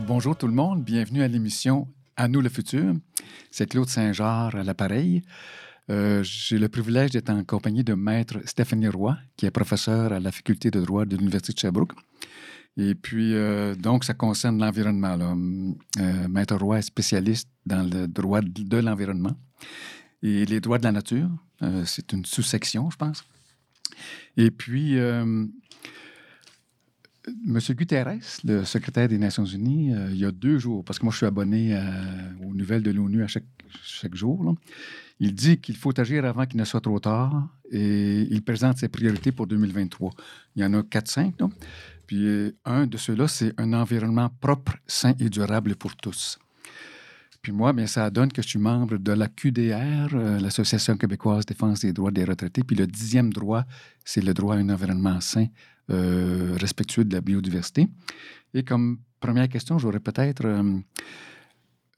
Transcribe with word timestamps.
Bonjour 0.00 0.36
tout 0.36 0.46
le 0.46 0.52
monde, 0.52 0.84
bienvenue 0.84 1.22
à 1.22 1.28
l'émission 1.28 1.88
À 2.16 2.28
nous 2.28 2.40
le 2.40 2.48
futur. 2.48 2.94
C'est 3.50 3.66
Claude 3.66 3.88
Saint-Georges 3.88 4.56
à 4.56 4.62
l'appareil. 4.62 5.22
Euh, 5.90 6.22
J'ai 6.22 6.58
le 6.58 6.68
privilège 6.68 7.12
d'être 7.12 7.30
en 7.30 7.44
compagnie 7.44 7.84
de 7.84 7.94
Maître 7.94 8.38
Stéphanie 8.44 8.88
Roy, 8.88 9.16
qui 9.36 9.46
est 9.46 9.50
professeur 9.50 10.12
à 10.12 10.20
la 10.20 10.32
faculté 10.32 10.70
de 10.70 10.80
droit 10.84 11.04
de 11.04 11.16
l'Université 11.16 11.52
de 11.54 11.58
Sherbrooke. 11.58 11.92
Et 12.76 12.94
puis, 12.94 13.34
euh, 13.34 13.74
donc, 13.74 14.04
ça 14.04 14.12
concerne 14.12 14.58
l'environnement. 14.58 15.16
Euh, 15.98 16.28
Maître 16.28 16.56
Roy 16.56 16.78
est 16.78 16.82
spécialiste 16.82 17.48
dans 17.64 17.88
le 17.88 18.06
droit 18.06 18.40
de 18.42 18.76
l'environnement 18.78 19.36
et 20.22 20.44
les 20.44 20.60
droits 20.60 20.78
de 20.78 20.84
la 20.84 20.92
nature. 20.92 21.30
C'est 21.84 22.12
une 22.12 22.24
sous-section, 22.24 22.90
je 22.90 22.96
pense. 22.96 23.24
Et 24.36 24.50
puis, 24.50 24.98
euh, 27.28 27.32
Monsieur 27.44 27.74
Guterres, 27.74 28.18
le 28.44 28.64
secrétaire 28.64 29.08
des 29.08 29.18
Nations 29.18 29.44
Unies, 29.44 29.94
euh, 29.94 30.08
il 30.10 30.18
y 30.18 30.24
a 30.24 30.30
deux 30.32 30.58
jours, 30.58 30.84
parce 30.84 30.98
que 30.98 31.04
moi 31.04 31.12
je 31.12 31.18
suis 31.18 31.26
abonné 31.26 31.74
à- 31.74 31.92
aux 32.44 32.54
nouvelles 32.54 32.82
de 32.82 32.90
l'ONU 32.90 33.22
à 33.22 33.26
chaque, 33.26 33.44
jour, 34.14 34.54
il 35.18 35.34
dit 35.34 35.58
qu'il 35.58 35.76
faut 35.76 35.98
agir 35.98 36.24
avant 36.24 36.46
qu'il 36.46 36.58
ne 36.60 36.64
soit 36.64 36.80
trop 36.80 37.00
tard 37.00 37.48
et 37.70 38.22
il 38.30 38.42
présente 38.42 38.78
ses 38.78 38.88
priorités 38.88 39.32
pour 39.32 39.46
2023. 39.46 40.12
Il 40.54 40.62
y 40.62 40.64
en 40.64 40.72
a 40.74 40.82
4-5. 40.82 41.34
là. 41.40 41.48
Puis 42.06 42.24
euh, 42.26 42.52
un 42.64 42.86
de 42.86 42.96
ceux-là, 42.96 43.26
c'est 43.26 43.52
un 43.58 43.72
environnement 43.72 44.30
propre, 44.40 44.74
sain 44.86 45.14
et 45.18 45.28
durable 45.28 45.74
pour 45.74 45.96
tous. 45.96 46.38
Puis 47.46 47.52
moi, 47.52 47.72
bien, 47.72 47.86
ça 47.86 48.10
donne 48.10 48.32
que 48.32 48.42
je 48.42 48.48
suis 48.48 48.58
membre 48.58 48.96
de 48.96 49.12
la 49.12 49.28
QDR, 49.28 50.08
euh, 50.14 50.40
l'Association 50.40 50.96
québécoise 50.96 51.46
défense 51.46 51.82
des 51.82 51.92
droits 51.92 52.10
des 52.10 52.24
retraités. 52.24 52.64
Puis 52.64 52.74
le 52.74 52.88
dixième 52.88 53.32
droit, 53.32 53.62
c'est 54.04 54.20
le 54.20 54.34
droit 54.34 54.56
à 54.56 54.58
un 54.58 54.68
environnement 54.68 55.20
sain, 55.20 55.46
euh, 55.90 56.56
respectueux 56.58 57.04
de 57.04 57.14
la 57.14 57.20
biodiversité. 57.20 57.86
Et 58.52 58.64
comme 58.64 58.98
première 59.20 59.48
question, 59.48 59.78
j'aurais 59.78 60.00
peut-être, 60.00 60.44
euh, 60.44 60.80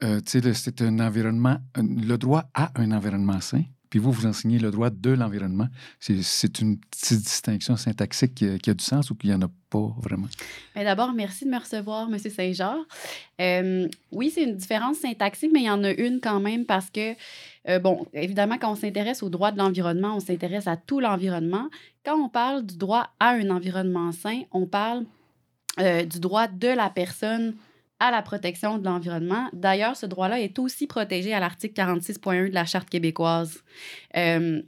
euh, 0.05 0.21
c'est 0.27 0.83
un 0.83 1.01
environnement, 1.01 1.57
le 1.77 2.17
droit 2.19 2.45
à 2.53 2.71
un 2.79 2.93
environnement 2.93 3.41
sain. 3.41 3.63
Puis 3.91 3.99
vous, 3.99 4.13
vous 4.13 4.27
enseignez 4.27 4.59
le 4.59 4.71
droit 4.71 4.91
de 4.91 5.11
l'environnement. 5.11 5.69
C'est- 6.01 6.61
une 6.61 6.79
petite 6.79 7.21
distinction 7.21 7.77
syntaxique 7.77 8.35
qui 8.35 8.71
a, 8.71 8.75
du 8.75 8.85
sens 8.85 9.11
ou 9.11 9.15
qu'il 9.15 9.31
n'y 9.31 9.37
en 9.37 9.43
a 9.43 9.51
pas 9.71 9.95
vraiment? 10.01 10.29
Mais 10.75 10.85
D'abord, 10.85 11.13
merci 11.13 11.45
de 11.45 11.51
me 11.51 11.59
recevoir, 11.59 12.09
M. 12.13 12.19
Saint-Jean. 12.19 12.85
Euh, 13.41 13.89
oui, 14.13 14.31
c'est 14.35 14.43
une 14.45 14.57
différence 14.57 14.99
syntaxique, 14.99 15.51
mais 15.53 15.61
il 15.61 15.67
y 15.67 15.71
en 15.71 15.85
a 15.85 15.91
une 15.93 16.21
quand 16.21 16.41
même 16.41 16.65
parce 16.65 16.91
que, 16.91 17.15
euh, 17.69 17.79
bon, 17.79 18.07
évidemment, 18.13 18.59
quand 18.59 18.73
on 18.73 18.77
s'intéresse 18.77 19.23
au 19.23 19.29
droit 19.29 19.53
de 19.53 19.59
l'environnement, 19.59 20.17
on 20.17 20.21
s'intéresse 20.21 20.67
à 20.67 20.77
tout 20.77 21.01
l'environnement. 21.01 21.69
Quand 22.05 22.17
on 22.19 22.29
parle 22.29 22.65
du 22.65 22.77
droit 22.77 23.09
à 23.21 23.31
un 23.31 23.51
environnement 23.51 24.13
sain, 24.13 24.43
on 24.53 24.67
parle 24.67 25.05
euh, 25.79 26.05
du 26.05 26.19
droit 26.19 26.49
de 26.49 26.69
la 26.69 26.91
personne 26.91 27.55
à 28.01 28.11
la 28.11 28.23
protection 28.23 28.79
de 28.79 28.85
l'environnement. 28.85 29.49
D'ailleurs, 29.53 29.97
ce 29.97 30.07
droit-là 30.07 30.41
est 30.41 30.59
aussi 30.59 30.87
protégé 30.87 31.33
à 31.33 31.41
l'article 31.41 31.75
46.1 31.75 32.49
de 32.51 32.55
la 32.55 32.65
Charte 32.65 32.89
québécoise. 32.89 33.63
Euh, 34.17 34.63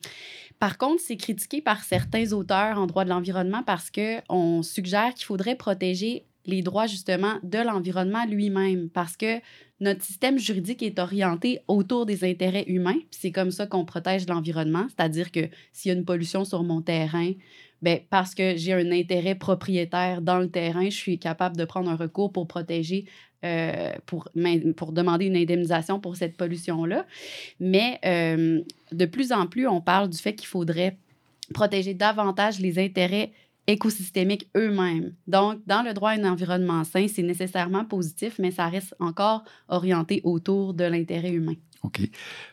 par 0.59 0.77
contre, 0.77 1.01
c'est 1.01 1.17
critiqué 1.17 1.63
par 1.63 1.83
certains 1.83 2.33
auteurs 2.33 2.79
en 2.79 2.87
droit 2.87 3.05
de 3.05 3.09
l'environnement 3.09 3.63
parce 3.63 3.91
qu'on 3.91 4.63
suggère 4.63 5.15
qu'il 5.15 5.25
faudrait 5.25 5.57
protéger 5.57 6.27
les 6.47 6.63
droits 6.63 6.87
justement 6.87 7.35
de 7.43 7.59
l'environnement 7.59 8.25
lui-même 8.27 8.89
parce 8.91 9.17
que 9.17 9.41
notre 9.81 10.03
système 10.03 10.39
juridique 10.39 10.83
est 10.83 10.99
orienté 10.99 11.61
autour 11.69 12.05
des 12.05 12.25
intérêts 12.25 12.65
humains. 12.67 12.99
C'est 13.11 13.33
comme 13.33 13.51
ça 13.51 13.67
qu'on 13.67 13.85
protège 13.85 14.27
l'environnement, 14.27 14.87
c'est-à-dire 14.89 15.33
que 15.33 15.49
s'il 15.73 15.91
y 15.91 15.95
a 15.95 15.99
une 15.99 16.05
pollution 16.05 16.45
sur 16.45 16.63
mon 16.63 16.83
terrain, 16.83 17.33
ben, 17.83 18.01
parce 18.11 18.35
que 18.35 18.57
j'ai 18.57 18.73
un 18.73 18.91
intérêt 18.93 19.35
propriétaire 19.35 20.21
dans 20.21 20.39
le 20.39 20.51
terrain, 20.51 20.85
je 20.85 20.97
suis 20.97 21.19
capable 21.19 21.57
de 21.57 21.65
prendre 21.65 21.91
un 21.91 21.97
recours 21.97 22.33
pour 22.33 22.47
protéger, 22.47 23.07
euh, 23.45 23.93
pour, 24.07 24.29
demander 24.35 25.27
une 25.27 25.37
indemnisation 25.37 26.01
pour 26.01 26.17
cette 26.17 26.37
pollution-là. 26.37 27.07
Mais 27.59 27.99
euh, 28.05 28.61
de 28.93 29.05
plus 29.07 29.33
en 29.33 29.47
plus, 29.47 29.67
on 29.67 29.81
parle 29.81 30.11
du 30.11 30.19
fait 30.19 30.35
qu'il 30.35 30.49
faudrait 30.49 30.99
protéger 31.55 31.95
davantage 31.95 32.61
les 32.61 32.79
intérêts 32.79 33.33
écosystémiques 33.67 34.49
eux-mêmes. 34.57 35.15
Donc, 35.27 35.61
dans 35.67 35.83
le 35.83 35.95
droit 35.95 36.11
à 36.11 36.15
un 36.15 36.25
environnement 36.25 36.85
sain, 36.85 37.07
c'est 37.09 37.23
nécessairement 37.23 37.85
positif, 37.85 38.39
mais 38.39 38.51
ça 38.51 38.69
reste 38.69 38.95
encore 38.99 39.45
orienté 39.69 40.21
autour 40.25 40.75
de 40.75 40.85
l'intérêt 40.85 41.31
humain. 41.31 41.55
OK. 41.83 42.01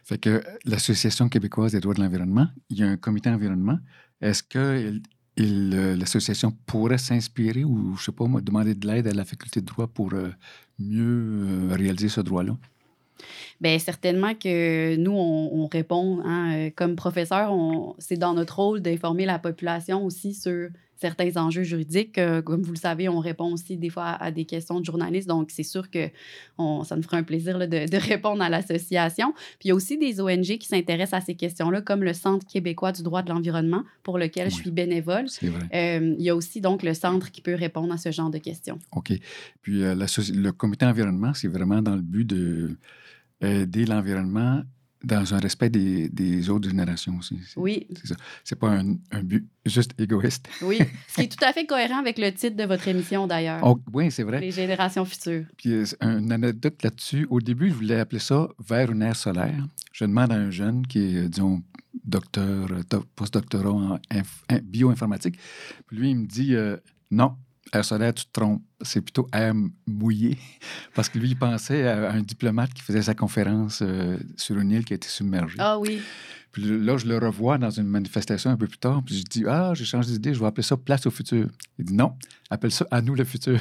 Fait 0.03 0.17
que 0.17 0.41
l'Association 0.65 1.27
québécoise 1.27 1.73
des 1.73 1.79
droits 1.79 1.93
de 1.93 2.01
l'environnement, 2.01 2.47
il 2.69 2.77
y 2.79 2.83
a 2.83 2.87
un 2.87 2.97
comité 2.97 3.29
environnement. 3.29 3.77
Est-ce 4.21 4.43
que 4.43 4.57
euh, 4.57 4.99
l'association 5.37 6.51
pourrait 6.65 6.97
s'inspirer 6.97 7.63
ou, 7.63 7.95
je 7.97 8.05
sais 8.05 8.11
pas 8.11 8.25
demander 8.41 8.75
de 8.75 8.87
l'aide 8.87 9.07
à 9.07 9.13
la 9.13 9.25
faculté 9.25 9.61
de 9.61 9.65
droit 9.65 9.87
pour 9.87 10.13
euh, 10.13 10.29
mieux 10.79 11.69
euh, 11.71 11.75
réaliser 11.75 12.09
ce 12.09 12.21
droit-là? 12.21 12.57
Bien, 13.59 13.77
certainement 13.79 14.33
que 14.35 14.95
nous, 14.95 15.11
on, 15.11 15.63
on 15.63 15.67
répond, 15.67 16.21
hein, 16.23 16.53
euh, 16.53 16.69
comme 16.75 16.95
professeur, 16.95 17.51
c'est 17.97 18.17
dans 18.17 18.33
notre 18.33 18.59
rôle 18.59 18.81
d'informer 18.81 19.25
la 19.25 19.39
population 19.39 20.05
aussi 20.05 20.33
sur 20.33 20.69
certains 20.99 21.35
enjeux 21.37 21.63
juridiques. 21.63 22.17
Euh, 22.17 22.41
comme 22.41 22.61
vous 22.61 22.71
le 22.73 22.77
savez, 22.77 23.07
on 23.09 23.19
répond 23.19 23.51
aussi 23.51 23.77
des 23.77 23.89
fois 23.89 24.03
à, 24.05 24.25
à 24.25 24.31
des 24.31 24.45
questions 24.45 24.79
de 24.79 24.85
journalistes, 24.85 25.27
donc 25.27 25.51
c'est 25.51 25.63
sûr 25.63 25.89
que 25.89 26.09
on- 26.57 26.83
ça 26.83 26.95
nous 26.95 27.03
ferait 27.03 27.17
un 27.17 27.23
plaisir 27.23 27.57
là, 27.57 27.67
de, 27.67 27.89
de 27.89 27.97
répondre 28.11 28.41
à 28.41 28.49
l'association. 28.49 29.33
Puis 29.59 29.65
il 29.65 29.67
y 29.69 29.71
a 29.71 29.75
aussi 29.75 29.97
des 29.97 30.19
ONG 30.21 30.57
qui 30.57 30.67
s'intéressent 30.67 31.21
à 31.21 31.25
ces 31.25 31.35
questions-là, 31.35 31.81
comme 31.81 32.03
le 32.03 32.13
Centre 32.13 32.45
québécois 32.45 32.91
du 32.91 33.03
droit 33.03 33.21
de 33.21 33.29
l'environnement, 33.29 33.83
pour 34.03 34.17
lequel 34.17 34.49
je 34.49 34.55
suis 34.55 34.71
bénévole. 34.71 35.25
Vrai. 35.41 35.59
Euh, 35.73 36.15
il 36.17 36.23
y 36.25 36.29
a 36.29 36.35
aussi 36.35 36.61
donc 36.61 36.83
le 36.83 36.93
centre 36.93 37.31
qui 37.31 37.41
peut 37.41 37.55
répondre 37.55 37.93
à 37.93 37.97
ce 37.97 38.11
genre 38.11 38.29
de 38.29 38.37
questions. 38.39 38.79
OK. 38.91 39.13
Puis 39.61 39.83
euh, 39.83 39.95
le 39.95 40.51
comité 40.51 40.85
environnement, 40.85 41.33
c'est 41.33 41.47
vraiment 41.47 41.81
dans 41.81 41.95
le 41.95 42.01
but 42.01 42.25
de 42.25 42.77
aider 43.41 43.85
l'environnement 43.85 44.63
dans 45.03 45.33
un 45.33 45.39
respect 45.39 45.69
des, 45.69 46.09
des 46.09 46.49
autres 46.49 46.67
générations 46.69 47.17
aussi. 47.17 47.37
Oui, 47.55 47.87
C'est 47.95 48.07
ça. 48.07 48.15
C'est 48.43 48.57
pas 48.57 48.69
un, 48.69 48.95
un 49.11 49.23
but 49.23 49.47
juste 49.65 49.91
égoïste. 49.99 50.47
oui. 50.63 50.79
Ce 51.07 51.15
qui 51.15 51.21
est 51.21 51.37
tout 51.37 51.45
à 51.45 51.53
fait 51.53 51.65
cohérent 51.65 51.99
avec 51.99 52.17
le 52.17 52.31
titre 52.31 52.55
de 52.55 52.63
votre 52.63 52.87
émission 52.87 53.27
d'ailleurs. 53.27 53.59
Oh, 53.63 53.79
oui, 53.93 54.09
c'est 54.11 54.23
vrai. 54.23 54.39
Les 54.39 54.51
générations 54.51 55.05
futures. 55.05 55.45
Puis 55.57 55.71
euh, 55.73 55.85
une 56.01 56.31
anecdote 56.31 56.81
là-dessus. 56.83 57.27
Au 57.29 57.39
début, 57.41 57.69
je 57.69 57.73
voulais 57.75 57.99
appeler 57.99 58.19
ça 58.19 58.47
vers 58.67 58.91
une 58.91 59.01
ère 59.03 59.15
solaire. 59.15 59.65
Je 59.93 60.05
demande 60.05 60.31
à 60.31 60.35
un 60.35 60.49
jeune 60.51 60.85
qui 60.87 60.99
est, 60.99 61.15
euh, 61.25 61.29
disons, 61.29 61.61
docteur, 62.03 62.67
euh, 62.71 62.81
doc- 62.89 63.05
postdoctorat 63.15 63.69
en 63.69 63.95
inf- 64.11 64.43
in- 64.49 64.59
bioinformatique. 64.63 65.37
Puis 65.87 65.97
lui, 65.97 66.09
il 66.11 66.15
me 66.17 66.25
dit 66.25 66.55
euh, 66.55 66.77
non, 67.11 67.35
air 67.73 67.85
solaire, 67.85 68.13
tu 68.13 68.25
te 68.25 68.31
trompes. 68.31 68.61
C'est 68.81 69.01
plutôt 69.01 69.27
air 69.33 69.53
mouillé. 69.85 70.37
Parce 70.95 71.09
que 71.09 71.19
lui, 71.19 71.29
il 71.29 71.35
pensait 71.37 71.87
à 71.87 72.11
un 72.11 72.21
diplomate 72.21 72.73
qui 72.73 72.81
faisait 72.81 73.01
sa 73.01 73.13
conférence 73.15 73.81
euh, 73.81 74.17
sur 74.35 74.57
une 74.59 74.71
île 74.71 74.85
qui 74.85 74.93
a 74.93 74.95
été 74.95 75.07
submergée. 75.07 75.57
Ah 75.59 75.77
oui. 75.79 76.01
Puis 76.51 76.63
là, 76.63 76.97
je 76.97 77.05
le 77.05 77.17
revois 77.19 77.57
dans 77.59 77.69
une 77.69 77.85
manifestation 77.87 78.49
un 78.49 78.57
peu 78.57 78.67
plus 78.67 78.77
tard. 78.79 79.03
Puis 79.05 79.19
je 79.19 79.23
dis 79.23 79.43
Ah, 79.47 79.73
j'ai 79.75 79.85
changé 79.85 80.11
d'idée, 80.11 80.33
je 80.33 80.39
vais 80.39 80.45
appeler 80.45 80.63
ça 80.63 80.75
Place 80.77 81.05
au 81.05 81.11
futur. 81.11 81.47
Il 81.77 81.85
dit 81.85 81.93
Non, 81.93 82.15
appelle 82.49 82.71
ça 82.71 82.85
À 82.89 83.01
nous 83.01 83.13
le 83.15 83.23
futur. 83.25 83.59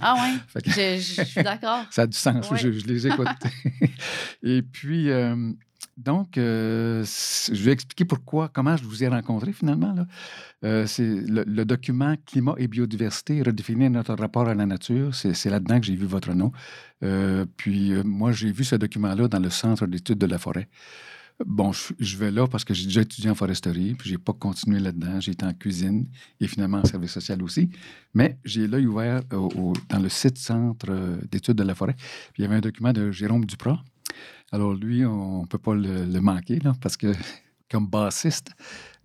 Ah 0.00 0.16
que- 0.54 0.60
Je, 0.70 0.98
je- 1.00 1.14
je 1.22 1.24
suis 1.24 1.42
d'accord. 1.42 1.84
ça 1.90 2.02
a 2.02 2.06
du 2.06 2.16
sens, 2.16 2.50
Ouais. 2.50 2.58
je, 2.58 2.70
je 2.70 2.86
les 2.86 3.06
écoute. 3.08 3.26
Et 4.42 4.62
puis, 4.62 5.10
euh, 5.10 5.52
donc, 5.96 6.38
euh, 6.38 7.04
je 7.04 7.62
vais 7.62 7.72
expliquer 7.72 8.04
pourquoi, 8.04 8.48
comment 8.48 8.76
je 8.76 8.84
vous 8.84 9.04
ai 9.04 9.08
rencontré 9.08 9.52
finalement. 9.52 9.94
Euh, 10.64 10.86
c'est 10.86 11.04
le, 11.04 11.64
document 11.64 12.16
Climat 12.26 12.54
et 12.58 12.66
biodiversité, 12.66 13.42
redéfinir 13.42 13.90
notre 13.90 14.14
rapport 14.14 14.48
à 14.48 14.54
la 14.54 14.66
nature. 14.66 15.14
C'est 15.14 15.50
là-dedans 15.50 15.80
que 15.80 15.86
j'ai 15.86 15.96
vu 15.96 16.06
votre 16.06 16.32
nom. 16.32 16.52
Euh, 17.02 17.44
puis, 17.56 17.92
moi, 18.04 18.32
j'ai 18.32 18.52
vu 18.52 18.64
ce 18.64 18.76
document-là 18.76 19.28
dans 19.28 19.38
le 19.38 19.50
Centre 19.50 19.86
d'études 19.86 20.18
de 20.18 20.26
la 20.26 20.38
forêt. 20.38 20.68
Bon, 21.44 21.72
je, 21.72 22.16
vais 22.18 22.30
là 22.30 22.46
parce 22.46 22.64
que 22.64 22.72
j'ai 22.72 22.84
déjà 22.84 23.00
étudié 23.00 23.28
en 23.28 23.34
foresterie, 23.34 23.94
puis 23.94 24.10
j'ai 24.10 24.18
pas 24.18 24.32
continué 24.32 24.78
là-dedans. 24.78 25.18
J'ai 25.18 25.32
été 25.32 25.44
en 25.44 25.52
cuisine 25.52 26.06
et 26.40 26.46
finalement 26.46 26.78
en 26.78 26.84
service 26.84 27.10
social 27.10 27.42
aussi. 27.42 27.70
Mais 28.14 28.38
j'ai 28.44 28.66
l'œil 28.68 28.86
ouvert 28.86 29.22
dans 29.24 29.98
le 30.00 30.08
site 30.08 30.38
Centre 30.38 31.18
d'études 31.30 31.56
de 31.56 31.64
la 31.64 31.74
forêt. 31.74 31.94
Puis 31.94 32.38
il 32.38 32.42
y 32.42 32.44
avait 32.44 32.56
un 32.56 32.60
document 32.60 32.92
de 32.92 33.10
Jérôme 33.10 33.44
Duprat 33.44 33.82
Alors, 34.52 34.74
lui, 34.74 35.04
on 35.04 35.42
ne 35.42 35.46
peut 35.46 35.58
pas 35.58 35.74
le, 35.74 36.04
le 36.04 36.20
manquer, 36.20 36.58
là, 36.60 36.74
parce 36.80 36.96
que 36.96 37.12
comme 37.70 37.86
bassiste 37.86 38.50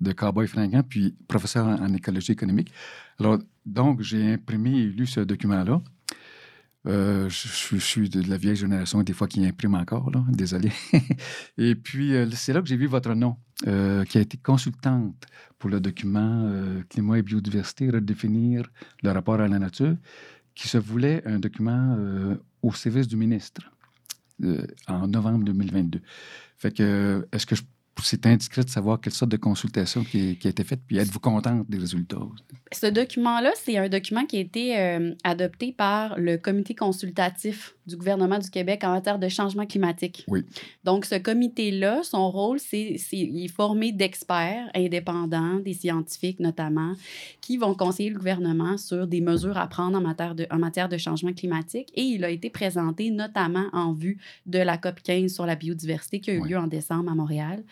de 0.02 0.12
Cowboy 0.12 0.48
Fringant, 0.48 0.84
puis 0.84 1.16
professeur 1.28 1.66
en, 1.66 1.94
écologie 1.94 2.34
économique. 2.34 2.72
Alors, 3.20 3.40
donc, 3.66 4.02
j'ai 4.02 4.34
imprimé 4.34 4.72
et 4.72 4.86
lu 4.86 5.08
ce 5.08 5.22
document-là. 5.22 5.82
Euh, 6.86 7.28
je, 7.30 7.78
suis 7.78 8.10
de 8.10 8.30
la 8.30 8.38
vieille 8.38 8.56
génération, 8.56 9.02
des 9.04 9.14
fois 9.14 9.28
qui 9.28 9.46
imprime 9.46 9.76
encore, 9.76 10.12
là, 10.12 10.24
désolé. 10.30 10.72
et 11.58 11.76
puis, 11.76 12.14
euh, 12.14 12.30
c'est 12.32 12.54
là 12.54 12.62
que 12.62 12.68
j'ai 12.68 12.78
vu 12.78 12.88
votre 12.88 13.14
nom, 13.14 13.38
euh, 13.68 14.06
qui 14.06 14.18
a 14.18 14.22
été 14.22 14.38
consultante 14.38 15.26
pour 15.60 15.70
le 15.70 15.80
document 15.80 16.50
Climat 16.90 17.18
et 17.18 17.24
biodiversité, 17.24 17.90
redéfinir 17.90 18.70
le 19.02 19.12
rapport 19.12 19.40
à 19.40 19.48
la 19.48 19.60
nature, 19.60 19.96
qui 20.56 20.68
se 20.68 20.78
voulait 20.78 21.24
un 21.26 21.40
document 21.40 21.98
au 22.62 22.74
service 22.74 23.08
du 23.08 23.16
ministre 23.16 23.72
en 24.88 25.08
novembre 25.08 25.44
2022. 25.46 26.02
Fait 26.58 26.72
que, 26.72 27.28
est-ce 27.32 27.46
que 27.46 27.56
je- 27.56 27.64
c'est 28.06 28.26
indiscret 28.26 28.64
de 28.64 28.70
savoir 28.70 29.00
quelle 29.02 29.14
sorte 29.14 29.32
de 29.32 29.38
consultation 29.38 30.04
qui, 30.04 30.38
qui 30.38 30.48
a 30.48 30.50
été 30.50 30.64
faite, 30.64 30.82
puis 30.86 30.98
êtes-vous 30.98 31.20
contente 31.20 31.70
des 31.70 31.78
résultats? 31.78 32.18
Ce 32.72 32.88
document-là, 32.88 33.52
c'est 33.56 33.78
un 33.78 33.90
document 33.90 34.26
qui 34.26 34.38
a 34.38 34.40
été 34.42 34.78
euh, 34.80 35.14
adopté 35.24 35.72
par 35.72 36.20
le 36.20 36.38
comité 36.38 36.76
consultatif 36.76 37.76
du 37.86 37.96
gouvernement 37.96 38.38
du 38.40 38.50
Québec 38.50 38.84
en 38.84 38.92
matière 38.92 39.18
de 39.18 39.30
changement 39.30 39.66
climatique. 39.66 40.26
Oui. 40.28 40.44
Donc, 40.84 41.06
ce 41.06 41.16
comité-là, 41.16 42.02
son 42.04 42.30
rôle, 42.30 42.60
c'est 42.60 42.98
il 43.14 43.46
est 43.46 43.48
formé 43.48 43.94
d'experts 43.94 44.70
indépendants, 44.76 45.56
des 45.60 45.74
scientifiques 45.74 46.40
notamment, 46.42 46.94
qui 47.40 47.56
vont 47.58 47.74
conseiller 47.76 48.10
le 48.10 48.18
gouvernement 48.18 48.78
sur 48.78 49.08
des 49.08 49.22
mesures 49.22 49.58
à 49.58 49.68
prendre 49.68 49.98
en 49.98 50.02
matière 50.02 50.36
de, 50.36 50.46
en 50.52 50.58
matière 50.60 50.90
de 50.90 50.98
changement 50.98 51.32
climatique. 51.32 51.90
Et 51.96 52.02
il 52.02 52.26
a 52.26 52.30
été 52.30 52.50
présenté 52.50 53.10
notamment 53.10 53.68
en 53.72 53.94
vue 53.94 54.18
de 54.46 54.60
la 54.60 54.78
COP 54.78 55.02
15 55.02 55.34
sur 55.34 55.46
la 55.46 55.56
biodiversité 55.56 56.20
qui 56.20 56.32
a 56.32 56.34
eu 56.34 56.42
Oui. 56.42 56.50
lieu 56.50 56.58
en 56.58 56.68
décembre 56.68 57.10
à 57.10 57.16
Montréal. 57.16 57.64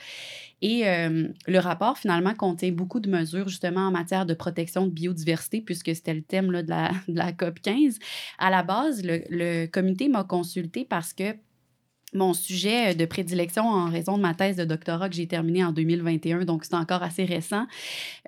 Et 0.62 0.88
euh, 0.88 1.28
le 1.48 1.60
rapport, 1.60 1.98
finalement, 1.98 2.34
contient 2.34 2.72
beaucoup 2.72 3.00
de 3.00 3.10
mesures, 3.10 3.48
justement, 3.50 3.88
en 3.88 3.92
matière 3.92 4.26
de 4.26 4.34
protection 4.34 4.88
de 4.88 4.92
biodiversité, 4.92 5.62
puisque 5.62 5.94
c'était 5.94 6.14
le 6.14 6.24
thème 6.24 6.52
là, 6.52 6.64
de, 6.64 6.70
la, 6.70 6.92
de 7.08 7.16
la 7.16 7.32
COP 7.34 7.60
15. 7.60 8.00
À 8.40 8.50
la 8.50 8.64
base, 8.64 9.04
le, 9.04 9.24
le 9.30 9.68
comité 9.68 10.08
m'a 10.08 10.24
consulté 10.24 10.86
parce 10.86 11.14
que 11.14 11.36
mon 12.16 12.34
sujet 12.34 12.96
de 12.96 13.06
prédilection 13.06 13.68
en 13.68 13.90
raison 13.90 14.18
de 14.18 14.22
ma 14.22 14.34
thèse 14.34 14.56
de 14.56 14.66
doctorat 14.66 15.10
que 15.10 15.16
j'ai 15.16 15.28
terminée 15.28 15.64
en 15.64 15.72
2021, 15.72 16.46
donc 16.46 16.66
c'est 16.66 16.76
encore 16.76 17.04
assez 17.04 17.26
récent, 17.26 17.68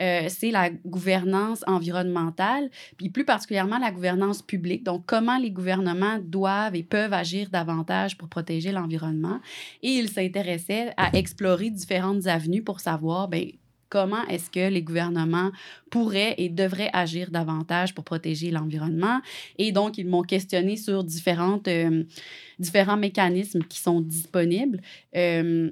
euh, 0.02 0.28
c'est 0.30 0.52
la 0.52 0.70
gouvernance 0.70 1.64
environnementale, 1.68 2.70
puis 2.98 3.10
plus 3.10 3.26
particulièrement 3.26 3.80
la 3.80 3.92
gouvernance 3.92 4.42
publique. 4.42 4.84
Donc, 4.84 5.04
comment 5.06 5.38
les 5.38 5.52
gouvernements 5.52 6.20
doivent 6.22 6.76
et 6.76 6.84
peuvent 6.84 7.14
agir 7.14 7.50
davantage 7.50 8.18
pour 8.18 8.28
protéger 8.28 8.72
l'environnement. 8.72 9.40
Et 9.82 9.92
il 9.92 10.10
s'intéressait 10.10 10.94
à 10.98 11.16
explorer 11.16 11.70
différentes 11.70 12.28
avenues 12.28 12.64
pour 12.64 12.80
savoir, 12.80 13.28
ben 13.28 13.52
comment 13.90 14.26
est-ce 14.28 14.50
que 14.50 14.70
les 14.70 14.82
gouvernements 14.82 15.52
pourraient 15.90 16.36
et 16.38 16.50
devraient 16.50 16.90
agir 16.94 17.32
davantage 17.32 17.94
pour 17.94 18.04
protéger 18.04 18.52
l'environnement? 18.52 19.22
Et 19.58 19.72
donc, 19.72 19.98
ils 19.98 20.08
m'ont 20.08 20.24
questionné 20.24 20.78
sur 20.78 21.04
différentes, 21.04 21.68
euh, 21.68 22.04
différents 22.60 22.98
mécanismes 22.98 23.64
qui 23.64 23.80
sont 23.80 24.02
disponibles. 24.02 24.82
Euh, 25.16 25.72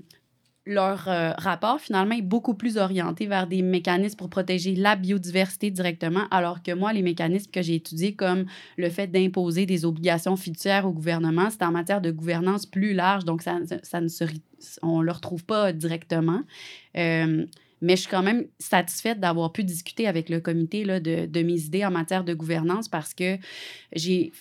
leur 0.66 1.08
euh, 1.08 1.32
rapport, 1.38 1.80
finalement, 1.80 2.16
est 2.16 2.24
beaucoup 2.24 2.56
plus 2.56 2.78
orienté 2.78 3.28
vers 3.28 3.46
des 3.46 3.62
mécanismes 3.62 4.18
pour 4.18 4.30
protéger 4.30 4.74
la 4.74 4.96
biodiversité 4.96 5.70
directement, 5.70 6.24
alors 6.32 6.64
que 6.64 6.72
moi, 6.72 6.92
les 6.92 7.04
mécanismes 7.04 7.52
que 7.52 7.62
j'ai 7.62 7.76
étudiés, 7.76 8.16
comme 8.16 8.46
le 8.78 8.90
fait 8.90 9.08
d'imposer 9.08 9.66
des 9.66 9.86
obligations 9.86 10.36
fiduciaires 10.36 10.88
au 10.88 10.92
gouvernement, 10.92 11.50
c'est 11.52 11.64
en 11.64 11.72
matière 11.72 12.02
de 12.02 12.10
gouvernance 12.10 12.66
plus 12.66 12.94
large, 12.94 13.26
donc 13.26 13.44
ça, 13.44 13.60
ça 13.84 14.02
ne 14.02 14.08
se, 14.08 14.24
on 14.82 15.00
ne 15.02 15.06
le 15.06 15.12
retrouve 15.12 15.46
pas 15.46 15.72
directement. 15.72 16.42
Mais 17.86 17.96
je 17.96 18.02
suis 18.02 18.10
quand 18.10 18.24
même 18.24 18.48
satisfaite 18.58 19.20
d'avoir 19.20 19.52
pu 19.52 19.64
discuter 19.64 20.08
avec 20.08 20.30
le 20.30 20.40
comité 20.40 20.84
là, 20.84 21.00
de, 21.00 21.42
mes 21.44 21.62
idées 21.62 21.86
en 21.86 21.92
matière 21.92 22.24
de 22.24 22.34
gouvernance 22.34 22.90
parce 22.90 23.14
que 23.14 23.38
j'ai 23.94 24.32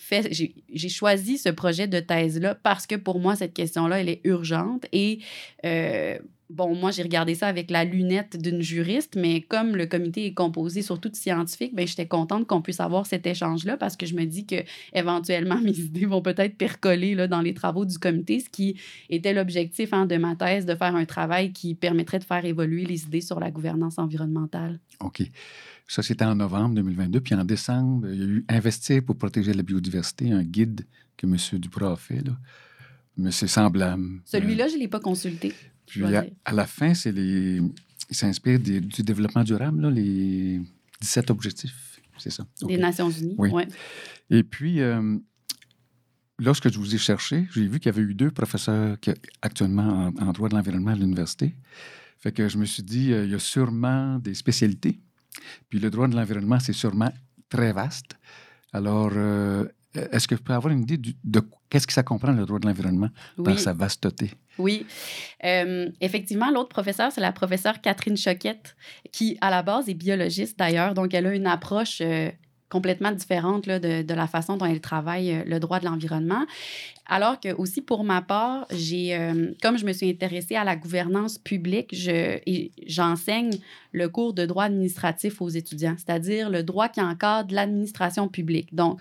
choisi 0.88 1.36
ce 1.36 1.50
projet 1.50 1.86
de 1.86 2.00
thèse-là 2.00 2.54
parce 2.62 2.86
que 2.86 2.94
pour 2.94 3.20
moi, 3.20 3.36
cette 3.36 3.52
question-là, 3.52 4.00
elle 4.00 4.08
est 4.08 4.22
urgente. 4.24 4.86
Et 4.92 5.18
euh, 5.66 6.18
bon, 6.50 6.74
moi, 6.74 6.90
j'ai 6.90 7.02
regardé 7.02 7.34
ça 7.34 7.48
avec 7.48 7.70
la 7.70 7.84
lunette 7.84 8.40
d'une 8.40 8.60
juriste, 8.60 9.16
mais 9.16 9.40
comme 9.40 9.76
le 9.76 9.86
comité 9.86 10.26
est 10.26 10.34
composé 10.34 10.82
surtout 10.82 11.08
de 11.08 11.16
scientifiques, 11.16 11.74
ben, 11.74 11.86
j'étais 11.86 12.06
contente 12.06 12.46
qu'on 12.46 12.62
puisse 12.62 12.80
avoir 12.80 13.06
cet 13.06 13.26
échange-là 13.26 13.76
parce 13.76 13.96
que 13.96 14.06
je 14.06 14.14
me 14.14 14.24
dis 14.24 14.46
que 14.46 14.56
éventuellement 14.92 15.60
mes 15.62 15.78
idées 15.78 16.06
vont 16.06 16.22
peut-être 16.22 16.56
percoler 16.56 17.14
là, 17.14 17.26
dans 17.26 17.40
les 17.40 17.54
travaux 17.54 17.84
du 17.84 17.98
comité, 17.98 18.40
ce 18.40 18.48
qui 18.48 18.78
était 19.10 19.32
l'objectif 19.32 19.92
hein, 19.92 20.06
de 20.06 20.16
ma 20.16 20.36
thèse, 20.36 20.66
de 20.66 20.74
faire 20.74 20.94
un 20.94 21.04
travail 21.04 21.52
qui 21.52 21.74
permettrait 21.74 22.18
de 22.18 22.24
faire 22.24 22.44
évoluer 22.44 22.84
les 22.84 23.04
idées 23.04 23.20
sur 23.20 23.40
la 23.40 23.50
gouvernance 23.50 23.98
environnementale. 23.98 24.80
OK. 25.00 25.22
Ça, 25.86 26.02
c'était 26.02 26.24
en 26.24 26.34
novembre 26.34 26.76
2022. 26.76 27.20
Puis 27.20 27.34
en 27.34 27.44
décembre, 27.44 28.08
il 28.08 28.18
y 28.18 28.22
a 28.22 28.26
eu 28.26 28.44
Investir 28.48 29.02
pour 29.04 29.16
protéger 29.16 29.52
la 29.52 29.62
biodiversité, 29.62 30.32
un 30.32 30.42
guide 30.42 30.86
que 31.16 31.26
M. 31.26 31.36
Duprat 31.58 31.92
a 31.92 31.96
fait. 31.96 32.26
Là. 32.26 32.32
Mais 33.16 33.30
c'est 33.30 33.46
semblable. 33.46 34.20
Celui-là, 34.24 34.68
je 34.68 34.74
ne 34.74 34.80
l'ai 34.80 34.88
pas 34.88 35.00
consulté. 35.00 35.52
Puis 35.86 36.04
à, 36.04 36.52
la 36.52 36.66
fin, 36.66 36.94
c'est 36.94 37.12
les. 37.12 37.60
Il 38.10 38.16
s'inspire 38.16 38.60
du 38.60 38.80
développement 39.02 39.44
durable, 39.44 39.82
là, 39.82 39.90
les 39.90 40.60
17 41.00 41.30
objectifs. 41.30 42.00
C'est 42.18 42.30
ça. 42.30 42.46
Des. 42.62 42.76
Nations 42.76 43.10
Unies. 43.10 43.34
Oui. 43.38 43.50
ouais. 43.50 43.66
Et 44.30 44.42
puis, 44.42 44.80
euh, 44.80 45.18
lorsque 46.38 46.70
je 46.70 46.78
vous 46.78 46.94
ai 46.94 46.98
cherché, 46.98 47.46
j'ai 47.52 47.66
vu 47.66 47.80
qu'il 47.80 47.86
y 47.86 47.94
avait 47.94 48.02
eu 48.02 48.14
deux 48.14 48.30
professeurs 48.30 48.98
qui, 49.00 49.10
actuellement 49.42 50.12
en, 50.18 50.28
en 50.28 50.32
droit 50.32 50.48
de 50.48 50.54
l'environnement 50.54 50.92
à 50.92 50.96
l'université. 50.96 51.54
Fait 52.18 52.32
que 52.32 52.48
je 52.48 52.56
me 52.56 52.64
suis 52.64 52.82
dit, 52.82 53.12
euh, 53.12 53.24
il 53.24 53.32
y 53.32 53.34
a 53.34 53.38
sûrement 53.38 54.18
des 54.18 54.34
spécialités. 54.34 55.00
Puis 55.68 55.78
le 55.78 55.90
droit 55.90 56.08
de 56.08 56.16
l'environnement, 56.16 56.58
c'est 56.60 56.72
sûrement 56.72 57.12
très 57.48 57.72
vaste. 57.72 58.16
Alors, 58.72 59.12
euh, 59.14 59.66
est-ce 59.94 60.26
que 60.28 60.34
vous 60.34 60.42
pouvez 60.42 60.56
avoir 60.56 60.72
une 60.72 60.82
idée 60.82 60.96
du- 60.98 61.14
de 61.24 61.40
qu'est-ce 61.70 61.86
que 61.86 61.92
ça 61.92 62.02
comprend, 62.02 62.32
le 62.32 62.44
droit 62.46 62.58
de 62.58 62.66
l'environnement, 62.66 63.08
dans 63.38 63.52
Oui. 63.52 63.58
sa 63.58 63.72
vasteté? 63.72 64.32
Oui. 64.58 64.86
Euh, 65.44 65.88
effectivement, 66.00 66.50
l'autre 66.50 66.68
professeure, 66.68 67.10
c'est 67.12 67.20
la 67.20 67.32
professeure 67.32 67.80
Catherine 67.80 68.16
Choquette, 68.16 68.76
qui, 69.12 69.36
à 69.40 69.50
la 69.50 69.62
base, 69.62 69.88
est 69.88 69.94
biologiste 69.94 70.58
d'ailleurs. 70.58 70.94
Donc, 70.94 71.12
elle 71.14 71.26
a 71.26 71.34
une 71.34 71.46
approche 71.46 71.98
euh, 72.00 72.30
complètement 72.68 73.12
différente 73.12 73.66
là, 73.66 73.78
de, 73.78 74.02
de 74.02 74.14
la 74.14 74.26
façon 74.26 74.56
dont 74.56 74.66
elle 74.66 74.80
travaille 74.80 75.32
euh, 75.32 75.44
le 75.46 75.60
droit 75.60 75.78
de 75.80 75.84
l'environnement. 75.84 76.44
Alors 77.06 77.38
que, 77.38 77.52
aussi, 77.52 77.82
pour 77.82 78.02
ma 78.02 78.22
part, 78.22 78.66
j'ai, 78.70 79.14
euh, 79.14 79.52
comme 79.62 79.76
je 79.76 79.84
me 79.84 79.92
suis 79.92 80.08
intéressée 80.08 80.56
à 80.56 80.64
la 80.64 80.74
gouvernance 80.74 81.36
publique, 81.38 81.90
je, 81.94 82.38
j'enseigne 82.86 83.52
le 83.92 84.08
cours 84.08 84.32
de 84.32 84.46
droit 84.46 84.64
administratif 84.64 85.42
aux 85.42 85.50
étudiants, 85.50 85.96
c'est-à-dire 85.98 86.48
le 86.48 86.62
droit 86.62 86.88
qui 86.88 87.00
encadre 87.02 87.54
l'administration 87.54 88.28
publique. 88.28 88.74
Donc, 88.74 89.00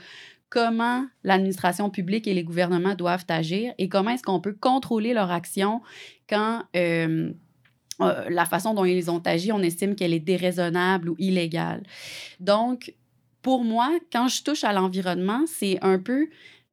comment 0.54 1.08
l'administration 1.24 1.90
publique 1.90 2.28
et 2.28 2.34
les 2.36 2.44
gouvernements 2.44 2.94
doivent 2.94 3.26
agir 3.28 3.74
et 3.80 3.90
comment 3.90 4.12
est-ce 4.12 4.22
qu'on 4.22 4.40
peut 4.40 4.54
contrôler 4.54 5.12
leur 5.12 5.32
action 5.32 5.82
quand 6.30 6.62
euh, 6.76 7.32
euh, 8.02 8.30
la 8.30 8.46
façon 8.46 8.76
dont 8.76 8.86
ils 8.86 9.10
ont 9.10 9.18
agi, 9.26 9.52
on 9.52 9.64
estime 9.64 9.96
qu'elle 9.96 10.14
est 10.14 10.20
déraisonnable 10.20 11.10
ou 11.10 11.16
illégale. 11.18 11.82
Donc, 12.40 12.94
pour 13.42 13.64
moi, 13.64 13.90
quand 14.12 14.28
je 14.28 14.44
touche 14.44 14.64
à 14.64 14.74
l'environnement, 14.74 15.42
c'est 15.48 15.80
un 15.82 15.98
peu, 15.98 16.28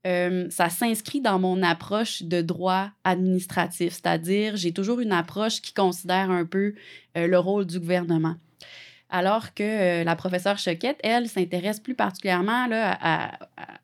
euh, 0.07 0.47
ça 0.51 0.69
s'inscrit 0.69 1.23
dans 1.23 1.39
mon 1.39 1.63
approche 1.63 2.23
de 2.23 2.43
droit 2.43 2.91
administratif, 3.05 3.95
c'est-à-dire 3.95 4.59
j'ai 4.59 4.73
toujours 4.73 5.01
une 5.01 5.13
approche 5.13 5.63
qui 5.63 5.73
considère 5.73 6.31
un 6.31 6.45
peu 6.45 6.75
le 7.15 7.39
rôle 7.39 7.65
du 7.65 7.81
gouvernement. 7.81 8.35
Alors 9.11 9.55
que 9.55 9.63
euh, 9.63 10.05
la 10.05 10.15
professeure 10.15 10.57
Choquette, 10.57 10.99
elle, 11.03 11.29
s'intéresse 11.29 11.81
plus 11.81 11.97
particulièrement 11.97 12.69
là, 12.69 12.97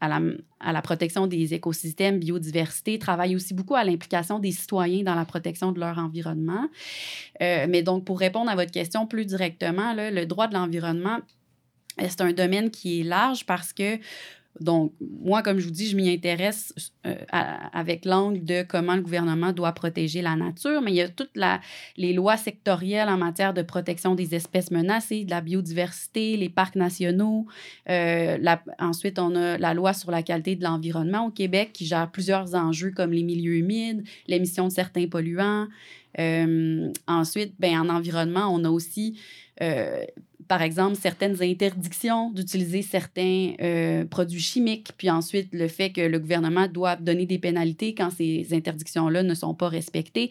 à, 0.01 0.73
la, 0.73 0.83
protection 0.83 1.27
des 1.27 1.53
écosystèmes, 1.53 2.21
biodiversité, 2.21 2.99
travaille 2.99 3.35
aussi 3.35 3.53
beaucoup 3.53 3.75
à 3.75 3.83
l'implication 3.83 4.39
des 4.39 4.53
citoyens 4.53 5.03
dans 5.03 5.17
la 5.17 5.25
protection 5.25 5.73
de 5.73 5.81
leur 5.81 5.99
environnement. 5.99 6.69
Euh, 7.43 7.67
mais 7.69 7.83
donc, 7.83 8.05
pour 8.05 8.21
répondre 8.21 8.49
à 8.51 8.55
votre 8.55 8.71
question 8.71 9.07
plus 9.07 9.27
directement, 9.27 9.93
là, 9.95 10.13
le 10.13 10.27
droit 10.27 10.47
de 10.47 10.55
l'environnement, 10.55 11.19
c'est 11.99 12.21
un 12.21 12.33
domaine 12.33 12.71
qui 12.71 13.01
est 13.01 13.05
large 13.05 13.47
parce 13.47 13.73
que 13.73 13.99
donc, 14.61 14.93
moi, 15.01 15.43
comme 15.43 15.59
je 15.59 15.67
vous 15.67 15.73
dis, 15.73 15.89
je 15.89 15.97
m'y 15.97 16.11
intéresse 16.11 16.73
euh, 17.07 17.15
avec 17.73 18.05
l'angle 18.05 18.45
de 18.45 18.63
comment 18.63 18.95
le 18.95 19.03
gouvernement 19.03 19.53
doit 19.53 19.73
protéger 19.73 20.23
la 20.23 20.35
nature, 20.37 20.81
mais 20.81 20.93
il 20.93 20.97
y 20.97 21.03
a 21.03 21.09
toutes 21.09 21.39
les 21.97 22.13
lois 22.13 22.37
sectorielles 22.37 23.09
en 23.09 23.19
matière 23.19 23.53
de 23.53 23.63
protection 23.63 24.15
des 24.15 24.35
espèces 24.35 24.71
menacées, 24.71 25.25
de 25.25 25.31
la 25.31 25.41
biodiversité, 25.41 26.37
les 26.37 26.49
parcs 26.49 26.77
nationaux. 26.77 27.47
Euh, 27.91 28.39
ensuite, 28.79 29.19
on 29.19 29.35
a 29.35 29.59
la 29.59 29.75
loi 29.75 29.93
sur 29.93 30.11
la 30.11 30.23
qualité 30.23 30.57
de 30.57 30.65
l'environnement 30.65 31.27
au 31.27 31.31
Québec 31.31 31.71
qui 31.73 31.87
gère 31.87 32.11
plusieurs 32.11 32.55
enjeux 32.55 32.93
comme 32.93 33.13
les 33.13 33.23
milieux 33.23 33.57
humides, 33.57 34.05
l'émission 34.27 34.69
de 34.69 34.73
certains 34.73 35.07
polluants. 35.07 35.67
Euh, 36.19 36.91
ensuite, 37.07 37.55
ben, 37.59 37.79
en 37.79 37.89
environnement, 37.89 38.49
on 38.53 38.65
a 38.65 38.71
aussi, 38.71 39.19
euh, 39.63 40.05
par 40.49 40.63
exemple, 40.63 40.97
certaines 40.97 41.43
interdictions 41.43 42.31
d'utiliser 42.31 42.83
certains 42.83 43.55
euh, 43.61 44.05
produits 44.05 44.41
chimiques, 44.41 44.93
puis 44.97 45.11
ensuite 45.11 45.49
le 45.53 45.69
fait 45.69 45.91
que 45.91 46.01
le 46.01 46.19
gouvernement 46.19 46.69
doit 46.69 46.97
donner 46.97 47.27
des 47.27 47.39
pénalités 47.39 47.95
quand 47.95 48.11
ces 48.11 48.47
interdictions-là 48.53 49.23
ne 49.23 49.35
sont 49.35 49.55
pas 49.55 49.69
respectées. 49.69 50.31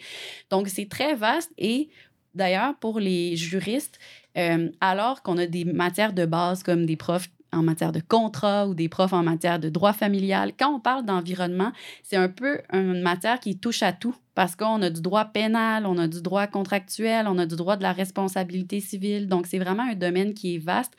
Donc, 0.49 0.69
c'est 0.69 0.87
très 0.87 1.15
vaste 1.15 1.51
et 1.57 1.89
d'ailleurs, 2.33 2.75
pour 2.79 2.99
les 2.99 3.35
juristes, 3.35 3.99
euh, 4.37 4.69
alors 4.79 5.21
qu'on 5.21 5.37
a 5.37 5.47
des 5.47 5.65
matières 5.65 6.13
de 6.13 6.25
base 6.25 6.63
comme 6.63 6.85
des 6.85 6.95
profs 6.95 7.29
en 7.51 7.63
matière 7.63 7.91
de 7.91 8.01
contrat 8.01 8.67
ou 8.67 8.73
des 8.73 8.89
profs 8.89 9.13
en 9.13 9.23
matière 9.23 9.59
de 9.59 9.69
droit 9.69 9.93
familial. 9.93 10.51
Quand 10.57 10.75
on 10.75 10.79
parle 10.79 11.05
d'environnement, 11.05 11.71
c'est 12.03 12.17
un 12.17 12.27
peu 12.27 12.59
une 12.73 13.01
matière 13.01 13.39
qui 13.39 13.57
touche 13.57 13.81
à 13.81 13.93
tout 13.93 14.15
parce 14.35 14.55
qu'on 14.57 14.81
a 14.81 14.89
du 14.89 15.01
droit 15.01 15.25
pénal, 15.25 15.85
on 15.85 15.97
a 15.97 16.07
du 16.07 16.21
droit 16.21 16.45
contractuel, 16.45 17.25
on 17.27 17.37
a 17.37 17.45
du 17.45 17.55
droit 17.55 17.77
de 17.77 17.83
la 17.83 17.93
responsabilité 17.93 18.81
civile. 18.81 19.27
Donc, 19.27 19.47
c'est 19.47 19.59
vraiment 19.59 19.83
un 19.83 19.95
domaine 19.95 20.33
qui 20.33 20.55
est 20.55 20.57
vaste 20.59 20.93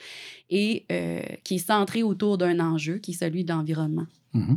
et 0.49 0.87
euh, 0.91 1.21
qui 1.45 1.57
est 1.57 1.67
centré 1.67 2.03
autour 2.03 2.39
d'un 2.39 2.59
enjeu 2.59 2.97
qui 2.97 3.11
est 3.11 3.15
celui 3.15 3.45
de 3.45 3.53
l'environnement. 3.53 4.07
Mhm. 4.33 4.57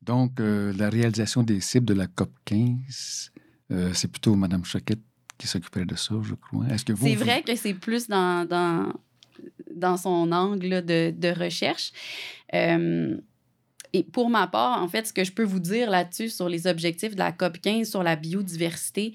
Donc, 0.00 0.40
euh, 0.40 0.72
la 0.76 0.88
réalisation 0.88 1.42
des 1.42 1.60
cibles 1.60 1.86
de 1.86 1.94
la 1.94 2.06
COP 2.06 2.32
15, 2.46 3.30
euh, 3.70 3.90
c'est 3.92 4.08
plutôt 4.08 4.34
Mme 4.34 4.64
Choquette 4.64 5.02
qui 5.36 5.46
s'occuperait 5.46 5.84
de 5.84 5.94
ça, 5.94 6.14
je 6.22 6.34
crois. 6.34 6.66
Est-ce 6.68 6.84
que 6.86 6.92
vous... 6.94 7.06
C'est 7.06 7.14
vrai 7.14 7.42
que 7.42 7.54
c'est 7.54 7.74
plus 7.74 8.08
dans, 8.08 8.48
dans, 8.48 8.92
dans 9.74 9.96
son 9.98 10.32
angle 10.32 10.84
de, 10.84 11.12
de 11.16 11.28
recherche. 11.28 11.92
Et 13.92 14.02
pour 14.02 14.30
ma 14.30 14.46
part, 14.46 14.82
en 14.82 14.88
fait, 14.88 15.06
ce 15.06 15.12
que 15.12 15.24
je 15.24 15.32
peux 15.32 15.44
vous 15.44 15.60
dire 15.60 15.90
là-dessus 15.90 16.30
sur 16.30 16.48
les 16.48 16.66
objectifs 16.66 17.14
de 17.14 17.18
la 17.18 17.32
COP 17.32 17.58
15 17.58 17.88
sur 17.88 18.02
la 18.02 18.16
biodiversité, 18.16 19.12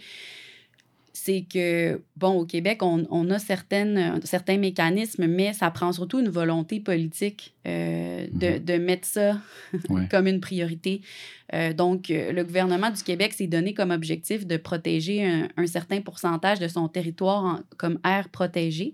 c'est 1.19 1.41
que, 1.51 1.99
bon, 2.15 2.33
au 2.39 2.45
Québec, 2.45 2.83
on, 2.83 3.05
on 3.09 3.29
a 3.31 3.39
certaines, 3.39 4.19
certains 4.23 4.57
mécanismes, 4.57 5.25
mais 5.25 5.51
ça 5.53 5.71
prend 5.71 5.91
surtout 5.91 6.19
une 6.19 6.29
volonté 6.29 6.79
politique 6.79 7.55
euh, 7.65 8.27
de, 8.31 8.47
Mhm. 8.57 8.59
de 8.63 8.73
mettre 8.77 9.07
ça 9.07 9.39
Ouais. 9.89 10.07
comme 10.09 10.27
une 10.27 10.39
priorité. 10.39 11.01
Euh, 11.53 11.73
donc, 11.73 12.09
euh, 12.11 12.31
le 12.33 12.43
gouvernement 12.43 12.89
du 12.91 13.01
Québec 13.03 13.33
s'est 13.33 13.47
donné 13.47 13.73
comme 13.73 13.91
objectif 13.91 14.45
de 14.45 14.57
protéger 14.57 15.25
un, 15.25 15.47
un 15.57 15.65
certain 15.65 16.01
pourcentage 16.01 16.59
de 16.59 16.67
son 16.67 16.87
territoire 16.87 17.43
en- 17.43 17.59
comme 17.77 17.99
aire 18.05 18.29
protégée. 18.29 18.93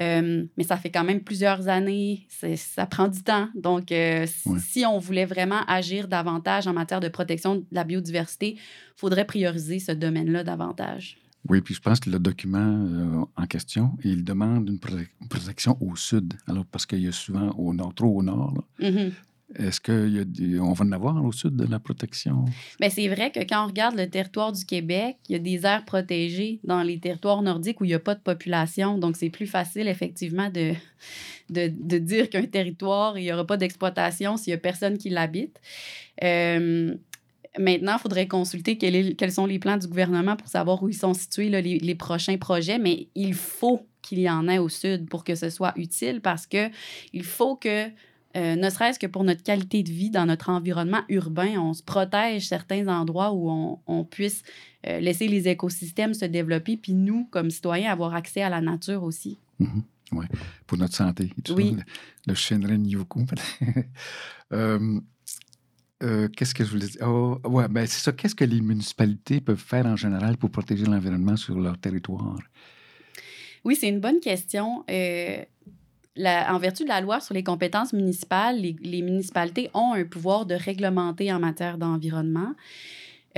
Euh, 0.00 0.44
mais 0.56 0.64
ça 0.64 0.76
fait 0.78 0.90
quand 0.90 1.04
même 1.04 1.20
plusieurs 1.20 1.68
années, 1.68 2.26
ça 2.56 2.86
prend 2.86 3.08
du 3.08 3.22
temps. 3.22 3.48
Donc, 3.54 3.92
euh, 3.92 4.26
Ouais. 4.46 4.58
si 4.58 4.84
on 4.86 4.98
voulait 4.98 5.26
vraiment 5.26 5.60
agir 5.68 6.08
davantage 6.08 6.66
en 6.66 6.72
matière 6.72 7.00
de 7.00 7.08
protection 7.08 7.56
de 7.56 7.64
la 7.72 7.84
biodiversité, 7.84 8.54
il 8.56 8.60
faudrait 8.96 9.26
prioriser 9.26 9.78
ce 9.78 9.92
domaine-là 9.92 10.44
davantage. 10.44 11.18
Oui, 11.48 11.60
puis 11.60 11.74
je 11.74 11.80
pense 11.80 11.98
que 12.00 12.08
le 12.10 12.18
document 12.18 12.58
euh, 12.60 13.24
en 13.36 13.46
question, 13.46 13.92
il 14.04 14.22
demande 14.24 14.68
une, 14.68 14.76
prote- 14.78 15.06
une 15.20 15.28
protection 15.28 15.76
au 15.80 15.96
sud. 15.96 16.34
Alors, 16.46 16.64
parce 16.66 16.86
qu'il 16.86 17.00
y 17.00 17.08
a 17.08 17.12
souvent 17.12 17.50
au 17.58 17.74
nord, 17.74 17.94
trop 17.94 18.16
au 18.18 18.22
nord. 18.22 18.54
Mhm. 18.80 19.12
Est-ce 19.54 19.80
qu'on 19.82 20.72
va 20.72 20.84
en 20.84 20.92
avoir 20.92 21.22
au 21.22 21.30
sud 21.30 21.56
de 21.56 21.66
la 21.66 21.78
protection? 21.78 22.46
Mais 22.80 22.88
c'est 22.88 23.06
vrai 23.08 23.30
que 23.30 23.40
quand 23.40 23.64
on 23.64 23.66
regarde 23.66 23.96
le 23.96 24.08
territoire 24.08 24.50
du 24.50 24.64
Québec, 24.64 25.18
il 25.28 25.32
y 25.32 25.34
a 25.34 25.38
des 25.40 25.66
aires 25.66 25.84
protégées 25.84 26.60
dans 26.64 26.82
les 26.82 26.98
territoires 26.98 27.42
nordiques 27.42 27.78
où 27.82 27.84
il 27.84 27.88
n'y 27.88 27.94
a 27.94 27.98
pas 27.98 28.14
de 28.14 28.20
population. 28.20 28.96
Donc, 28.96 29.16
c'est 29.18 29.28
plus 29.28 29.46
facile, 29.46 29.88
effectivement, 29.88 30.48
de, 30.48 30.72
de, 31.50 31.68
de 31.68 31.98
dire 31.98 32.30
qu'un 32.30 32.46
territoire, 32.46 33.18
il 33.18 33.24
n'y 33.24 33.32
aura 33.32 33.46
pas 33.46 33.58
d'exploitation 33.58 34.38
s'il 34.38 34.52
n'y 34.52 34.54
a 34.54 34.58
personne 34.58 34.96
qui 34.96 35.10
l'habite. 35.10 35.60
Euh, 36.24 36.94
maintenant, 37.58 37.96
il 37.98 38.00
faudrait 38.00 38.28
consulter 38.28 38.78
quel 38.78 38.94
est- 38.94 39.14
quels 39.14 39.32
sont 39.32 39.46
les 39.46 39.58
plans 39.58 39.76
du 39.76 39.86
gouvernement 39.86 40.36
pour 40.36 40.48
savoir 40.48 40.82
où 40.82 40.88
ils 40.88 40.94
sont 40.96 41.14
situés, 41.14 41.48
là, 41.50 41.60
les, 41.60 41.78
les 41.78 41.94
prochains 41.94 42.38
projets. 42.38 42.78
Mais 42.78 43.08
il 43.14 43.34
faut 43.34 43.86
qu'il 44.02 44.18
y 44.20 44.28
en 44.30 44.48
ait 44.48 44.58
au 44.58 44.68
sud 44.68 45.08
pour 45.08 45.22
que 45.24 45.34
ce 45.34 45.50
soit 45.50 45.72
utile 45.76 46.20
parce 46.20 46.46
que 46.46 46.70
il 47.12 47.24
faut 47.24 47.56
que 47.56 47.88
euh, 48.34 48.56
ne 48.56 48.70
serait-ce 48.70 48.98
que 48.98 49.06
pour 49.06 49.24
notre 49.24 49.42
qualité 49.42 49.82
de 49.82 49.90
vie 49.92 50.08
dans 50.10 50.24
notre 50.24 50.48
environnement 50.48 51.02
urbain, 51.10 51.58
on 51.60 51.74
se 51.74 51.82
protège 51.82 52.48
certains 52.48 52.88
endroits 52.88 53.32
où 53.32 53.50
on, 53.50 53.78
on 53.86 54.04
puisse 54.04 54.42
euh, 54.86 55.00
laisser 55.00 55.28
les 55.28 55.48
écosystèmes 55.48 56.14
se 56.14 56.24
développer, 56.24 56.78
puis 56.78 56.94
nous, 56.94 57.26
comme 57.30 57.50
citoyens, 57.50 57.92
avoir 57.92 58.14
accès 58.14 58.40
à 58.40 58.48
la 58.48 58.62
nature 58.62 59.02
aussi. 59.04 59.38
Mhm. 59.58 59.82
Oui, 60.12 60.24
pour 60.66 60.78
notre 60.78 60.94
santé. 60.94 61.30
Et 61.38 61.42
tout 61.42 61.52
Oui. 61.54 61.70
ça, 61.70 61.76
le, 61.76 61.82
le 62.28 62.34
Shinrin 62.34 62.84
Yoku. 62.84 63.24
Euh, 64.52 65.00
euh, 66.02 66.28
Qu'est-ce 66.28 66.54
que 66.54 66.64
je 66.64 66.70
voulais 66.70 66.86
dire? 66.86 67.02
Oh, 67.06 67.38
ouais, 67.44 67.68
ben 67.68 67.86
c'est 67.86 68.00
ça. 68.00 68.12
Qu'est-ce 68.12 68.34
que 68.34 68.44
les 68.44 68.60
municipalités 68.60 69.40
peuvent 69.40 69.56
faire 69.56 69.86
en 69.86 69.96
général 69.96 70.36
pour 70.36 70.50
protéger 70.50 70.84
l'environnement 70.84 71.36
sur 71.36 71.58
leur 71.58 71.78
territoire? 71.78 72.38
Oui, 73.64 73.76
c'est 73.76 73.88
une 73.88 74.00
bonne 74.00 74.20
question. 74.20 74.84
Euh, 74.90 75.42
en 76.16 76.58
vertu 76.58 76.82
de 76.84 76.88
la 76.88 77.00
loi 77.00 77.20
sur 77.20 77.34
les 77.34 77.44
compétences 77.44 77.92
municipales, 77.92 78.60
les, 78.60 79.02
municipalités 79.02 79.70
ont 79.74 79.94
un 79.94 80.04
pouvoir 80.04 80.46
de 80.46 80.54
réglementer 80.54 81.32
en 81.32 81.38
matière 81.38 81.78
d'environnement. 81.78 82.54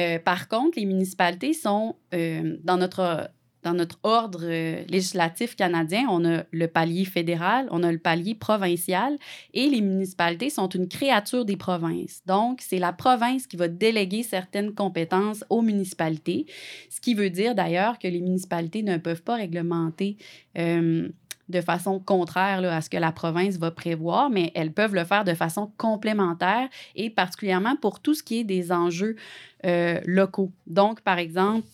Euh, 0.00 0.18
par 0.18 0.48
contre, 0.48 0.78
les 0.78 0.86
municipalités 0.86 1.52
sont 1.52 1.96
dans 2.12 2.76
notre 2.76 3.30
dans 3.64 3.72
notre 3.72 3.98
ordre 4.02 4.40
euh, 4.42 4.84
législatif 4.88 5.56
canadien, 5.56 6.06
on 6.10 6.24
a 6.24 6.44
le 6.50 6.68
palier 6.68 7.04
fédéral, 7.04 7.66
on 7.70 7.82
a 7.82 7.90
le 7.90 7.98
palier 7.98 8.34
provincial 8.34 9.16
et 9.54 9.68
les 9.68 9.80
municipalités 9.80 10.50
sont 10.50 10.68
une 10.68 10.86
créature 10.86 11.44
des 11.44 11.56
provinces. 11.56 12.22
Donc, 12.26 12.60
c'est 12.60 12.78
la 12.78 12.92
province 12.92 13.46
qui 13.46 13.56
va 13.56 13.68
déléguer 13.68 14.22
certaines 14.22 14.74
compétences 14.74 15.44
aux 15.48 15.62
municipalités, 15.62 16.46
ce 16.90 17.00
qui 17.00 17.14
veut 17.14 17.30
dire 17.30 17.54
d'ailleurs 17.54 17.98
que 17.98 18.06
les 18.06 18.20
municipalités 18.20 18.82
ne 18.82 18.98
peuvent 18.98 19.22
pas 19.22 19.36
réglementer 19.36 20.18
euh, 20.58 21.08
de 21.48 21.60
façon 21.60 21.98
contraire 21.98 22.64
à 22.64 22.80
ce 22.80 22.90
que 22.90 22.96
la 22.96 23.12
province 23.12 23.56
va 23.56 23.70
prévoir, 23.70 24.30
mais 24.30 24.52
elles 24.54 24.72
peuvent 24.72 24.94
le 24.94 25.04
faire 25.04 25.24
de 25.24 25.34
façon 25.34 25.70
complémentaire 25.76 26.68
et 26.96 27.10
particulièrement 27.10 27.76
pour 27.76 28.00
tout 28.00 28.14
ce 28.14 28.22
qui 28.22 28.40
est 28.40 28.44
des 28.44 28.72
enjeux 28.72 29.16
euh, 29.64 30.00
locaux. 30.04 30.52
Donc, 30.66 31.00
par 31.00 31.18
exemple, 31.18 31.66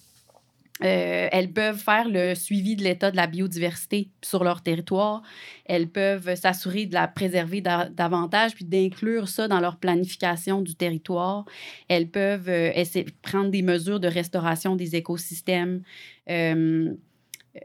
euh, 0.85 1.29
elles 1.33 1.53
peuvent 1.53 1.79
faire 1.79 2.09
le 2.09 2.35
suivi 2.35 2.77
de 2.77 2.83
l'état 2.83 3.11
de 3.11 3.17
la 3.17 3.27
biodiversité 3.27 4.11
sur 4.23 4.45
leur 4.45 4.63
territoire. 4.63 5.23
Elles 5.67 5.89
peuvent 5.89 6.35
s'assurer 6.35 6.87
de 6.87 6.95
la 6.95 7.09
préserver 7.09 7.61
da- 7.61 7.89
davantage 7.89 8.55
puis 8.55 8.65
d'inclure 8.65 9.29
ça 9.29 9.49
dans 9.49 9.61
leur 9.61 9.77
planification 9.79 10.63
du 10.63 10.75
territoire. 10.75 11.45
Elles 11.89 12.09
peuvent 12.11 12.49
euh, 12.49 12.71
essayer, 12.75 13.07
prendre 13.23 13.51
des 13.51 13.63
mesures 13.63 14.01
de 14.01 14.09
restauration 14.09 14.77
des 14.77 14.97
écosystèmes. 14.97 15.83
euh, 16.31 16.95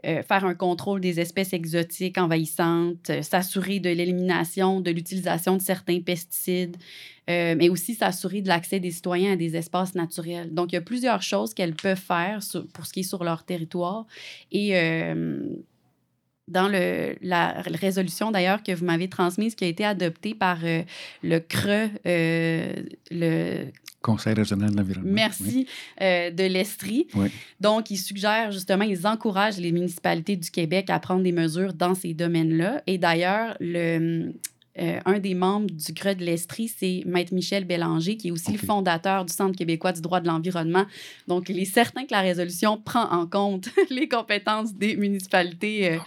euh, 0.04 0.20
faire 0.24 0.44
un 0.44 0.54
contrôle 0.54 1.00
des 1.00 1.20
espèces 1.20 1.52
exotiques 1.52 2.18
envahissantes, 2.18 3.08
euh, 3.10 3.22
s'assurer 3.22 3.78
de 3.78 3.88
l'élimination, 3.88 4.80
de 4.80 4.90
l'utilisation 4.90 5.56
de 5.56 5.62
certains 5.62 6.00
pesticides, 6.00 6.76
euh, 7.30 7.54
mais 7.56 7.68
aussi 7.68 7.94
s'assurer 7.94 8.42
de 8.42 8.48
l'accès 8.48 8.80
des 8.80 8.90
citoyens 8.90 9.34
à 9.34 9.36
des 9.36 9.54
espaces 9.54 9.94
naturels. 9.94 10.52
Donc, 10.52 10.72
il 10.72 10.74
y 10.74 10.78
a 10.78 10.82
plusieurs 10.82 11.22
choses 11.22 11.54
qu'elles 11.54 11.76
peuvent 11.76 11.96
faire 11.96 12.40
pour 12.72 12.84
ce 12.84 12.92
qui 12.92 13.00
est 13.00 13.04
sur 13.04 13.22
leur 13.22 13.44
territoire. 13.44 14.06
Et 14.50 14.74
dans 16.48 16.68
le, 16.68 17.16
la 17.22 17.62
résolution, 17.62 18.30
d'ailleurs, 18.30 18.62
que 18.62 18.72
vous 18.72 18.84
m'avez 18.84 19.08
transmise, 19.08 19.54
qui 19.54 19.64
a 19.64 19.68
été 19.68 19.84
adoptée 19.84 20.34
par 20.34 20.58
euh, 20.64 20.82
le 21.22 21.38
CRE, 21.40 21.90
euh, 22.06 22.72
le 23.10 23.66
Conseil 24.02 24.34
régional 24.34 24.70
de 24.70 24.76
l'environnement. 24.76 25.10
Merci 25.12 25.66
euh, 26.00 26.30
de 26.30 26.44
l'Estrie. 26.44 27.08
Oui. 27.14 27.28
Donc, 27.60 27.90
ils 27.90 27.96
suggèrent 27.96 28.52
justement, 28.52 28.84
ils 28.84 29.04
encouragent 29.04 29.58
les 29.58 29.72
municipalités 29.72 30.36
du 30.36 30.48
Québec 30.48 30.90
à 30.90 31.00
prendre 31.00 31.24
des 31.24 31.32
mesures 31.32 31.72
dans 31.72 31.96
ces 31.96 32.14
domaines-là. 32.14 32.82
Et 32.86 32.98
d'ailleurs, 32.98 33.56
le, 33.58 34.32
euh, 34.78 35.00
un 35.06 35.18
des 35.18 35.34
membres 35.34 35.70
du 35.70 35.94
CRE 35.94 36.14
de 36.14 36.24
l'Estrie, 36.24 36.68
c'est 36.68 37.02
Maître 37.06 37.32
Michel 37.32 37.64
Bélanger, 37.64 38.16
qui 38.16 38.28
est 38.28 38.30
aussi 38.30 38.52
le 38.52 38.58
fondateur 38.58 39.24
du 39.24 39.32
Centre 39.32 39.56
québécois 39.56 39.92
du 39.92 40.02
droit 40.02 40.20
de 40.20 40.26
l'environnement. 40.26 40.84
Donc, 41.28 41.48
il 41.48 41.58
est 41.58 41.64
certain 41.64 42.04
que 42.04 42.12
la 42.12 42.20
résolution 42.20 42.76
prend 42.76 43.10
en 43.10 43.26
compte 43.26 43.68
les 43.90 44.08
compétences 44.08 44.74
des 44.74 44.96
municipalités 44.96 45.92
euh, 45.94 45.98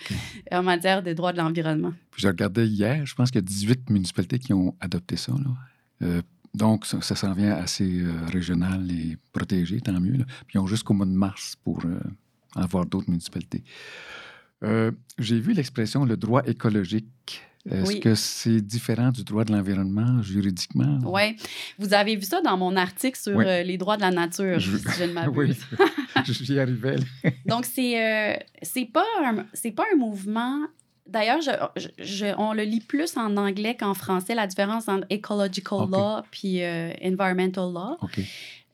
en 0.52 0.62
matière 0.62 1.02
de 1.02 1.14
droit 1.14 1.34
de 1.34 1.38
l'environnement. 1.38 1.94
Je 2.16 2.28
regardais 2.28 2.68
hier, 2.68 3.06
je 3.06 3.16
pense 3.16 3.32
qu'il 3.32 3.42
y 3.42 3.44
a 3.44 3.48
18 3.48 3.90
municipalités 3.90 4.38
qui 4.38 4.54
ont 4.54 4.76
adopté 4.80 5.16
ça. 5.16 5.32
là. 5.32 6.08
Euh, 6.08 6.22
donc, 6.54 6.86
ça, 6.86 7.02
ça 7.02 7.16
s'en 7.16 7.34
vient 7.34 7.54
assez 7.54 8.04
régional 8.28 8.92
et 8.92 9.18
protégé, 9.32 9.80
tant 9.82 10.00
mieux. 10.00 10.18
là. 10.18 10.26
Puis 10.48 10.56
ils 10.56 10.60
ont 10.60 10.66
jusqu'au 10.66 10.96
mois 10.96 11.06
de 11.06 11.12
mars 11.12 11.56
pour 11.64 11.84
avoir 12.56 12.88
d'autres 12.88 13.10
municipalités. 13.10 13.64
J'ai 15.20 15.40
vu 15.40 15.54
l'expression 15.54 16.06
le 16.06 16.18
droit 16.18 16.42
écologique. 16.48 17.44
Est-ce 17.70 17.88
Oui. 17.88 18.00
que 18.00 18.16
c'est 18.16 18.62
différent 18.62 19.10
du 19.12 19.24
droit 19.24 19.44
de 19.44 19.52
l'environnement 19.52 20.22
juridiquement? 20.22 20.98
Oui. 21.04 21.36
Vous 21.78 21.94
avez 21.94 22.16
vu 22.16 22.24
ça 22.24 22.42
dans 22.42 22.58
mon 22.58 22.76
article 22.78 23.20
sur 23.20 23.36
Oui. 23.36 23.46
euh, 23.46 23.64
les 23.64 23.78
droits 23.78 23.98
de 23.98 24.02
la 24.02 24.12
nature, 24.12 24.60
Je- 24.60 24.78
si 24.78 24.84
je 24.98 25.04
ne 25.04 25.14
m'abuse. 25.14 25.58
oui, 25.78 26.24
j'y 26.26 26.60
arrivais. 26.60 26.96
Donc, 27.46 27.66
c'est 27.66 28.02
euh, 28.02 28.38
c'est 28.62 28.86
pas, 28.86 29.06
un- 29.24 29.44
pas 29.76 29.84
un 29.94 29.98
mouvement. 29.98 30.62
D'ailleurs, 31.06 31.42
je, 31.42 31.52
je- 31.76 32.04
je- 32.04 32.36
on 32.38 32.54
le 32.54 32.64
lit 32.64 32.82
plus 32.82 33.18
en 33.18 33.36
anglais 33.36 33.76
qu'en 33.76 33.94
français, 33.96 34.36
la 34.36 34.46
différence 34.48 34.88
entre 34.88 35.08
ecological 35.12 35.80
law 35.92 36.22
puis 36.32 36.64
euh, 36.64 36.92
environmental 37.04 37.74
law. 37.74 37.98
OK. 38.02 38.20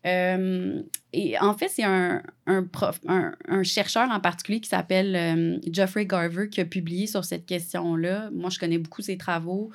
Euh, 0.06 0.82
et 1.14 1.40
en 1.40 1.56
fait, 1.56 1.70
c'est 1.70 1.84
un, 1.84 2.22
un, 2.46 2.64
prof, 2.64 3.00
un, 3.08 3.64
chercheur 3.64 4.10
en 4.12 4.20
particulier 4.20 4.60
qui 4.60 4.70
s'appelle 4.70 5.16
euh, 5.16 5.58
Geoffrey 5.72 6.06
Garver 6.06 6.50
qui 6.50 6.62
a 6.62 6.66
publié 6.66 7.08
sur 7.08 7.26
cette 7.26 7.46
question-là. 7.46 8.30
Moi, 8.32 8.50
je 8.50 8.60
connais 8.60 8.78
beaucoup 8.78 9.02
ses 9.02 9.18
travaux 9.18 9.72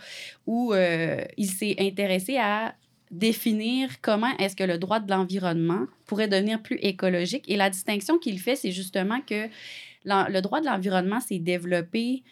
où 0.46 0.72
euh, 0.72 1.24
il 1.36 1.48
s'est 1.48 1.76
intéressé 1.78 2.36
à 2.36 2.74
définir 3.10 4.00
comment 4.02 4.30
est-ce 4.38 4.54
que 4.54 4.62
le 4.62 4.78
droit 4.78 5.00
de 5.00 5.10
l'environnement 5.10 5.86
pourrait 6.06 6.28
devenir 6.28 6.62
plus 6.62 6.78
écologique. 6.80 7.44
Et 7.48 7.56
la 7.56 7.68
distinction 7.68 8.18
qu'il 8.18 8.38
fait, 8.38 8.54
c'est 8.54 8.70
justement 8.70 9.20
que 9.20 9.48
le 10.04 10.40
droit 10.40 10.60
de 10.60 10.66
l'environnement 10.66 11.20
s'est 11.20 11.40
développé 11.40 12.22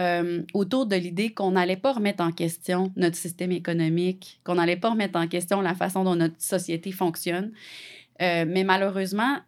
euh, 0.00 0.42
autour 0.54 0.86
de 0.86 0.96
l'idée 0.96 1.30
qu'on 1.30 1.50
n'allait 1.50 1.76
pas 1.76 1.92
remettre 1.92 2.24
en 2.24 2.32
question 2.32 2.90
notre 2.96 3.16
système 3.16 3.52
économique, 3.52 4.40
qu'on 4.44 4.54
n'allait 4.54 4.76
pas 4.76 4.90
remettre 4.90 5.18
en 5.18 5.28
question 5.28 5.60
la 5.60 5.74
façon 5.74 6.04
dont 6.04 6.16
notre 6.16 6.40
société 6.40 6.90
fonctionne. 6.90 7.52
Euh, 8.22 8.46
mais 8.48 8.64
malheureusement, 8.64 9.38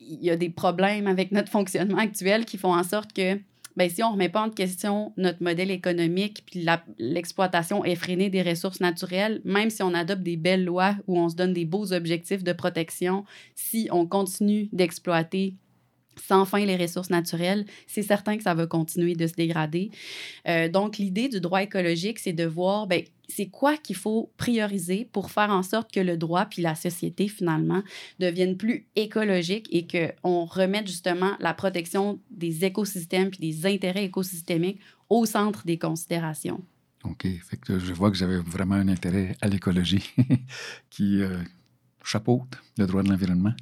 il 0.00 0.24
y 0.24 0.30
a 0.30 0.36
des 0.36 0.50
problèmes 0.50 1.06
avec 1.06 1.30
notre 1.30 1.48
fonctionnement 1.58 1.98
actuel 1.98 2.44
qui 2.44 2.58
font 2.58 2.74
en 2.74 2.82
sorte 2.82 3.12
que 3.12 3.38
ben, 3.76 3.90
si 3.90 4.02
on 4.02 4.08
ne 4.08 4.12
remet 4.12 4.28
pas 4.28 4.42
en 4.42 4.50
question 4.50 5.12
notre 5.16 5.42
modèle 5.42 5.70
économique 5.70 6.44
puis 6.46 6.66
l'exploitation 6.98 7.84
effrénée 7.84 8.30
des 8.30 8.42
ressources 8.42 8.80
naturelles, 8.80 9.40
même 9.44 9.70
si 9.70 9.82
on 9.82 9.94
adopte 9.94 10.22
des 10.22 10.36
belles 10.36 10.64
lois 10.64 10.96
où 11.06 11.18
on 11.18 11.28
se 11.28 11.34
donne 11.34 11.52
des 11.52 11.64
beaux 11.64 11.92
objectifs 11.92 12.44
de 12.44 12.52
protection, 12.52 13.24
si 13.54 13.88
on 13.90 14.06
continue 14.06 14.68
d'exploiter 14.72 15.54
sans 16.20 16.44
fin 16.44 16.64
les 16.64 16.76
ressources 16.76 17.10
naturelles, 17.10 17.64
c'est 17.86 18.02
certain 18.02 18.36
que 18.36 18.42
ça 18.42 18.54
va 18.54 18.66
continuer 18.66 19.14
de 19.14 19.26
se 19.26 19.34
dégrader. 19.34 19.90
Euh, 20.48 20.68
donc, 20.68 20.98
l'idée 20.98 21.28
du 21.28 21.40
droit 21.40 21.62
écologique, 21.62 22.18
c'est 22.18 22.32
de 22.32 22.44
voir, 22.44 22.86
ben, 22.86 23.02
c'est 23.28 23.46
quoi 23.46 23.76
qu'il 23.76 23.96
faut 23.96 24.30
prioriser 24.36 25.08
pour 25.10 25.30
faire 25.30 25.50
en 25.50 25.62
sorte 25.62 25.92
que 25.92 26.00
le 26.00 26.16
droit 26.16 26.46
puis 26.46 26.62
la 26.62 26.74
société, 26.74 27.28
finalement, 27.28 27.82
deviennent 28.18 28.56
plus 28.56 28.86
écologiques 28.96 29.68
et 29.70 29.86
qu'on 29.86 30.44
remette 30.44 30.86
justement 30.86 31.32
la 31.40 31.54
protection 31.54 32.20
des 32.30 32.64
écosystèmes 32.64 33.30
puis 33.30 33.40
des 33.40 33.66
intérêts 33.66 34.04
écosystémiques 34.04 34.80
au 35.08 35.26
centre 35.26 35.64
des 35.64 35.78
considérations. 35.78 36.62
OK. 37.04 37.26
Fait 37.42 37.56
que 37.56 37.78
je 37.78 37.92
vois 37.92 38.10
que 38.10 38.16
j'avais 38.16 38.38
vraiment 38.38 38.76
un 38.76 38.88
intérêt 38.88 39.36
à 39.40 39.48
l'écologie 39.48 40.10
qui 40.90 41.20
euh, 41.20 41.36
chapeaute 42.02 42.58
le 42.78 42.86
droit 42.86 43.02
de 43.02 43.10
l'environnement. 43.10 43.54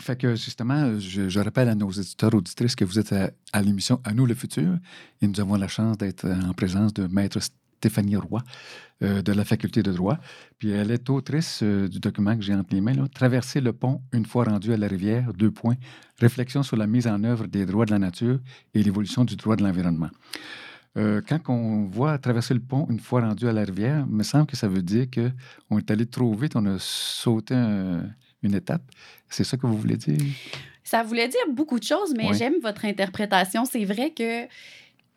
Fait 0.00 0.16
que 0.16 0.36
justement, 0.36 0.98
je, 0.98 1.38
rappelle 1.38 1.68
à 1.68 1.74
nos 1.74 1.90
éditeurs, 1.90 2.32
auditrices 2.32 2.74
que 2.74 2.86
vous 2.86 2.98
êtes 2.98 3.12
à, 3.52 3.60
l'émission 3.60 4.00
À 4.04 4.14
nous 4.14 4.24
le 4.24 4.34
futur. 4.34 4.78
Et 5.20 5.26
nous 5.26 5.38
avons 5.38 5.56
la 5.56 5.68
chance 5.68 5.98
d'être 5.98 6.26
en 6.26 6.54
présence 6.54 6.94
de 6.94 7.06
Maître 7.08 7.40
Stéphanie 7.78 8.16
Roy 8.16 8.42
euh, 9.02 9.22
de 9.22 9.32
la 9.32 9.44
Faculté 9.44 9.82
de 9.82 9.92
droit. 9.92 10.18
Puis 10.58 10.70
elle 10.70 10.90
est 10.90 11.08
autrice 11.10 11.60
euh, 11.62 11.88
du 11.88 12.00
document 12.00 12.36
que 12.36 12.42
j'ai 12.42 12.54
entre 12.54 12.74
les 12.74 12.80
mains, 12.80 12.94
Traverser 13.14 13.60
le 13.60 13.72
pont 13.72 14.02
une 14.12 14.26
fois 14.26 14.44
rendu 14.44 14.72
à 14.72 14.76
la 14.76 14.88
rivière, 14.88 15.32
deux 15.32 15.50
points, 15.50 15.76
réflexion 16.18 16.62
sur 16.62 16.76
la 16.76 16.86
mise 16.86 17.06
en 17.06 17.22
œuvre 17.24 17.46
des 17.46 17.64
droits 17.66 17.86
de 17.86 17.92
la 17.92 17.98
nature 17.98 18.38
et 18.74 18.82
l'évolution 18.82 19.24
du 19.24 19.36
droit 19.36 19.56
de 19.56 19.62
l'environnement. 19.62 20.10
Euh, 20.96 21.20
quand 21.26 21.38
on 21.48 21.84
voit 21.86 22.18
traverser 22.18 22.54
le 22.54 22.60
pont 22.60 22.86
une 22.90 22.98
fois 22.98 23.20
rendu 23.20 23.46
à 23.46 23.52
la 23.52 23.64
rivière, 23.64 24.04
il 24.08 24.16
me 24.16 24.22
semble 24.24 24.46
que 24.46 24.56
ça 24.56 24.68
veut 24.68 24.82
dire 24.82 25.06
qu'on 25.14 25.78
est 25.78 25.90
allé 25.90 26.06
trop 26.06 26.34
vite, 26.34 26.56
on 26.56 26.66
a 26.66 26.76
sauté 26.78 27.54
un 27.54 28.02
une 28.42 28.54
étape. 28.54 28.82
C'est 29.28 29.44
ça 29.44 29.56
que 29.56 29.66
vous 29.66 29.76
voulez 29.76 29.96
dire? 29.96 30.18
Ça 30.84 31.02
voulait 31.02 31.28
dire 31.28 31.40
beaucoup 31.52 31.78
de 31.78 31.84
choses, 31.84 32.14
mais 32.16 32.28
Oui. 32.28 32.36
j'aime 32.36 32.54
votre 32.62 32.84
interprétation. 32.84 33.64
C'est 33.64 33.84
vrai 33.84 34.12
que 34.12 34.46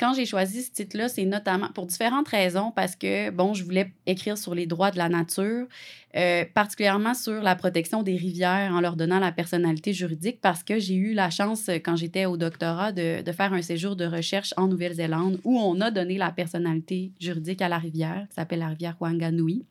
quand 0.02 0.16
j'ai 0.16 0.26
choisi 0.26 0.64
ce 0.64 0.72
titre-là, 0.72 1.10
c'est 1.10 1.26
notamment 1.26 1.68
pour 1.76 1.86
différentes 1.86 2.28
raisons, 2.28 2.72
parce 2.72 2.96
que, 2.96 3.30
bon, 3.30 3.54
je 3.54 3.64
voulais 3.64 3.94
écrire 4.08 4.36
sur 4.36 4.56
les 4.56 4.66
droits 4.66 4.90
de 4.90 4.98
la 4.98 5.10
nature, 5.10 5.68
euh, 6.16 6.44
particulièrement 6.56 7.14
sur 7.14 7.40
la 7.44 7.56
protection 7.56 8.02
des 8.02 8.16
rivières 8.16 8.74
en 8.74 8.82
leur 8.82 8.96
donnant 8.96 9.20
la 9.20 9.32
personnalité 9.32 9.94
juridique, 9.94 10.40
parce 10.42 10.64
que 10.64 10.80
j'ai 10.80 10.96
eu 10.96 11.14
la 11.14 11.30
chance, 11.30 11.70
euh, 11.70 11.76
quand 11.76 11.96
j'étais 11.96 12.26
au 12.26 12.36
doctorat, 12.36 12.92
de, 12.92 13.22
faire 13.32 13.54
un 13.54 13.62
séjour 13.62 13.96
de 13.96 14.06
recherche 14.06 14.56
en 14.58 14.68
Nouvelle-Zélande 14.68 15.40
où 15.44 15.60
on 15.60 15.80
a 15.82 15.92
donné 15.92 16.18
la 16.18 16.32
personnalité 16.32 17.12
juridique 17.20 17.62
à 17.62 17.70
la 17.70 17.78
rivière, 17.78 18.26
qui 18.28 18.36
s'appelle 18.36 18.60
la 18.60 18.70
rivière 18.70 18.96
Wanganui. 19.00 19.66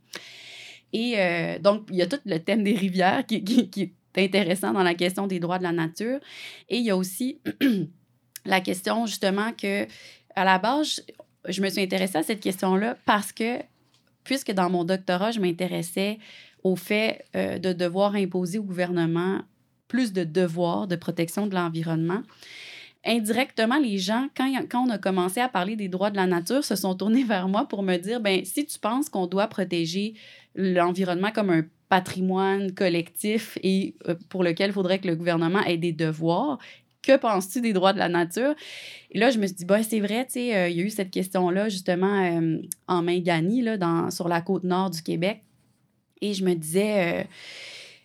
Et 0.93 1.15
euh, 1.19 1.59
donc, 1.59 1.89
il 1.91 1.97
y 1.97 2.03
a 2.03 2.07
tout 2.07 2.21
le 2.25 2.39
thème 2.39 2.63
des 2.63 2.77
rivières 2.77 3.27
qui 3.27 3.93
est 4.15 4.25
intéressant 4.25 4.73
dans 4.73 4.85
la 4.85 4.95
question 4.95 5.27
des 5.27 5.41
droits 5.41 5.59
de 5.59 5.65
la 5.65 5.73
nature. 5.73 6.21
Et 6.69 6.79
il 6.79 6.85
y 6.85 6.91
a 6.91 6.97
aussi 6.97 7.41
la 8.45 8.61
question, 8.61 9.07
justement, 9.07 9.53
que 9.53 9.87
à 10.41 10.45
la 10.45 10.59
base, 10.59 11.05
je, 11.47 11.61
me 11.61 11.69
suis 11.69 11.83
intéressée 11.83 12.17
à 12.17 12.23
cette 12.23 12.41
question-là 12.41 12.97
parce 13.05 13.31
que, 13.31 13.59
puisque 14.25 14.53
dans 14.53 14.71
mon 14.71 14.85
doctorat, 14.85 15.33
je 15.33 15.41
m'intéressais 15.41 16.19
au 16.65 16.77
fait 16.77 17.27
euh, 17.37 17.59
de 17.59 17.75
devoir 17.75 18.15
imposer 18.15 18.59
au 18.59 18.63
gouvernement 18.63 19.43
plus 19.87 20.15
de 20.15 20.25
devoirs 20.25 20.87
de 20.87 20.97
protection 20.97 21.47
de 21.47 21.55
l'environnement. 21.55 22.23
Indirectement, 23.05 23.79
les 23.79 23.99
gens, 23.99 24.29
quand, 24.35 24.51
quand 24.71 24.87
on 24.87 24.91
a 24.91 24.99
commencé 24.99 25.41
à 25.41 25.49
parler 25.49 25.77
des 25.77 25.89
droits 25.89 26.11
de 26.11 26.17
la 26.17 26.27
nature, 26.27 26.65
se 26.65 26.75
sont 26.75 26.95
tournés 26.95 27.25
vers 27.35 27.47
moi 27.47 27.67
pour 27.69 27.83
me 27.83 27.99
dire, 27.99 28.21
ben 28.21 28.43
si 28.47 28.65
tu 28.65 28.79
penses 28.79 29.11
qu'on 29.11 29.27
doit 29.27 29.49
protéger 29.49 30.15
l'environnement 30.55 31.33
comme 31.33 31.51
un 31.51 31.65
patrimoine 31.91 32.73
collectif 32.73 33.59
et 33.63 33.95
euh, 34.09 34.15
pour 34.31 34.43
lequel 34.43 34.71
il 34.71 34.73
faudrait 34.73 35.01
que 35.01 35.09
le 35.09 35.17
gouvernement 35.17 35.61
ait 35.65 35.77
des 35.77 35.93
devoirs, 35.93 36.59
que 37.03 37.17
penses-tu 37.17 37.61
des 37.61 37.73
droits 37.73 37.93
de 37.93 37.99
la 37.99 38.09
nature? 38.09 38.55
Et 39.11 39.19
là, 39.19 39.31
je 39.31 39.39
me 39.39 39.47
suis 39.47 39.57
dit, 39.57 39.65
bah, 39.65 39.83
c'est 39.83 40.01
vrai, 40.01 40.27
euh, 40.37 40.69
il 40.69 40.77
y 40.77 40.81
a 40.81 40.85
eu 40.85 40.91
cette 40.91 41.11
question-là, 41.11 41.69
justement, 41.69 42.23
euh, 42.23 42.59
en 42.87 43.03
Mingani, 43.03 43.63
là, 43.63 44.11
sur 44.11 44.29
la 44.29 44.41
côte 44.41 44.65
nord 44.65 44.91
du 44.91 45.03
Québec. 45.03 45.43
Et 46.21 46.35
je 46.35 46.45
me 46.45 46.55
disais, 46.55 47.23
euh, 47.23 47.25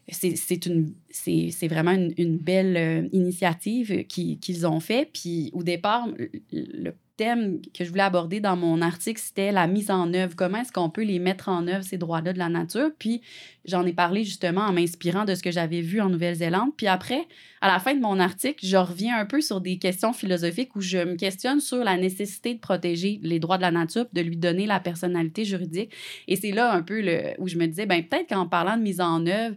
c'est 0.10 1.68
vraiment 1.68 1.92
une, 1.92 2.38
belle 2.38 2.78
euh, 2.78 3.10
initiative 3.12 4.06
qui- 4.08 4.40
qu'ils 4.40 4.66
ont 4.68 4.80
fait. 4.80 5.10
Puis 5.12 5.50
au 5.54 5.64
départ, 5.64 6.08
le 6.52 6.92
thème 7.18 7.62
que 7.74 7.84
je 7.84 7.90
voulais 7.90 8.04
aborder 8.04 8.40
dans 8.40 8.56
mon 8.56 8.82
article, 8.82 9.22
c'était 9.22 9.52
la 9.52 9.68
mise 9.68 9.92
en 9.92 10.14
œuvre. 10.14 10.36
Comment 10.36 10.60
est-ce 10.60 10.72
qu'on 10.72 10.90
peut 10.90 11.04
les 11.04 11.20
mettre 11.20 11.50
en 11.50 11.68
œuvre, 11.68 11.84
ces 11.84 11.98
droits-là 11.98 12.34
de 12.34 12.40
la 12.40 12.50
nature? 12.50 12.92
Puis 12.98 13.22
j'en 13.66 13.86
ai 13.86 13.94
parlé 13.94 14.24
justement 14.24 14.62
en 14.62 14.74
m'inspirant 14.74 15.26
de 15.26 15.36
ce 15.36 15.42
que 15.42 15.52
j'avais 15.52 15.82
vu 15.82 16.02
en 16.02 16.10
Nouvelle-Zélande. 16.10 16.70
Puis 16.78 16.88
après, 16.88 17.28
à 17.62 17.68
la 17.68 17.80
fin 17.80 17.96
de 17.96 18.02
mon 18.02 18.20
article, 18.20 18.66
je 18.66 18.78
reviens 18.78 19.18
un 19.18 19.26
peu 19.26 19.42
sur 19.42 19.62
des 19.62 19.78
questions 19.78 20.14
philosophiques 20.14 20.76
où 20.76 20.82
je 20.82 20.98
me 20.98 21.16
questionne 21.16 21.60
sur 21.60 21.84
la 21.84 21.98
nécessité 21.98 22.54
de 22.54 22.60
protéger 22.60 23.20
les 23.24 23.40
droits 23.40 23.58
de 23.58 23.64
la 23.64 23.72
nature, 23.72 24.06
de 24.14 24.22
lui 24.22 24.38
donner 24.38 24.66
la 24.66 24.80
personnalité 24.80 25.46
juridique. 25.46 25.92
Et 26.28 26.36
c'est 26.36 26.52
là 26.52 26.72
un 26.72 26.82
peu 26.82 27.02
le, 27.02 27.34
où 27.40 27.48
je 27.48 27.58
me 27.58 27.66
disais, 27.66 27.86
ben 27.86 28.04
peut-être 28.04 28.30
qu'en 28.30 28.48
parlant 28.48 28.78
de 28.78 28.82
mise 28.84 29.02
en 29.02 29.26
œuvre, 29.26 29.56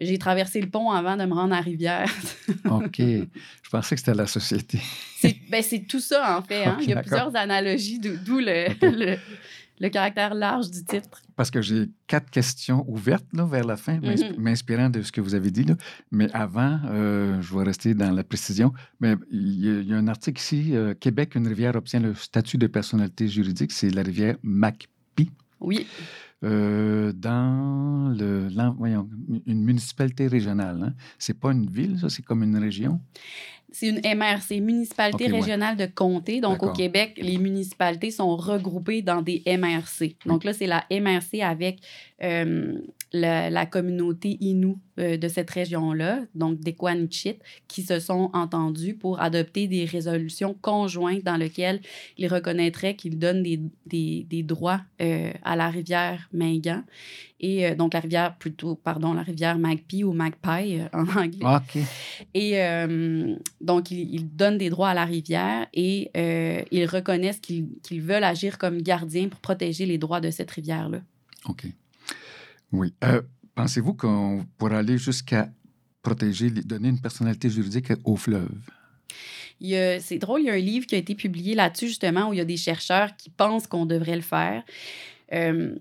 j'ai 0.00 0.18
traversé 0.18 0.60
le 0.60 0.68
pont 0.68 0.90
avant 0.90 1.16
de 1.16 1.24
me 1.24 1.34
rendre 1.34 1.54
à 1.54 1.60
Rivière. 1.60 2.08
OK. 2.70 2.98
Je 2.98 3.70
pensais 3.70 3.94
que 3.94 4.00
c'était 4.00 4.14
la 4.14 4.26
société. 4.26 4.80
C'est 5.18 5.36
ben, 5.50 5.62
tout 5.88 6.00
ça, 6.00 6.38
en 6.38 6.42
fait. 6.42 6.64
hein. 6.64 6.78
Il 6.82 6.88
y 6.88 6.92
a 6.92 7.00
plusieurs 7.00 7.34
analogies, 7.36 7.98
d'où 7.98 8.38
le, 8.38 8.70
Ok. 8.70 8.78
le, 8.82 9.16
le 9.80 9.88
caractère 9.88 10.34
large 10.34 10.70
du 10.70 10.84
titre. 10.84 11.20
Parce 11.36 11.50
que 11.50 11.60
j'ai 11.62 11.86
quatre 12.06 12.30
questions 12.30 12.84
ouvertes 12.88 13.26
là, 13.32 13.44
vers 13.44 13.64
la 13.64 13.76
fin, 13.76 13.98
Mhm. 13.98 14.36
m'inspirant 14.38 14.90
de 14.90 15.02
ce 15.02 15.10
que 15.12 15.20
vous 15.20 15.34
avez 15.34 15.50
dit. 15.50 15.64
Là. 15.64 15.74
Mais 16.10 16.28
avant, 16.32 16.78
euh, 16.86 17.40
je 17.42 17.56
vais 17.56 17.64
rester 17.64 17.94
dans 17.94 18.10
la 18.12 18.22
précision. 18.24 18.72
Mais 19.00 19.14
il 19.30 19.60
y 19.64 19.68
a, 19.68 19.80
il 19.80 19.88
y 19.88 19.92
a 19.94 19.96
un 19.96 20.08
article 20.08 20.40
ici 20.40 20.70
euh, 20.76 20.94
Québec, 20.94 21.34
une 21.34 21.48
rivière 21.48 21.74
obtient 21.76 22.00
le 22.00 22.14
statut 22.14 22.58
de 22.58 22.66
personnalité 22.66 23.26
juridique. 23.28 23.72
C'est 23.72 23.90
la 23.90 24.02
rivière 24.02 24.36
MacPie. 24.42 25.30
Oui, 25.60 25.86
euh, 26.44 27.12
dans 27.12 28.14
le, 28.16 28.48
voyons, 28.76 29.08
une 29.46 29.62
municipalité 29.62 30.26
régionale. 30.26 30.82
Hein. 30.82 30.94
C'est 31.18 31.38
pas 31.38 31.52
une 31.52 31.68
ville, 31.70 31.98
ça, 31.98 32.08
c'est 32.08 32.22
comme 32.22 32.42
une 32.42 32.56
région? 32.56 33.00
c'est 33.72 33.88
une 33.88 34.00
MRC, 34.00 34.60
Municipalité 34.60 35.24
ouais. 35.24 35.40
régionale 35.40 35.76
de 35.76 35.86
comté. 35.86 36.40
Donc, 36.40 36.62
au. 36.62 36.72
Québec, 36.72 37.18
les 37.20 37.38
municipalités 37.38 38.10
sont 38.10 38.36
regroupées 38.36 39.02
dans 39.02 39.22
des 39.22 39.42
MRC. 39.46 40.16
Donc 40.26 40.44
là, 40.44 40.52
c'est 40.52 40.66
la 40.66 40.84
MRC 40.90 41.40
avec 41.42 41.80
euh, 42.22 42.78
la, 43.12 43.50
la 43.50 43.66
communauté 43.66 44.36
Innu 44.40 44.76
euh, 44.98 45.16
de 45.16 45.28
cette 45.28 45.50
région-là, 45.50 46.20
donc 46.34 46.60
des 46.60 46.72
Quanichit, 46.72 47.38
qui 47.68 47.82
se 47.82 47.98
sont 47.98 48.30
entendus 48.32 48.94
pour 48.94 49.20
adopter 49.20 49.68
des 49.68 49.84
résolutions 49.84 50.54
conjointes 50.60 51.24
dans 51.24 51.36
lesquelles 51.36 51.80
ils 52.16 52.28
reconnaîtraient 52.28 52.94
qu'ils 52.94 53.18
donnent 53.18 53.42
des, 53.42 53.60
des, 53.86 54.26
des 54.28 54.42
droits 54.42 54.80
euh, 55.00 55.30
à 55.42 55.56
la 55.56 55.68
rivière 55.68 56.28
Mingan. 56.32 56.84
Et 57.40 57.66
euh, 57.66 57.74
donc, 57.74 57.94
la 57.94 58.00
rivière, 58.00 58.36
plutôt, 58.36 58.74
pardon, 58.76 59.12
la 59.14 59.22
rivière 59.22 59.58
Magpie 59.58 60.04
ou 60.04 60.12
Magpie 60.12 60.80
euh, 60.80 60.88
en 60.92 61.06
anglais. 61.08 61.40
Ah, 61.42 61.62
OK. 61.62 61.82
Et 62.34 62.62
euh, 62.62 63.34
donc, 63.60 63.90
ils, 63.90 64.24
donnent 64.36 64.58
des 64.58 64.70
droits 64.70 64.90
à 64.90 64.94
la 64.94 65.04
rivière 65.04 65.66
et 65.74 66.10
ils 66.70 66.86
reconnaissent 66.86 67.40
qu'ils 67.40 67.68
qu'ils 67.82 68.02
veulent 68.02 68.24
agir 68.24 68.58
comme 68.58 68.80
gardiens 68.80 69.28
pour 69.28 69.40
protéger 69.40 69.86
les 69.86 69.98
droits 69.98 70.20
de 70.20 70.30
cette 70.30 70.50
rivière-là. 70.50 71.00
OK. 71.46 71.66
Oui. 72.72 72.94
Pensez-vous 73.54 73.94
qu'on 73.94 74.46
pourrait 74.56 74.76
aller 74.76 74.96
jusqu'à 74.96 75.50
protéger, 76.02 76.50
donner 76.50 76.88
une 76.88 77.00
personnalité 77.00 77.50
juridique 77.50 77.92
au 78.04 78.16
fleuve? 78.16 78.48
C'est 79.60 80.18
drôle, 80.18 80.40
il 80.40 80.46
y 80.46 80.50
a 80.50 80.54
un 80.54 80.58
livre 80.58 80.86
qui 80.86 80.94
a 80.94 80.98
été 80.98 81.14
publié 81.14 81.54
là-dessus, 81.54 81.88
justement, 81.88 82.28
où 82.28 82.32
il 82.32 82.38
y 82.38 82.40
a 82.40 82.44
des 82.44 82.56
chercheurs 82.56 83.16
qui 83.16 83.30
pensent 83.30 83.66
qu'on 83.66 83.86
devrait 83.86 84.16
le 84.16 84.22
faire. 84.22 84.64
Euh, 85.32 85.76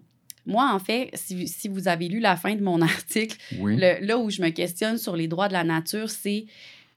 moi, 0.46 0.72
en 0.74 0.80
fait, 0.80 1.10
si, 1.14 1.48
si 1.48 1.68
vous 1.68 1.88
avez 1.88 2.08
lu 2.08 2.20
la 2.20 2.36
fin 2.36 2.56
de 2.56 2.62
mon 2.64 2.82
article, 2.94 3.38
Oui. 3.60 3.78
Le- 3.78 4.06
là 4.06 4.18
où 4.18 4.30
je 4.30 4.42
me 4.42 4.50
questionne 4.50 4.98
sur 4.98 5.16
les 5.16 5.28
droits 5.28 5.48
de 5.48 5.54
la 5.54 5.64
nature, 5.64 6.10
c'est 6.10 6.46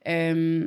euh, 0.08 0.66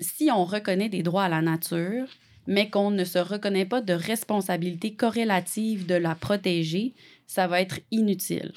si 0.00 0.28
on 0.32 0.44
reconnaît 0.44 0.88
des 0.88 1.02
droits 1.02 1.24
à 1.24 1.28
la 1.28 1.42
nature, 1.42 2.06
mais 2.46 2.68
qu'on 2.68 2.90
ne 2.90 3.04
se 3.04 3.18
reconnaît 3.18 3.64
pas 3.64 3.80
de 3.80 3.92
responsabilité 3.94 4.94
corrélative 4.94 5.86
de 5.86 5.94
la 5.94 6.14
protéger, 6.14 6.92
ça 7.26 7.46
va 7.46 7.60
être 7.60 7.80
inutile. 7.90 8.52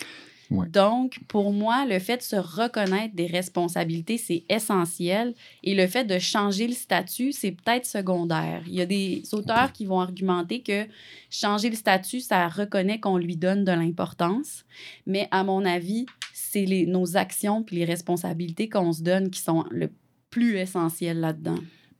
Ouais. 0.49 0.67
Donc, 0.69 1.19
pour 1.27 1.51
moi, 1.51 1.85
le 1.85 1.99
fait 1.99 2.17
de 2.17 2.21
se 2.21 2.35
reconnaître 2.35 3.13
des 3.15 3.25
responsabilités, 3.27 4.17
c'est 4.17 4.43
essentiel. 4.49 5.33
Et 5.63 5.75
le 5.75 5.87
fait 5.87 6.05
de 6.05 6.19
changer 6.19 6.67
le 6.67 6.73
statut, 6.73 7.31
c'est 7.33 7.51
peut-être 7.51 7.85
secondaire. 7.85 8.63
Il 8.67 8.73
y 8.75 8.81
a 8.81 8.85
des 8.85 9.23
auteurs 9.33 9.73
qui 9.73 9.85
vont 9.85 9.99
argumenter 9.99 10.61
que 10.61 10.85
changer 11.29 11.69
le 11.69 11.75
statut, 11.75 12.21
ça 12.21 12.47
reconnaît 12.47 12.99
qu'on 12.99 13.17
lui 13.17 13.35
donne 13.35 13.65
de 13.65 13.71
l'importance. 13.71 14.63
Mais 15.05 15.27
à 15.31 15.43
mon 15.43 15.65
avis, 15.65 16.05
c'est 16.33 16.65
les- 16.65 16.85
nos 16.85 17.17
actions 17.17 17.63
puis 17.63 17.75
les 17.75 17.85
responsabilités 17.85 18.69
qu'on 18.69 18.93
se 18.93 19.03
donne 19.03 19.29
qui 19.29 19.41
sont 19.41 19.65
le 19.69 19.91
plus 20.29 20.57
essentielles 20.57 21.19
là-dedans. 21.19 21.59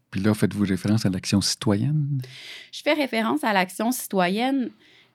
Puis 0.10 0.22
là, 0.22 0.34
faites-vous 0.34 0.64
référence 0.64 1.06
à 1.06 1.10
l'action 1.10 1.42
citoyenne? 1.42 2.22
Je 2.72 2.82
fais 2.82 2.94
référence 2.94 3.44
à 3.44 3.52
l'action 3.52 3.92
citoyenne, 3.92 4.70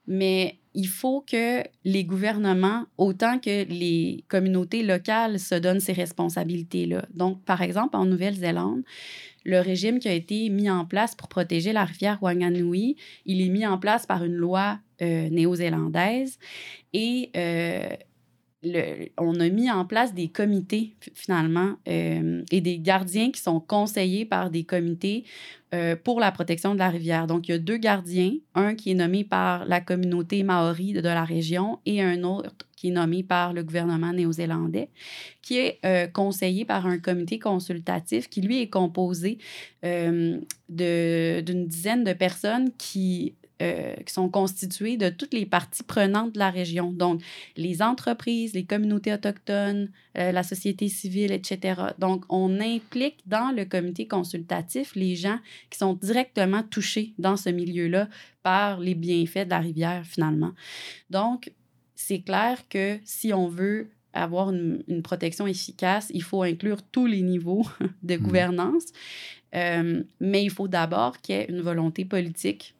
mais 0.06 0.58
il 0.74 0.88
faut 0.88 1.20
que 1.20 1.62
les 1.84 2.04
gouvernements, 2.04 2.86
autant 2.96 3.38
que 3.38 3.64
les 3.64 4.24
communautés 4.28 4.82
locales, 4.82 5.38
se 5.38 5.54
donnent 5.54 5.80
ces 5.80 5.92
responsabilités-là. 5.92 7.04
Donc, 7.14 7.44
par 7.44 7.60
exemple, 7.62 7.96
en 7.96 8.06
Nouvelle-Zélande, 8.06 8.82
le 9.44 9.60
régime 9.60 9.98
qui 9.98 10.08
a 10.08 10.12
été 10.12 10.48
mis 10.48 10.70
en 10.70 10.84
place 10.84 11.14
pour 11.14 11.28
protéger 11.28 11.72
la 11.72 11.84
rivière 11.84 12.22
Wanganui, 12.22 12.96
il 13.26 13.40
est 13.42 13.48
mis 13.48 13.66
en 13.66 13.78
place 13.78 14.06
par 14.06 14.24
une 14.24 14.34
loi 14.34 14.78
euh, 15.02 15.28
néo-zélandaise 15.30 16.38
et 16.92 17.30
euh, 17.36 17.88
on 19.18 19.40
a 19.40 19.48
mis 19.48 19.70
en 19.70 19.84
place 19.84 20.14
des 20.14 20.28
comités, 20.28 20.94
finalement, 21.14 21.74
euh, 21.88 22.42
et 22.50 22.60
des 22.60 22.78
gardiens 22.78 23.30
qui 23.30 23.40
sont 23.40 23.58
conseillés 23.60 24.24
par 24.24 24.50
des 24.50 24.62
comités 24.64 25.24
euh, 25.74 25.96
pour 25.96 26.20
la 26.20 26.30
protection 26.30 26.74
de 26.74 26.78
la 26.78 26.88
rivière. 26.88 27.26
Donc, 27.26 27.48
il 27.48 27.52
y 27.52 27.54
a 27.54 27.58
deux 27.58 27.76
gardiens, 27.76 28.34
un 28.54 28.74
qui 28.74 28.92
est 28.92 28.94
nommé 28.94 29.24
par 29.24 29.64
la 29.64 29.80
communauté 29.80 30.44
maori 30.44 30.92
de, 30.92 31.00
la 31.00 31.24
région 31.24 31.80
et 31.86 32.00
un 32.02 32.22
autre 32.22 32.68
qui 32.76 32.88
est 32.88 32.92
nommé 32.92 33.22
par 33.22 33.52
le 33.52 33.62
gouvernement 33.62 34.12
néo-zélandais, 34.12 34.90
qui 35.40 35.58
est 35.58 35.78
euh, 35.84 36.06
conseillé 36.06 36.64
par 36.64 36.86
un 36.86 36.98
comité 36.98 37.38
consultatif 37.38 38.28
qui, 38.28 38.42
lui, 38.42 38.60
est 38.60 38.70
composé 38.70 39.38
d'une 39.82 40.46
dizaine 40.68 42.04
de 42.04 42.12
personnes 42.12 42.70
qui, 42.78 43.34
euh, 43.60 43.94
qui 43.96 44.12
sont 44.12 44.28
constituées 44.28 44.96
de 44.96 45.08
toutes 45.08 45.34
les 45.34 45.46
parties 45.46 45.82
prenantes 45.82 46.32
de 46.32 46.38
la 46.38 46.50
région. 46.50 46.92
Donc, 46.92 47.22
les 47.56 47.82
entreprises, 47.82 48.54
les 48.54 48.64
communautés 48.64 49.12
autochtones, 49.12 49.90
euh, 50.16 50.32
la 50.32 50.42
société 50.42 50.88
civile, 50.88 51.32
etc. 51.32 51.80
Donc, 51.98 52.24
on 52.28 52.60
implique 52.60 53.18
dans 53.26 53.54
le 53.54 53.64
comité 53.64 54.06
consultatif 54.06 54.94
les 54.94 55.16
gens 55.16 55.38
qui 55.70 55.78
sont 55.78 55.94
directement 55.94 56.62
touchés 56.62 57.14
dans 57.18 57.36
ce 57.36 57.50
milieu-là 57.50 58.08
par 58.42 58.80
les 58.80 58.94
bienfaits 58.94 59.44
de 59.44 59.50
la 59.50 59.60
rivière, 59.60 60.04
finalement. 60.04 60.52
Donc, 61.10 61.52
c'est 61.94 62.20
clair 62.20 62.58
que 62.68 62.98
si 63.04 63.32
on 63.32 63.48
veut 63.48 63.90
avoir 64.12 64.50
une, 64.50 64.82
une 64.88 65.02
protection 65.02 65.46
efficace, 65.46 66.10
il 66.12 66.22
faut 66.22 66.42
inclure 66.42 66.82
tous 66.82 67.06
les 67.06 67.22
niveaux 67.22 67.64
de 68.02 68.16
gouvernance. 68.16 68.86
Euh, 69.54 70.02
mais 70.20 70.44
il 70.44 70.50
faut 70.50 70.68
d'abord 70.68 71.20
qu'il 71.20 71.34
y 71.34 71.38
ait 71.38 71.46
une 71.48 71.60
volonté 71.60 72.04
politique. 72.04 72.74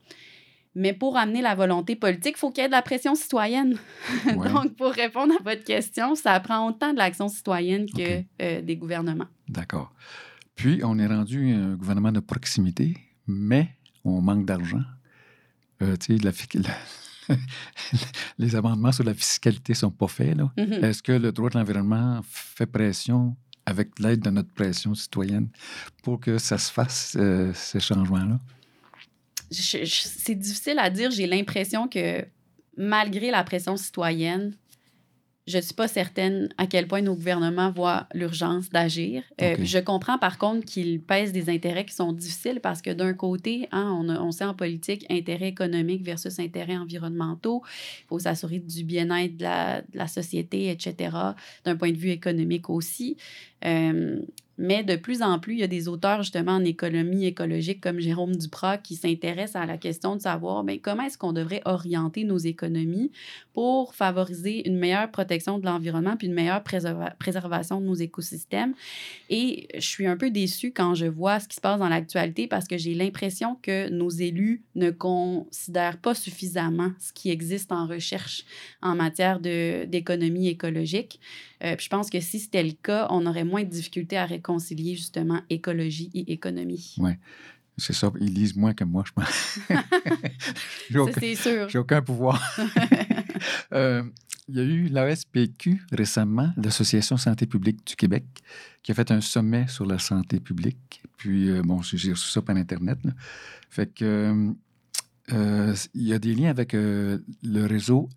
Mais 0.75 0.93
pour 0.95 1.17
amener 1.19 1.43
la 1.43 1.55
volonté 1.55 1.97
politique, 1.97 2.35
il 2.37 2.39
faut 2.39 2.51
qu'il 2.51 2.63
y 2.63 2.65
ait 2.65 2.69
de 2.69 2.73
la 2.73 2.83
pression 2.83 3.15
citoyenne. 3.15 3.77
Ouais. 4.37 4.49
Donc, 4.51 4.75
pour 4.77 4.91
répondre 4.93 5.35
à 5.39 5.43
votre 5.43 5.65
question, 5.65 6.15
ça 6.15 6.39
prend 6.41 6.67
autant 6.69 6.93
de 6.93 6.99
l'action 6.99 7.29
citoyenne 7.29 7.87
que 7.87 8.23
euh, 8.41 8.63
des 8.63 8.77
gouvernements. 8.77 9.27
D'accord. 9.49 9.93
Puis, 10.55 10.81
on 10.85 10.99
est 10.99 11.07
rendu 11.07 11.53
un 11.53 11.75
gouvernement 11.75 12.13
de 12.13 12.21
proximité, 12.21 12.97
mais 13.27 13.69
on 14.05 14.21
manque 14.23 14.47
d'argent. 14.47 14.83
Euh, 15.83 15.97
tu 15.97 16.17
sais, 16.17 16.23
la 16.25 16.33
fi- 16.33 16.47
la- 16.59 17.37
les 18.39 18.57
amendements 18.57 18.93
sur 18.93 19.05
la 19.05 19.15
fiscalité 19.15 19.73
ne 19.73 19.77
sont 19.77 19.91
pas 19.91 20.09
faits. 20.09 20.37
Mhm. 20.37 20.85
Est-ce 20.85 21.03
que 21.03 21.13
le 21.13 21.33
droit 21.33 21.51
de 21.51 21.59
l'environnement 21.59 22.21
fait 22.29 22.67
pression 22.67 23.37
avec 23.67 23.99
l'aide 23.99 24.21
de 24.21 24.31
notre 24.31 24.53
pression 24.53 24.95
citoyenne 24.95 25.49
pour 26.03 26.19
que 26.21 26.39
ça 26.39 26.59
se 26.59 26.73
fasse, 26.73 27.17
euh, 27.19 27.53
ces 27.55 27.81
changements-là? 27.81 28.39
C'est 29.53 30.35
difficile 30.35 30.79
à 30.79 30.91
dire. 30.91 31.11
J'ai 31.11 31.27
l'impression 31.27 31.89
que 31.89 32.25
malgré 32.77 33.31
la 33.31 33.45
pression 33.45 33.77
citoyenne, 33.77 34.55
je 35.49 35.57
ne 35.57 35.63
suis 35.63 35.75
pas 35.75 35.89
certaine 35.89 36.49
à 36.57 36.69
quel 36.69 36.87
point 36.87 37.03
nos 37.03 37.17
gouvernements 37.17 37.73
voient 37.73 38.07
l'urgence 38.15 38.71
d'agir. 38.71 39.25
Euh, 39.41 39.57
je 39.61 39.79
comprends 39.81 40.17
par 40.17 40.39
contre 40.39 40.65
qu'ils 40.65 41.01
pèsent 41.03 41.33
des 41.33 41.51
intérêts 41.51 41.85
qui 41.85 41.95
sont 41.97 42.13
difficiles 42.13 42.61
parce 42.63 42.81
que 42.81 42.91
d'un 42.91 43.13
côté, 43.13 43.67
hein, 43.73 43.93
on, 44.01 44.09
a- 44.09 44.21
on 44.21 44.31
sait 44.31 44.45
en 44.45 44.55
politique 44.55 45.05
intérêts 45.11 45.49
économiques 45.49 46.05
versus 46.05 46.39
intérêts 46.39 46.77
environnementaux. 46.77 47.63
Il 48.03 48.07
faut 48.07 48.21
s'assurer 48.21 48.61
du 48.61 48.85
bien-être 48.85 49.37
de 49.37 49.43
la, 49.43 49.83
de 49.83 49.99
la 49.99 50.07
société, 50.07 50.71
etc., 50.71 51.11
d'un 51.65 51.77
point 51.77 51.91
de 51.91 51.99
vue 51.99 52.11
économique 52.11 52.71
aussi. 52.71 53.17
Euh, 53.65 54.21
mais 54.63 54.85
de 54.85 54.95
plus 54.95 55.23
en 55.23 55.41
plus, 55.41 55.55
il 55.55 55.59
y 55.59 55.65
a 55.65 55.67
des 55.67 55.89
auteurs 55.89 56.23
justement 56.23 56.53
en 56.53 56.65
économie 56.65 57.27
écologique 57.27 57.81
comme 57.81 57.99
Jérôme 57.99 58.37
Duprat 58.37 58.79
qui 58.79 58.95
s'intéressent 58.95 59.61
à 59.61 59.67
la 59.67 59.77
question 59.77 60.15
de 60.15 60.21
savoir 60.21 60.63
ben, 60.63 60.79
comment 60.81 61.03
est-ce 61.03 61.19
qu'on 61.19 61.33
devrait 61.33 61.63
orienter 61.65 62.23
nos 62.23 62.39
économies 62.39 63.11
pour 63.55 63.93
favoriser 63.97 64.69
une 64.69 64.79
meilleure 64.79 65.11
protection 65.11 65.59
de 65.59 65.67
l'environnement 65.67 66.17
puis 66.17 66.29
une 66.29 66.35
meilleure 66.35 66.63
préserva- 66.63 67.17
préservation 67.19 67.81
de 67.81 67.87
nos 67.87 67.95
écosystèmes. 67.95 68.75
Et 69.31 69.67
je 69.75 69.81
suis 69.81 70.07
un 70.07 70.17
peu 70.17 70.31
déçue 70.31 70.71
quand 70.71 70.95
je 70.95 71.07
vois 71.07 71.41
ce 71.41 71.49
qui 71.49 71.57
se 71.57 71.61
passe 71.61 71.81
dans 71.81 71.89
l'actualité 71.89 72.47
parce 72.47 72.69
que 72.69 72.79
j'ai 72.79 72.95
l'impression 72.95 73.59
que 73.63 73.89
nos 73.89 74.11
élus 74.11 74.63
ne 74.77 74.91
considèrent 74.91 75.99
pas 75.99 76.15
suffisamment 76.15 76.93
ce 77.01 77.13
qui 77.13 77.31
existe 77.31 77.73
en 77.73 77.89
recherche 77.89 78.45
en 78.81 78.95
matière 78.95 79.41
d'économie 79.41 80.47
écologique. 80.47 81.19
Euh, 81.65 81.77
puis 81.77 81.85
je 81.85 81.91
pense 81.91 82.11
que 82.11 82.21
si 82.21 82.39
c'était 82.39 82.63
le 82.63 82.73
cas, 82.73 83.07
on 83.11 83.27
aurait 83.27 83.45
moins 83.45 83.63
de 83.63 83.69
difficultés 83.69 84.17
à 84.17 84.25
réconcilier 84.25 84.52
justement 84.95 85.41
écologie 85.51 86.11
et 86.15 86.33
économie. 86.33 86.97
C'est 87.79 87.95
ça, 87.95 88.13
ils 88.21 88.33
lisent 88.35 88.55
moins 88.55 88.75
que 88.75 88.85
moi, 88.85 89.03
je 89.07 89.13
pense. 89.13 89.59
J'ai 90.91 90.95
Ça, 90.95 91.03
aucun- 91.03 91.21
c'est 91.21 91.35
sûr. 91.35 91.69
J'ai 91.69 91.79
aucun 91.79 92.03
pouvoir. 92.03 92.41
Euh, 93.73 94.05
il 94.49 94.55
y 94.57 94.61
a 94.61 94.63
eu 94.63 94.87
l'ASPQ 94.89 95.83
récemment, 95.91 96.53
l'Association 96.57 97.17
Santé 97.17 97.47
publique 97.47 97.85
du 97.87 97.97
Québec, 97.97 98.25
qui 98.83 98.93
a 98.93 98.95
fait 98.95 99.11
un 99.11 99.21
sommet 99.21 99.67
sur 99.67 99.85
la 99.87 99.99
santé 99.99 100.39
publique. 100.39 101.03
Puis, 101.17 101.51
euh, 101.51 101.63
bon, 101.63 101.83
j'ai 101.83 102.13
reçu 102.13 102.31
ça 102.31 102.41
par 102.43 102.55
Internet. 102.57 102.99
là. 103.05 103.13
Fait 103.71 103.93
que. 103.93 104.05
euh, 104.05 104.53
euh, 105.33 105.75
il 105.95 106.03
y 106.03 106.13
a 106.13 106.19
des 106.19 106.35
liens 106.35 106.51
avec 106.51 106.73
le 106.75 107.21
réseau 107.67 108.09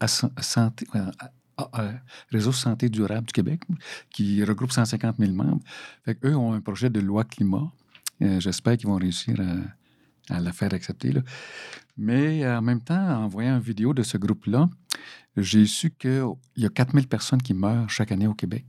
santé, 0.41 0.85
euh, 1.59 1.63
à- 1.63 1.81
à- 1.81 1.93
réseau 2.31 2.51
santé 2.51 2.89
durable 2.89 3.27
du 3.27 3.33
Québec, 3.33 3.61
qui 4.09 4.43
regroupe 4.43 4.71
150 4.71 5.17
000 5.19 5.33
membres. 5.33 5.61
Fait 6.03 6.17
eux 6.25 6.35
ont 6.35 6.53
un 6.53 6.61
projet 6.61 6.89
de 6.89 6.99
loi 6.99 7.23
climat. 7.23 7.71
Euh, 8.21 8.39
J'espère 8.39 8.77
qu'ils 8.77 8.87
vont 8.87 8.97
réussir 8.97 9.35
à, 10.29 10.39
la 10.39 10.51
faire 10.51 10.73
accepter. 10.73 11.13
Mais 11.97 12.47
en 12.47 12.61
même 12.61 12.81
temps, 12.81 13.23
en 13.23 13.27
voyant 13.27 13.55
une 13.55 13.61
vidéo 13.61 13.93
de 13.93 14.01
ce 14.03 14.17
groupe-là, 14.17 14.69
j'ai 15.37 15.65
su 15.65 15.91
qu'il 15.91 16.23
y 16.57 16.65
a 16.65 16.69
4000 16.69 17.07
personnes 17.07 17.41
qui 17.41 17.53
meurent 17.53 17.89
chaque 17.89 18.11
année 18.11 18.27
au 18.27 18.33
Québec. 18.33 18.65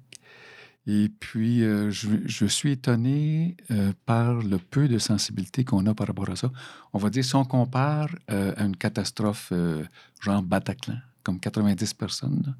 Et 0.86 1.08
puis, 1.08 1.64
euh, 1.64 1.90
je, 1.90 2.46
suis 2.46 2.72
étonné 2.72 3.56
euh, 3.72 3.92
par 4.04 4.34
le 4.34 4.58
peu 4.58 4.86
de 4.86 4.98
sensibilité 4.98 5.64
qu'on 5.64 5.84
a 5.86 5.94
par 5.94 6.06
rapport 6.06 6.30
à 6.30 6.36
ça. 6.36 6.52
On 6.92 6.98
va 6.98 7.10
dire, 7.10 7.24
si 7.24 7.34
on 7.34 7.44
compare 7.44 8.08
euh, 8.30 8.54
à 8.56 8.64
une 8.64 8.76
catastrophe 8.76 9.48
euh, 9.50 9.84
genre 10.20 10.42
Bataclan, 10.42 10.98
comme 11.26 11.40
90 11.40 11.94
personnes, 11.94 12.54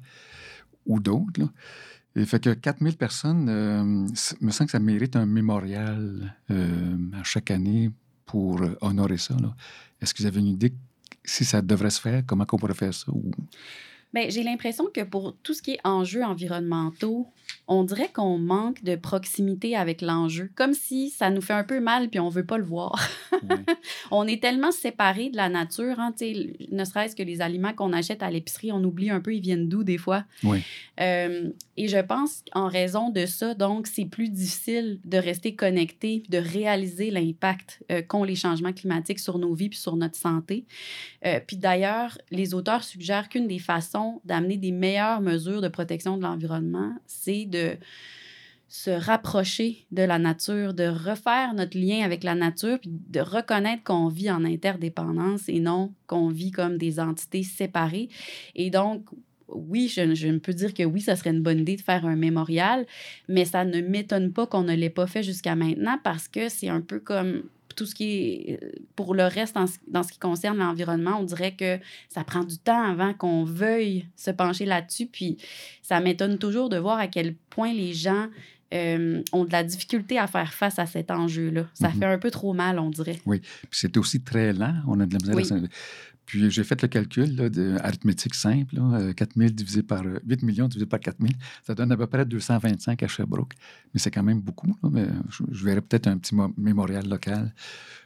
ou 0.85 0.99
d'autres, 0.99 1.49
et 2.17 2.25
fait 2.25 2.43
que 2.43 2.53
4000 2.53 2.97
personnes, 2.97 3.47
euh, 3.47 3.83
me 4.41 4.51
semble 4.51 4.65
que 4.65 4.71
ça 4.71 4.79
mérite 4.79 5.15
un 5.15 5.27
mémorial 5.27 6.35
euh, 6.49 6.97
à 7.13 7.23
chaque 7.23 7.51
année 7.51 7.91
pour 8.25 8.63
euh, 8.63 8.75
honorer 8.81 9.17
ça. 9.17 9.35
Est-ce 10.01 10.15
que 10.15 10.23
vous 10.23 10.27
avez 10.27 10.39
une 10.39 10.47
idée 10.47 10.73
si 11.23 11.45
ça 11.45 11.61
devrait 11.61 11.91
se 11.91 12.01
faire, 12.01 12.23
comment 12.25 12.45
on 12.51 12.57
pourrait 12.57 12.73
faire 12.73 12.93
ça? 12.93 13.11
Ou... 13.11 13.31
J'ai 14.13 14.43
l'impression 14.43 14.85
que 14.93 15.01
pour 15.01 15.35
tout 15.43 15.53
ce 15.53 15.61
qui 15.61 15.71
est 15.73 15.79
enjeux 15.83 16.23
environnementaux, 16.23 17.27
on 17.67 17.83
dirait 17.83 18.09
qu'on 18.11 18.37
manque 18.37 18.83
de 18.83 18.95
proximité 18.95 19.75
avec 19.75 20.01
l'enjeu, 20.01 20.49
comme 20.55 20.73
si 20.73 21.09
ça 21.09 21.29
nous 21.29 21.41
fait 21.41 21.53
un 21.53 21.63
peu 21.63 21.79
mal 21.79 22.09
puis 22.09 22.19
on 22.19 22.29
veut 22.29 22.45
pas 22.45 22.57
le 22.57 22.63
voir. 22.63 23.09
On 24.11 24.25
est 24.25 24.41
tellement 24.41 24.71
séparés 24.71 25.29
de 25.29 25.37
la 25.37 25.49
nature, 25.49 25.99
hein, 25.99 26.13
ne 26.21 26.83
serait-ce 26.85 27.15
que 27.15 27.23
les 27.23 27.41
aliments 27.41 27.73
qu'on 27.73 27.93
achète 27.93 28.23
à 28.23 28.31
l'épicerie, 28.31 28.71
on 28.71 28.83
oublie 28.83 29.09
un 29.09 29.19
peu 29.19 29.35
ils 29.35 29.41
viennent 29.41 29.67
d'où 29.67 29.83
des 29.83 29.97
fois. 29.97 30.23
Oui. 30.43 30.63
Euh, 30.99 31.49
et 31.75 31.87
je 31.87 31.97
pense 31.97 32.43
qu'en 32.51 32.67
raison 32.67 33.09
de 33.09 33.25
ça, 33.25 33.53
donc, 33.53 33.87
c'est 33.87 34.05
plus 34.05 34.29
difficile 34.29 34.99
de 35.05 35.17
rester 35.17 35.55
connecté 35.55 36.23
de 36.29 36.37
réaliser 36.37 37.11
l'impact 37.11 37.83
euh, 37.91 38.01
qu'ont 38.01 38.23
les 38.23 38.35
changements 38.35 38.73
climatiques 38.73 39.19
sur 39.19 39.39
nos 39.39 39.53
vies 39.53 39.69
puis 39.69 39.79
sur 39.79 39.95
notre 39.95 40.15
santé. 40.15 40.65
Euh, 41.25 41.39
puis 41.45 41.57
d'ailleurs, 41.57 42.17
les 42.31 42.53
auteurs 42.53 42.83
suggèrent 42.83 43.29
qu'une 43.29 43.47
des 43.47 43.59
façons 43.59 43.96
d'amener 44.25 44.57
des 44.57 44.71
meilleures 44.71 45.21
mesures 45.21 45.61
de 45.61 45.67
protection 45.67 46.17
de 46.17 46.23
l'environnement, 46.23 46.93
c'est 47.05 47.45
de 47.45 47.77
se 48.69 48.89
rapprocher 48.89 49.85
de 49.91 50.03
la 50.03 50.19
nature, 50.19 50.73
de 50.73 50.87
refaire 50.87 51.53
notre 51.53 51.77
lien 51.77 52.03
avec 52.03 52.23
la 52.23 52.35
nature, 52.35 52.79
puis 52.79 52.91
de 52.91 53.19
reconnaître 53.21 53.83
qu'on 53.83 54.09
vit 54.09 54.29
en 54.29 54.43
interdépendance 54.43 55.47
et 55.47 55.59
non 55.59 55.93
qu'on 56.05 56.29
vit 56.29 56.51
comme 56.51 56.77
des 56.77 56.99
entités 56.99 57.43
séparées. 57.43 58.09
Et 58.55 58.69
donc, 58.69 59.05
oui, 59.47 59.87
je, 59.87 60.13
je 60.13 60.29
peux 60.37 60.53
dire 60.53 60.73
que 60.73 60.83
oui, 60.83 60.99
ça 60.99 61.15
serait 61.15 61.29
une 61.29 61.41
bonne 61.41 61.59
idée 61.59 61.77
de 61.77 61.81
faire 61.81 62.05
un 62.05 62.17
mémorial, 62.17 62.85
mais 63.29 63.45
ça 63.45 63.63
ne 63.63 63.79
m'étonne 63.79 64.33
pas 64.33 64.45
qu'on 64.45 64.63
ne 64.63 64.75
l'ait 64.75 64.89
pas 64.89 65.07
fait 65.07 65.23
jusqu'à 65.23 65.55
maintenant 65.55 65.97
parce 66.03 66.27
que 66.27 66.49
c'est 66.49 66.69
un 66.69 66.81
peu 66.81 66.99
comme 66.99 67.43
tout 67.77 67.85
ce 67.85 67.95
qui 67.95 68.11
est 68.49 68.59
euh, 68.61 68.71
pour 68.97 69.13
le 69.15 69.23
reste 69.23 69.55
en 69.55 69.65
dans 69.87 70.03
ce 70.03 70.11
qui 70.11 70.19
concerne 70.19 70.57
l'environnement, 70.57 71.17
on 71.19 71.23
dirait 71.23 71.55
que 71.55 71.79
ça 72.09 72.23
prend 72.25 72.43
du 72.43 72.57
temps 72.57 72.83
avant 72.83 73.13
qu'on 73.13 73.45
veuille 73.45 74.05
se 74.17 74.31
pencher 74.31 74.65
là-dessus. 74.65 75.05
Puis 75.05 75.37
ça 75.81 75.99
m'étonne 76.01 76.37
toujours 76.39 76.67
de 76.67 76.77
voir 76.77 76.97
à 76.99 77.07
quel 77.07 77.35
point 77.49 77.71
les 77.73 77.93
gens 77.93 78.27
euh, 78.73 79.21
ont 79.31 79.45
de 79.45 79.51
la 79.53 79.63
difficulté 79.63 80.19
à 80.19 80.27
faire 80.27 80.53
face 80.53 80.77
à 80.77 80.85
cet 80.85 81.09
enjeu-là. 81.09 81.67
Ça 81.73 81.87
Mhm. 81.87 81.99
fait 81.99 82.05
un 82.05 82.17
peu 82.17 82.31
trop 82.31 82.51
mal, 82.53 82.79
on 82.79 82.89
dirait. 82.89 83.17
Puis 83.25 83.41
c'est 83.71 83.95
aussi 83.95 84.19
très 84.21 84.51
lent. 84.51 84.73
On 84.87 84.99
a 84.99 85.05
de 85.05 85.13
la 85.13 85.19
misère 85.19 85.35
Oui. 85.35 85.65
à 85.65 85.69
Puis 86.27 86.51
j'ai 86.51 86.63
fait 86.65 86.79
le 86.81 86.89
calcul 86.89 87.79
arithmétique 87.81 88.35
simple. 88.35 88.75
Euh, 88.77 89.13
4000 89.13 89.55
divisé 89.55 89.81
par 89.81 90.03
euh, 90.05 90.19
8 90.27 90.43
millions 90.43 90.67
divisé 90.67 90.85
par 90.85 90.99
4000, 90.99 91.31
ça 91.65 91.73
donne 91.73 91.91
à 91.91 91.97
peu 91.97 92.05
près 92.05 92.25
225 92.25 93.01
à 93.01 93.07
Sherbrooke. 93.07 93.53
Mais 93.93 93.99
c'est 93.99 94.11
quand 94.11 94.23
même 94.23 94.41
beaucoup. 94.41 94.67
là, 94.67 94.89
mais 94.91 95.07
je, 95.29 95.43
je 95.51 95.79
peut-être 95.79 96.07
un 96.07 96.17
petit 96.17 96.35
mo- 96.35 96.53
mémorial 96.57 97.07
local. 97.07 97.53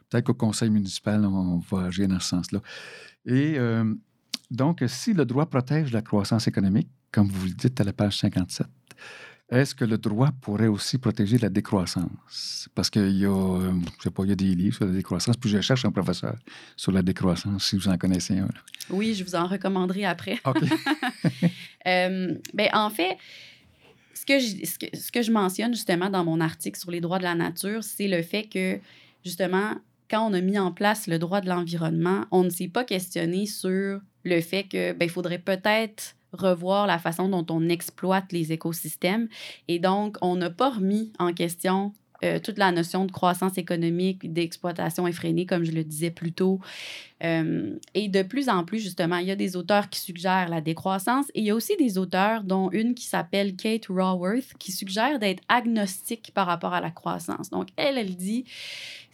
Peut-être 0.10 0.26
qu'au 0.26 0.36
conseil 0.36 0.70
municipal, 0.70 1.26
on 1.26 1.58
va 1.72 1.86
agir 1.86 2.08
dans 2.08 2.20
ce 2.20 2.30
sens-là. 2.30 2.62
Et 3.26 3.56
euh, 3.58 3.92
donc, 4.52 4.84
si 4.88 5.14
le 5.14 5.26
droit 5.26 5.48
protège 5.50 5.92
la 5.92 6.04
croissance 6.04 6.48
économique, 6.48 6.90
comme 7.12 7.28
vous 7.28 7.48
le 7.48 7.54
dites 7.54 7.82
à 7.82 7.84
la 7.84 7.94
page 7.94 8.20
57, 8.20 8.68
est-ce 9.52 9.76
que 9.76 9.84
le 9.84 9.98
droit 9.98 10.30
pourrait 10.42 10.68
aussi 10.68 10.98
protéger 10.98 11.38
la 11.38 11.50
décroissance? 11.50 12.70
Parce 12.74 12.90
qu'il 12.90 13.18
y 13.18 13.26
a, 13.26 13.30
euh, 13.30 13.72
je 13.98 14.04
sais 14.04 14.12
pas, 14.12 14.24
il 14.24 14.30
y 14.30 14.32
a 14.32 14.36
des 14.36 14.56
livres 14.56 14.76
sur 14.76 14.86
la 14.86 14.94
décroissance, 14.94 15.36
puis 15.36 15.50
je 15.50 15.60
cherche 15.60 15.84
un 15.84 15.92
professeur 15.92 16.36
sur 16.78 16.92
la 16.94 17.02
décroissance, 17.02 17.66
si 17.66 17.76
vous 17.76 17.90
en 17.90 17.98
connaissez 17.98 18.40
un. 18.40 18.48
Oui, 18.90 19.14
je 19.14 19.24
vous 19.24 19.36
en 19.36 19.48
recommanderai 19.48 20.06
après. 20.06 20.40
OK. 20.46 20.64
Euh, 21.88 22.36
ben, 22.54 22.70
en 22.74 22.92
fait, 22.92 23.18
ce 24.14 24.24
que, 24.24 24.38
je, 24.38 24.68
ce, 24.68 24.78
que, 24.78 24.96
ce 24.96 25.12
que 25.12 25.24
je 25.24 25.32
mentionne 25.32 25.74
justement 25.74 26.12
dans 26.12 26.24
mon 26.24 26.40
article 26.40 26.80
sur 26.80 26.92
les 26.92 27.02
droits 27.02 27.18
de 27.18 27.24
la 27.24 27.34
nature, 27.34 27.84
c'est 27.84 28.08
le 28.08 28.22
fait 28.22 28.44
que, 28.44 28.80
justement, 29.26 29.74
quand 30.08 30.30
on 30.30 30.34
a 30.34 30.42
mis 30.42 30.60
en 30.60 30.72
place 30.72 31.08
le 31.08 31.18
droit 31.18 31.42
de 31.42 31.50
l'environnement, 31.50 32.26
on 32.30 32.44
ne 32.44 32.52
s'est 32.52 32.68
pas 32.68 32.84
questionné 32.84 33.48
sur 33.48 34.00
le 34.24 34.42
fait 34.42 34.66
que 34.66 34.94
ben, 34.94 35.06
il 35.06 35.10
faudrait 35.10 35.40
peut-être 35.40 36.16
revoir 36.34 36.88
la 36.88 37.00
façon 37.00 37.30
dont 37.30 37.46
on 37.50 37.70
exploite 37.70 38.32
les 38.32 38.52
écosystèmes. 38.52 39.28
Et 39.68 39.80
donc, 39.80 40.18
on 40.22 40.36
n'a 40.36 40.50
pas 40.50 40.72
remis 40.72 41.12
en 41.20 41.34
question 41.34 41.94
euh, 42.24 42.40
toute 42.40 42.58
la 42.58 42.72
notion 42.72 43.06
de 43.06 43.12
croissance 43.12 43.58
économique, 43.58 44.32
d'exploitation 44.32 45.08
effrénée, 45.08 45.46
comme 45.46 45.64
je 45.64 45.72
le 45.72 45.84
disais 45.84 46.12
plus 46.12 46.32
tôt. 46.32 46.60
Euh, 47.24 47.78
et 47.94 48.08
de 48.08 48.24
plus 48.24 48.50
en 48.50 48.64
plus, 48.64 48.80
justement, 48.80 49.18
il 49.18 49.28
y 49.28 49.32
a 49.32 49.36
des 49.36 49.56
auteurs 49.56 49.90
qui 49.90 50.00
suggèrent 50.00 50.50
la 50.50 50.62
décroissance 50.62 51.28
et 51.34 51.40
il 51.40 51.46
y 51.46 51.52
a 51.52 51.56
aussi 51.56 51.76
des 51.78 51.98
auteurs, 51.98 52.44
dont 52.44 52.72
une 52.72 52.96
qui 52.96 53.06
s'appelle 53.06 53.56
Kate 53.56 53.88
Raworth, 53.90 54.54
qui 54.58 54.72
suggère 54.72 55.20
d'être 55.20 55.44
agnostique 55.48 56.32
par 56.34 56.48
rapport 56.48 56.74
à 56.74 56.82
la 56.82 56.90
croissance. 56.90 57.50
Donc, 57.50 57.68
elle, 57.78 57.98
elle 57.98 58.16
dit 58.16 58.46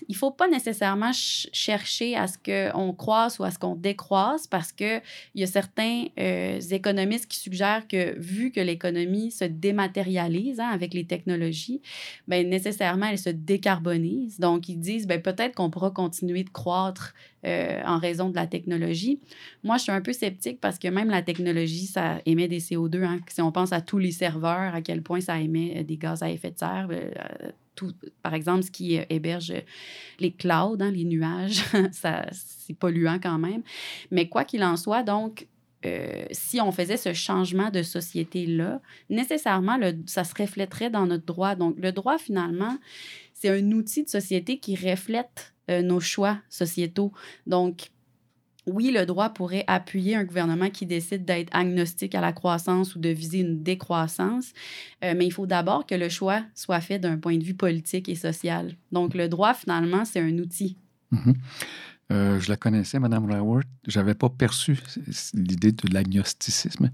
il 0.07 0.13
ne 0.13 0.17
faut 0.17 0.31
pas 0.31 0.47
nécessairement 0.47 1.11
chercher 1.13 2.15
à 2.15 2.27
ce 2.27 2.37
qu'on 2.37 2.93
croisse 2.93 3.39
ou 3.39 3.43
à 3.43 3.51
ce 3.51 3.59
qu'on 3.59 3.75
décroisse 3.75 4.47
parce 4.47 4.71
qu'il 4.71 5.01
y 5.35 5.43
a 5.43 5.47
certains 5.47 6.05
euh, 6.19 6.59
économistes 6.59 7.27
qui 7.27 7.39
suggèrent 7.39 7.87
que 7.87 8.17
vu 8.19 8.51
que 8.51 8.59
l'économie 8.59 9.31
se 9.31 9.45
dématérialise 9.45 10.59
hein, 10.59 10.69
avec 10.69 10.93
les 10.93 11.05
technologies, 11.05 11.81
ben, 12.27 12.47
nécessairement, 12.47 12.96
elle 13.05 13.19
se 13.19 13.29
décarbonise. 13.29 14.39
Donc, 14.39 14.69
ils 14.69 14.77
disent 14.77 15.07
ben, 15.07 15.21
peut-être 15.21 15.55
qu'on 15.55 15.69
pourra 15.69 15.91
continuer 15.91 16.43
de 16.43 16.49
croître 16.49 17.13
euh, 17.45 17.81
en 17.85 17.99
raison 17.99 18.29
de 18.29 18.35
la 18.35 18.47
technologie. 18.47 19.19
Moi, 19.63 19.77
je 19.77 19.83
suis 19.83 19.91
un 19.91 20.01
peu 20.01 20.13
sceptique 20.13 20.59
parce 20.59 20.79
que 20.79 20.87
même 20.87 21.09
la 21.09 21.21
technologie, 21.21 21.85
ça 21.85 22.19
émet 22.25 22.47
des 22.47 22.59
CO2. 22.59 23.03
Hein. 23.03 23.19
Si 23.27 23.41
on 23.41 23.51
pense 23.51 23.71
à 23.71 23.81
tous 23.81 23.97
les 23.97 24.11
serveurs, 24.11 24.73
à 24.73 24.81
quel 24.81 25.01
point 25.01 25.21
ça 25.21 25.39
émet 25.39 25.83
des 25.83 25.97
gaz 25.97 26.23
à 26.23 26.29
effet 26.29 26.51
de 26.51 26.57
serre, 26.57 26.89
tout, 27.75 27.93
par 28.23 28.33
exemple, 28.33 28.63
ce 28.63 28.71
qui 28.71 28.99
héberge 29.09 29.53
les 30.19 30.31
clouds, 30.31 30.77
hein, 30.79 30.91
les 30.91 31.05
nuages, 31.05 31.63
ça, 31.91 32.25
c'est 32.31 32.73
polluant 32.73 33.19
quand 33.21 33.37
même. 33.37 33.61
Mais 34.11 34.27
quoi 34.27 34.43
qu'il 34.43 34.63
en 34.63 34.75
soit, 34.75 35.03
donc, 35.03 35.47
euh, 35.85 36.25
si 36.31 36.59
on 36.59 36.71
faisait 36.71 36.97
ce 36.97 37.13
changement 37.13 37.69
de 37.69 37.83
société-là, 37.83 38.81
nécessairement, 39.09 39.77
ça 40.05 40.23
se 40.23 40.33
reflèterait 40.35 40.89
dans 40.89 41.05
notre 41.05 41.25
droit. 41.25 41.55
Donc, 41.55 41.75
le 41.77 41.91
droit, 41.91 42.17
finalement, 42.17 42.77
c'est 43.33 43.49
un 43.49 43.71
outil 43.71 44.03
de 44.03 44.09
société 44.09 44.57
qui 44.57 44.75
reflète 44.75 45.53
euh, 45.69 45.81
nos 45.81 45.99
choix 45.99 46.39
sociétaux. 46.49 47.11
Donc, 47.45 47.89
oui, 48.65 48.91
le 48.91 49.05
droit 49.05 49.29
pourrait 49.29 49.63
appuyer 49.67 50.15
un 50.15 50.25
gouvernement 50.25 50.69
qui 50.69 50.85
décide 50.85 51.23
d'être 51.23 51.55
agnostique 51.55 52.15
à 52.15 52.21
la 52.21 52.33
croissance 52.33 52.95
ou 52.95 52.99
de 52.99 53.09
viser 53.09 53.39
une 53.39 53.63
décroissance, 53.63 54.51
euh, 55.03 55.13
mais 55.15 55.25
il 55.25 55.31
faut 55.31 55.45
d'abord 55.45 55.85
que 55.85 55.95
le 55.95 56.09
choix 56.09 56.43
soit 56.53 56.81
fait 56.81 56.99
d'un 56.99 57.17
point 57.17 57.37
de 57.37 57.43
vue 57.43 57.53
politique 57.53 58.09
et 58.09 58.15
social. 58.15 58.75
Donc, 58.91 59.13
le 59.13 59.29
droit, 59.29 59.53
finalement, 59.53 60.03
c'est 60.03 60.19
un 60.19 60.37
outil. 60.39 60.77
Mm-hmm. 61.13 61.35
Euh, 62.09 62.39
je 62.39 62.49
la 62.49 62.55
connaissais, 62.55 62.99
Mme 62.99 63.29
Raworth. 63.29 63.67
Je 63.85 63.99
n'avais 63.99 64.13
pas 64.13 64.29
perçu 64.29 64.79
l'idée 65.33 65.73
de 65.73 65.93
l'agnosticisme. 65.93 66.89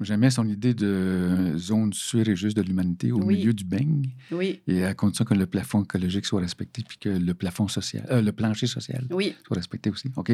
J'aimais 0.00 0.30
son 0.30 0.48
idée 0.48 0.74
de 0.74 1.54
zone 1.56 1.92
sûre 1.92 2.28
et 2.28 2.34
juste 2.34 2.56
de 2.56 2.62
l'humanité 2.62 3.12
au 3.12 3.18
milieu 3.18 3.52
du 3.52 3.64
beigne. 3.64 4.10
Oui. 4.32 4.60
Et 4.66 4.84
à 4.84 4.94
condition 4.94 5.24
que 5.24 5.34
le 5.34 5.46
plafond 5.46 5.84
écologique 5.84 6.26
soit 6.26 6.40
respecté, 6.40 6.82
puis 6.86 6.98
que 6.98 7.08
le 7.08 7.34
plafond 7.34 7.68
social, 7.68 8.06
euh, 8.10 8.20
le 8.20 8.32
plancher 8.32 8.66
social 8.66 9.06
oui. 9.10 9.36
soit 9.46 9.56
respecté 9.56 9.90
aussi. 9.90 10.10
OK? 10.16 10.32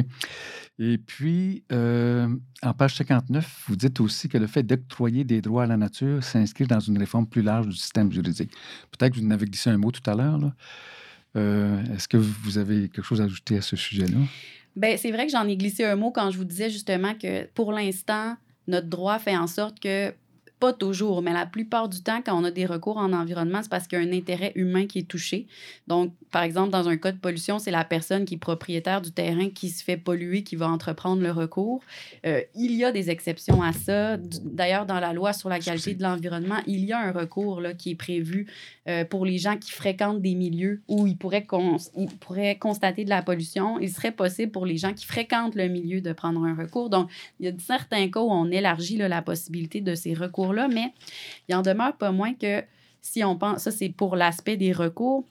Et 0.79 0.99
puis, 0.99 1.65
euh, 1.71 2.29
en 2.63 2.73
page 2.73 2.97
59, 2.97 3.65
vous 3.69 3.77
dites 3.77 4.01
aussi 4.01 4.29
que 4.29 4.39
le 4.39 4.47
fait 4.47 4.63
d'octroyer 4.63 5.25
des 5.25 5.43
droits 5.43 5.65
à 5.65 5.67
la 5.67 5.77
nature 5.77 6.25
s'inscrit 6.25 6.67
dans 6.67 6.81
une 6.81 6.97
réforme 6.97 7.27
plus 7.27 7.43
large 7.43 7.69
du 7.69 7.77
système 7.77 8.11
juridique. 8.11 8.53
Peut-être 8.91 9.15
que 9.15 9.21
vous 9.21 9.27
en 9.27 9.31
avez 9.31 9.47
glissé 9.47 9.69
un 9.69 9.77
mot 9.77 9.91
tout 9.91 10.09
à 10.11 10.15
l'heure, 10.15 10.39
là. 10.39 10.55
Euh, 11.37 11.83
est-ce 11.95 12.09
que 12.09 12.17
vous 12.17 12.59
avez 12.59 12.89
quelque 12.89 13.05
chose 13.05 13.21
à 13.21 13.25
ajouter 13.25 13.57
à 13.57 13.63
ce 13.63 13.77
sujet-là? 13.77 14.19
Bien, 14.77 14.97
c'est 14.97 15.11
vrai 15.11 15.27
que 15.27 15.33
j'en 15.33 15.47
ai 15.47 15.57
glissé 15.57 15.85
un 15.85 15.97
mot 15.97 16.11
quand 16.11 16.31
je 16.31 16.39
vous 16.39 16.45
disais 16.45 16.71
justement 16.71 17.15
que 17.15 17.47
pour 17.55 17.73
l'instant, 17.73 18.37
notre 18.67 18.89
droit 18.89 19.19
fait 19.19 19.37
en 19.37 19.47
sorte 19.47 19.81
que 19.81 20.15
pas 20.63 20.73
toujours, 20.73 21.23
mais 21.23 21.33
la 21.33 21.45
plupart 21.45 21.89
du 21.89 22.05
temps, 22.05 22.23
quand 22.25 22.41
on 22.41 22.45
a 22.45 22.53
des 22.53 22.67
recours 22.67 22.97
en 22.97 23.13
environnement, 23.13 23.65
c'est 23.65 23.69
parce 23.69 23.89
qu'il 23.89 24.01
y 24.01 24.01
a 24.01 24.09
un 24.09 24.17
intérêt 24.17 24.53
humain 24.55 24.87
qui 24.87 25.01
est 25.01 25.09
touché. 25.09 25.49
Donc, 25.89 26.13
par 26.31 26.45
exemple, 26.45 26.71
dans 26.71 26.89
un 26.89 26.97
cas 26.97 27.11
de 27.11 27.19
pollution, 27.19 27.59
c'est 27.59 27.73
la 27.73 27.83
personne 27.83 28.25
qui 28.25 28.35
est 28.35 28.39
propriétaire 28.39 29.01
du 29.03 29.11
terrain 29.11 29.51
qui 29.51 29.71
se 29.71 29.83
fait 29.83 29.97
polluer 29.97 30.45
qui 30.45 30.55
va 30.55 30.69
entreprendre 30.69 31.21
le 31.21 31.33
recours. 31.33 31.83
Euh, 32.25 32.43
il 32.55 32.77
y 32.77 32.85
a 32.85 32.93
des 32.93 33.11
exceptions 33.11 33.61
à 33.61 33.73
ça. 33.73 34.17
D'ailleurs, 34.17 34.87
dans 34.87 35.01
la 35.01 35.13
loi 35.13 35.33
sur 35.33 35.49
la 35.49 35.59
qualité 35.59 35.95
de 35.95 36.03
l'environnement, 36.05 36.61
il 36.69 36.85
y 36.85 36.93
a 36.93 37.01
un 37.01 37.11
recours 37.11 37.61
là, 37.61 37.75
qui 37.75 37.91
est 37.91 37.97
prévu 37.97 38.47
euh, 38.89 39.05
pour 39.05 39.27
les 39.27 39.39
gens 39.39 39.57
qui 39.57 39.73
fréquentent 39.73 40.23
des 40.23 40.37
milieux 40.37 40.81
où 40.87 41.09
ils 41.09 41.17
pourraient, 41.17 41.45
ils 41.97 42.09
pourraient 42.21 42.57
constater 42.57 43.03
de 43.03 43.11
la 43.11 43.23
pollution. 43.23 43.81
Il 43.81 43.91
serait 43.91 44.13
possible 44.13 44.53
pour 44.53 44.65
les 44.65 44.77
gens 44.77 44.93
qui 44.93 45.07
fréquentent 45.07 45.57
le 45.57 45.67
milieu 45.67 46.01
de 46.01 46.13
prendre 46.13 46.45
un 46.45 46.55
recours. 46.55 46.89
Donc, 46.89 47.11
il 47.41 47.47
y 47.47 47.49
a 47.49 47.53
certains 47.59 48.09
cas 48.09 48.21
où 48.21 48.31
on 48.31 48.49
élargit 48.53 48.97
là, 48.97 49.09
la 49.09 49.23
possibilité 49.23 49.81
de 49.81 49.97
ces 49.97 50.15
recours 50.15 50.52
mais 50.69 50.93
il 51.49 51.55
en 51.55 51.63
demeure 51.63 51.97
pas 51.97 52.13
moins 52.13 52.35
que 52.35 52.63
si 53.01 53.25
on 53.25 53.37
pense, 53.37 53.63
ça 53.63 53.71
c'est 53.71 53.89
pour 53.89 54.17
l'aspect 54.17 54.57
des 54.57 54.73
recours, 54.73 55.25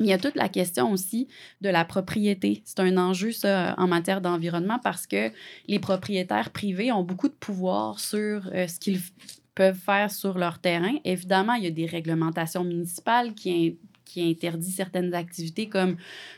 il 0.00 0.06
y 0.06 0.12
a 0.12 0.18
toute 0.18 0.36
la 0.36 0.48
question 0.48 0.92
aussi 0.92 1.28
de 1.60 1.68
la 1.68 1.84
propriété. 1.84 2.62
C'est 2.64 2.80
un 2.80 2.96
enjeu, 2.96 3.32
ça, 3.32 3.74
en 3.78 3.88
matière 3.88 4.20
d'environnement, 4.20 4.78
parce 4.78 5.06
que 5.06 5.32
les 5.66 5.78
propriétaires 5.78 6.50
privés 6.50 6.92
ont 6.92 7.02
beaucoup 7.02 7.28
de 7.28 7.34
pouvoir 7.34 7.98
sur 7.98 8.48
euh, 8.54 8.68
ce 8.68 8.78
qu'ils 8.78 9.00
peuvent 9.54 9.78
faire 9.78 10.10
sur 10.10 10.38
leur 10.38 10.60
terrain. 10.60 10.94
Évidemment, 11.04 11.54
il 11.54 11.64
y 11.64 11.66
a 11.66 11.72
des 11.72 11.86
réglementations 11.86 12.62
municipales 12.62 13.34
qui, 13.34 13.76
qui 14.04 14.38
certaines 14.70 15.14
activités 15.14 15.68
comme 15.68 15.96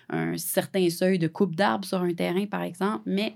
un 0.08 0.36
certain 0.38 0.88
seuil 0.88 1.18
de 1.18 1.28
coupe 1.28 1.54
d'arbres 1.54 1.86
sur 1.86 2.00
un 2.00 2.14
terrain, 2.14 2.46
par 2.46 2.62
exemple, 2.62 3.02
mais 3.06 3.34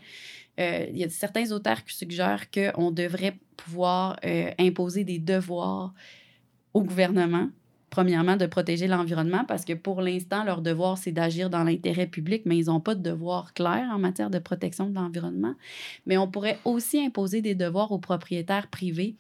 il 0.59 0.97
y 0.97 1.05
a 1.05 1.09
certains 1.09 1.51
auteurs 1.53 1.85
qui 1.85 1.95
suggèrent 1.95 2.51
qu'on 2.51 2.91
devrait 2.91 3.37
pouvoir 3.57 4.17
euh, 4.25 4.51
imposer 4.59 5.05
des 5.05 5.19
devoirs 5.19 5.95
au 6.73 6.83
gouvernement. 6.83 7.49
Premièrement, 7.91 8.37
de 8.37 8.47
protéger 8.47 8.89
l'environnement 8.89 9.45
parce 9.47 9.65
que 9.65 9.73
pour 9.73 10.01
l'instant, 10.03 10.43
leur 10.43 10.63
devoir, 10.63 10.99
c'est 10.99 11.13
d'agir 11.13 11.49
dans 11.49 11.63
l'intérêt 11.63 12.09
public, 12.09 12.43
mais 12.45 12.59
ils 12.59 12.67
n'ont 12.67 12.81
pas 12.81 12.97
de 12.97 13.03
devoir 13.03 13.55
clair 13.55 13.89
en 13.93 14.01
matière 14.01 14.31
de 14.31 14.41
protection 14.41 14.89
de 14.89 14.95
l'environnement. 14.97 15.55
Mais 16.05 16.19
on 16.19 16.27
pourrait 16.27 16.59
aussi 16.65 16.99
imposer 16.99 17.41
des 17.41 17.55
devoirs 17.55 17.93
aux 17.93 18.01
propriétaires 18.01 18.67
privés 18.67 19.15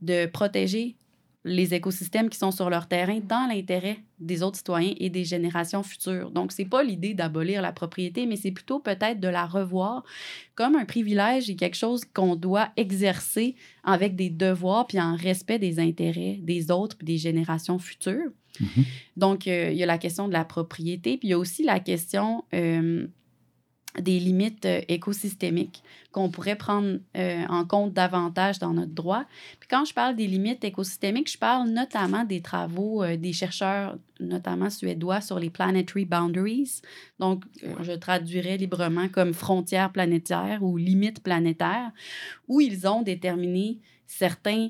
de 0.00 0.24
protéger 0.24 0.96
les 1.44 1.74
écosystèmes 1.74 2.30
qui 2.30 2.38
sont 2.38 2.50
sur 2.50 2.70
leur 2.70 2.88
terrain 2.88 3.20
dans 3.20 3.46
l'intérêt 3.46 3.98
des 4.18 4.42
autres 4.42 4.56
citoyens 4.56 4.94
et 4.98 5.10
des 5.10 5.24
générations 5.24 5.82
futures. 5.82 6.30
Donc, 6.30 6.52
ce 6.52 6.62
n'est 6.62 6.68
pas 6.68 6.82
l'idée 6.82 7.12
d'abolir 7.12 7.60
la 7.60 7.72
propriété, 7.72 8.24
mais 8.24 8.36
c'est 8.36 8.50
plutôt 8.50 8.78
peut-être 8.78 9.20
de 9.20 9.28
la 9.28 9.44
revoir 9.44 10.04
comme 10.54 10.74
un 10.74 10.86
privilège 10.86 11.50
et 11.50 11.56
quelque 11.56 11.76
chose 11.76 12.02
qu'on 12.06 12.34
doit 12.34 12.70
exercer 12.76 13.56
avec 13.82 14.16
des 14.16 14.30
devoirs 14.30 14.86
puis 14.86 14.98
en 14.98 15.16
respect 15.16 15.58
des 15.58 15.78
intérêts 15.80 16.38
des 16.40 16.70
autres 16.70 16.96
et 17.02 17.04
des 17.04 17.18
générations 17.18 17.78
futures. 17.78 18.30
Mm-hmm. 18.60 18.84
Donc, 19.18 19.46
euh, 19.46 19.68
il 19.70 19.76
y 19.76 19.82
a 19.82 19.86
la 19.86 19.98
question 19.98 20.28
de 20.28 20.32
la 20.32 20.46
propriété, 20.46 21.18
puis 21.18 21.28
il 21.28 21.30
y 21.32 21.34
a 21.34 21.38
aussi 21.38 21.62
la 21.62 21.78
question... 21.78 22.44
Euh, 22.54 23.06
des 24.00 24.18
limites 24.18 24.64
euh, 24.64 24.80
écosystémiques 24.88 25.82
qu'on 26.12 26.30
pourrait 26.30 26.56
prendre 26.56 26.98
euh, 27.16 27.44
en 27.48 27.64
compte 27.64 27.92
davantage 27.92 28.58
dans 28.58 28.72
notre 28.72 28.92
droit. 28.92 29.24
Puis 29.60 29.68
quand 29.68 29.84
je 29.84 29.94
parle 29.94 30.16
des 30.16 30.26
limites 30.26 30.64
écosystémiques, 30.64 31.30
je 31.30 31.38
parle 31.38 31.68
notamment 31.68 32.24
des 32.24 32.40
travaux 32.40 33.02
euh, 33.02 33.16
des 33.16 33.32
chercheurs, 33.32 33.96
notamment 34.20 34.70
suédois, 34.70 35.20
sur 35.20 35.38
les 35.38 35.50
planetary 35.50 36.04
boundaries. 36.04 36.80
Donc, 37.18 37.44
je 37.82 37.92
traduirais 37.92 38.56
librement 38.56 39.08
comme 39.08 39.32
frontières 39.32 39.90
planétaires 39.90 40.62
ou 40.62 40.76
limites 40.76 41.22
planétaires, 41.22 41.90
où 42.48 42.60
ils 42.60 42.86
ont 42.86 43.02
déterminé 43.02 43.78
certains 44.06 44.68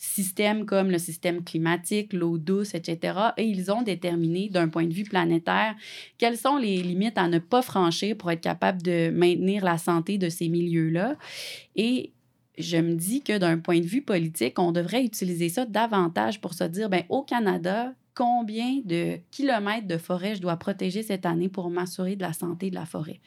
systèmes 0.00 0.64
comme 0.64 0.90
le 0.90 0.98
système 0.98 1.44
climatique, 1.44 2.14
l'eau 2.14 2.38
douce, 2.38 2.74
etc. 2.74 3.18
Et 3.36 3.44
ils 3.44 3.70
ont 3.70 3.82
déterminé 3.82 4.48
d'un 4.48 4.68
point 4.68 4.86
de 4.86 4.94
vue 4.94 5.04
planétaire 5.04 5.74
quelles 6.16 6.38
sont 6.38 6.56
les 6.56 6.82
limites 6.82 7.18
à 7.18 7.28
ne 7.28 7.38
pas 7.38 7.60
franchir 7.60 8.16
pour 8.16 8.30
être 8.30 8.40
capable 8.40 8.80
de 8.80 9.10
maintenir 9.10 9.62
la 9.62 9.76
santé 9.76 10.16
de 10.16 10.30
ces 10.30 10.48
milieux-là. 10.48 11.16
Et 11.76 12.12
je 12.56 12.78
me 12.78 12.94
dis 12.94 13.22
que 13.22 13.36
d'un 13.36 13.58
point 13.58 13.80
de 13.80 13.86
vue 13.86 14.00
politique, 14.00 14.58
on 14.58 14.72
devrait 14.72 15.04
utiliser 15.04 15.50
ça 15.50 15.66
davantage 15.66 16.40
pour 16.40 16.54
se 16.54 16.64
dire, 16.64 16.88
ben 16.88 17.04
au 17.10 17.22
Canada, 17.22 17.92
combien 18.20 18.82
de 18.84 19.18
kilomètres 19.30 19.86
de 19.86 19.96
forêt 19.96 20.34
je 20.34 20.42
dois 20.42 20.58
protéger 20.58 21.02
cette 21.02 21.24
année 21.24 21.48
pour 21.48 21.70
m'assurer 21.70 22.16
de 22.16 22.20
la 22.20 22.34
santé 22.34 22.68
de 22.68 22.74
la 22.74 22.84
forêt. 22.84 23.18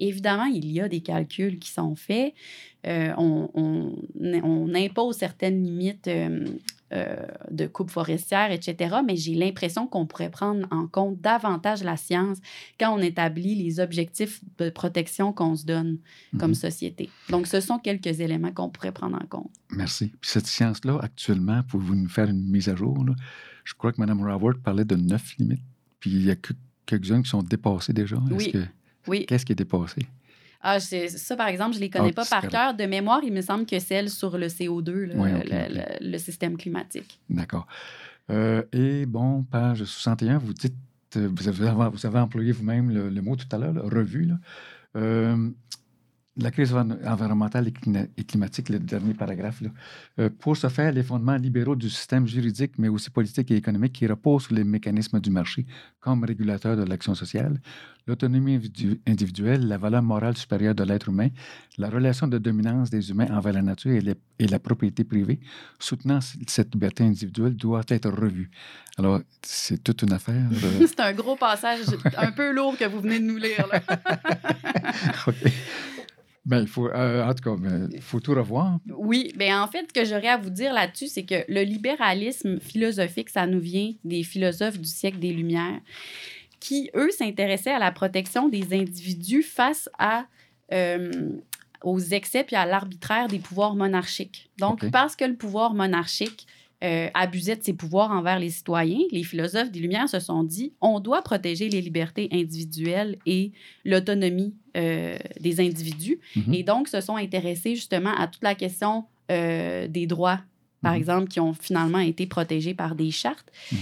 Évidemment, 0.00 0.46
il 0.46 0.68
y 0.72 0.80
a 0.80 0.88
des 0.88 1.02
calculs 1.02 1.60
qui 1.60 1.70
sont 1.70 1.94
faits. 1.94 2.34
Euh, 2.84 3.12
on, 3.16 3.94
impose 4.74 5.16
certaines 5.16 5.62
limites 5.62 6.08
euh, 6.08 6.44
euh, 6.92 7.14
de 7.52 7.68
coupe 7.68 7.90
forestière, 7.90 8.50
etc. 8.50 8.96
Mais 9.06 9.14
j'ai 9.14 9.34
l'impression 9.34 9.86
qu'on 9.86 10.06
pourrait 10.06 10.30
prendre 10.30 10.66
en 10.72 10.88
compte 10.88 11.20
davantage 11.20 11.84
la 11.84 11.96
science 11.96 12.38
quand 12.80 12.92
on 12.92 13.00
établit 13.00 13.54
les 13.54 13.78
objectifs 13.78 14.40
de 14.58 14.68
protection 14.68 15.32
qu'on 15.32 15.54
se 15.54 15.64
donne 15.64 15.98
comme 16.40 16.50
mhm. 16.50 16.54
société. 16.54 17.08
Donc, 17.28 17.46
ce 17.46 17.60
sont 17.60 17.78
quelques 17.78 18.18
éléments 18.18 18.50
qu'on 18.50 18.68
pourrait 18.68 18.90
prendre 18.90 19.16
en 19.16 19.26
compte. 19.28 19.52
Merci. 19.70 20.08
Puis 20.20 20.30
cette 20.30 20.48
science-là, 20.48 20.98
actuellement, 21.00 21.62
pouvez-vous 21.68 21.94
nous 21.94 22.08
faire 22.08 22.28
une 22.28 22.50
mise 22.50 22.68
à 22.68 22.74
jour? 22.74 23.04
Là? 23.04 23.14
Je 23.64 23.74
crois 23.74 23.92
que 23.92 24.00
Mme 24.00 24.22
Raworth 24.22 24.58
parlait 24.58 24.84
de 24.84 24.96
neuf 24.96 25.36
limites, 25.38 25.62
puis 25.98 26.10
il 26.10 26.24
y 26.24 26.30
a 26.30 26.36
que 26.36 26.52
quelques-unes 26.86 27.22
qui 27.22 27.30
sont 27.30 27.42
dépassées 27.42 27.92
déjà. 27.92 28.16
Oui. 28.30 28.52
oui. 29.06 29.26
Qu'est-ce 29.26 29.44
qui 29.44 29.52
est 29.52 29.56
dépassé? 29.56 30.06
Ah, 30.62 30.78
ça, 30.78 31.36
par 31.36 31.48
exemple, 31.48 31.72
je 31.72 31.78
ne 31.78 31.84
les 31.84 31.90
connais 31.90 32.10
ah, 32.10 32.22
pas 32.22 32.26
par 32.26 32.48
cœur. 32.48 32.74
De 32.74 32.84
mémoire, 32.84 33.20
il 33.24 33.32
me 33.32 33.40
semble 33.40 33.64
que 33.64 33.78
celle 33.78 34.10
sur 34.10 34.36
le 34.36 34.48
CO2, 34.48 35.10
le, 36.00 36.18
système 36.18 36.56
climatique. 36.56 37.18
D'accord. 37.30 37.66
Euh, 38.30 38.62
et 38.72 39.06
bon, 39.06 39.42
page 39.42 39.84
61, 39.84 40.38
vous 40.38 40.52
dites, 40.52 40.74
euh, 41.16 41.28
vous 41.34 41.48
avez, 41.48 41.72
vous 41.92 42.06
avez 42.06 42.18
employé 42.18 42.52
vous-même 42.52 42.90
le, 42.90 43.08
le 43.08 43.22
mot 43.22 43.36
tout 43.36 43.46
à 43.52 43.58
l'heure, 43.58 43.74
revue. 43.74 44.26
Là. 44.26 44.34
Euh, 44.96 45.50
la 46.36 46.50
crise 46.50 46.72
env- 46.72 46.96
environnementale 47.04 47.68
et 48.16 48.24
climatique, 48.24 48.68
le 48.68 48.78
dernier 48.78 49.14
paragraphe. 49.14 49.60
Là. 49.62 49.70
Euh, 50.20 50.30
pour 50.38 50.56
ce 50.56 50.68
faire, 50.68 50.92
les 50.92 51.02
fondements 51.02 51.36
libéraux 51.36 51.74
du 51.76 51.90
système 51.90 52.26
juridique, 52.26 52.72
mais 52.78 52.88
aussi 52.88 53.10
politique 53.10 53.50
et 53.50 53.56
économique, 53.56 53.92
qui 53.94 54.06
reposent 54.06 54.44
sur 54.44 54.54
les 54.54 54.64
mécanismes 54.64 55.20
du 55.20 55.30
marché 55.30 55.66
comme 55.98 56.22
régulateur 56.24 56.76
de 56.76 56.84
l'action 56.84 57.14
sociale, 57.14 57.60
l'autonomie 58.06 58.56
individu- 58.58 59.00
individuelle, 59.06 59.66
la 59.66 59.76
valeur 59.76 60.02
morale 60.02 60.36
supérieure 60.36 60.74
de 60.74 60.84
l'être 60.84 61.08
humain, 61.08 61.28
la 61.78 61.90
relation 61.90 62.26
de 62.28 62.38
dominance 62.38 62.90
des 62.90 63.10
humains 63.10 63.28
envers 63.36 63.52
la 63.52 63.62
nature 63.62 63.92
et, 63.92 64.00
les- 64.00 64.14
et 64.38 64.46
la 64.46 64.58
propriété 64.60 65.04
privée, 65.04 65.40
soutenant 65.78 66.20
cette 66.46 66.72
liberté 66.72 67.04
individuelle, 67.04 67.54
doit 67.56 67.82
être 67.88 68.08
revue. 68.08 68.50
Alors, 68.96 69.20
c'est 69.42 69.82
toute 69.82 70.02
une 70.02 70.12
affaire. 70.12 70.48
euh, 70.52 70.86
C'est 70.86 71.00
un 71.00 71.12
gros 71.12 71.36
passage 71.36 71.80
un 72.16 72.30
peu 72.32 72.52
lourd 72.52 72.78
que 72.78 72.84
vous 72.86 73.00
venez 73.00 73.18
de 73.18 73.24
nous 73.24 73.36
lire. 73.36 73.66
là. 73.70 73.82
Ben, 76.46 76.62
il 76.62 76.68
faut, 76.68 76.88
euh, 76.88 77.24
en 77.24 77.34
tout 77.34 77.42
cas, 77.44 77.56
ben, 77.56 77.90
il 77.92 78.00
faut 78.00 78.20
tout 78.20 78.34
revoir. 78.34 78.78
Oui, 78.96 79.32
bien 79.36 79.62
en 79.62 79.68
fait, 79.68 79.86
ce 79.88 79.92
que 79.92 80.06
j'aurais 80.06 80.28
à 80.28 80.38
vous 80.38 80.50
dire 80.50 80.72
là-dessus, 80.72 81.08
c'est 81.08 81.24
que 81.24 81.44
le 81.48 81.62
libéralisme 81.62 82.58
philosophique, 82.60 83.28
ça 83.28 83.46
nous 83.46 83.60
vient 83.60 83.92
des 84.04 84.22
philosophes 84.22 84.78
du 84.78 84.88
siècle 84.88 85.18
des 85.18 85.32
Lumières, 85.32 85.80
qui, 86.58 86.90
eux, 86.94 87.10
s'intéressaient 87.10 87.72
à 87.72 87.78
la 87.78 87.92
protection 87.92 88.48
des 88.48 88.74
individus 88.74 89.42
face 89.42 89.90
à, 89.98 90.24
euh, 90.72 91.10
aux 91.82 92.00
excès 92.00 92.44
puis 92.44 92.56
à 92.56 92.64
l'arbitraire 92.64 93.28
des 93.28 93.38
pouvoirs 93.38 93.74
monarchiques. 93.74 94.50
Donc, 94.58 94.90
parce 94.90 95.16
que 95.16 95.24
le 95.24 95.36
pouvoir 95.36 95.74
monarchique 95.74 96.46
euh, 96.82 97.08
abusait 97.14 97.56
de 97.56 97.62
ses 97.62 97.74
pouvoirs 97.74 98.10
envers 98.10 98.38
les 98.38 98.50
citoyens, 98.50 99.04
les 99.12 99.22
philosophes 99.22 99.70
des 99.70 99.80
Lumières 99.80 100.08
se 100.08 100.18
sont 100.20 100.42
dit 100.42 100.72
on 100.80 100.98
doit 101.00 101.22
protéger 101.22 101.68
les 101.68 101.80
libertés 101.80 102.28
individuelles 102.32 103.18
et 103.26 103.52
l'autonomie 103.84 104.54
euh, 104.76 105.16
des 105.40 105.60
individus. 105.60 106.18
Mhm. 106.36 106.54
Et 106.54 106.62
donc, 106.62 106.88
se 106.88 107.00
sont 107.00 107.16
intéressés 107.16 107.74
justement 107.74 108.14
à 108.16 108.26
toute 108.28 108.42
la 108.42 108.54
question 108.54 109.04
euh, 109.30 109.86
des 109.88 110.06
droits, 110.06 110.40
par 110.82 110.92
Mhm. 110.92 110.98
exemple, 110.98 111.28
qui 111.28 111.38
ont 111.40 111.52
finalement 111.52 111.98
été 111.98 112.26
protégés 112.26 112.72
par 112.74 112.94
des 112.94 113.10
chartes. 113.10 113.52
Mhm. 113.72 113.78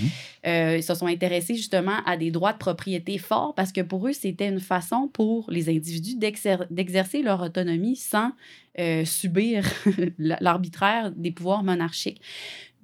Euh, 0.47 0.77
ils 0.79 0.83
se 0.83 0.95
sont 0.95 1.07
intéressés 1.07 1.55
justement 1.55 1.99
à 2.07 2.17
des 2.17 2.31
droits 2.33 2.53
de 2.53 2.59
propriété 2.59 3.17
forts 3.19 3.55
parce 3.55 3.71
que 3.73 3.81
pour 3.83 4.09
eux, 4.09 4.13
c'était 4.13 4.49
une 4.49 4.61
façon 4.61 5.09
pour 5.13 5.49
les 5.51 5.69
individus 5.69 6.17
d'exer- 6.17 6.67
d'exercer 6.71 7.23
leur 7.23 7.41
autonomie 7.43 7.97
sans 7.97 8.33
euh, 8.81 9.05
subir 9.05 9.65
l'arbitraire 10.19 11.11
des 11.13 11.31
pouvoirs 11.33 11.63
monarchiques. 11.65 12.21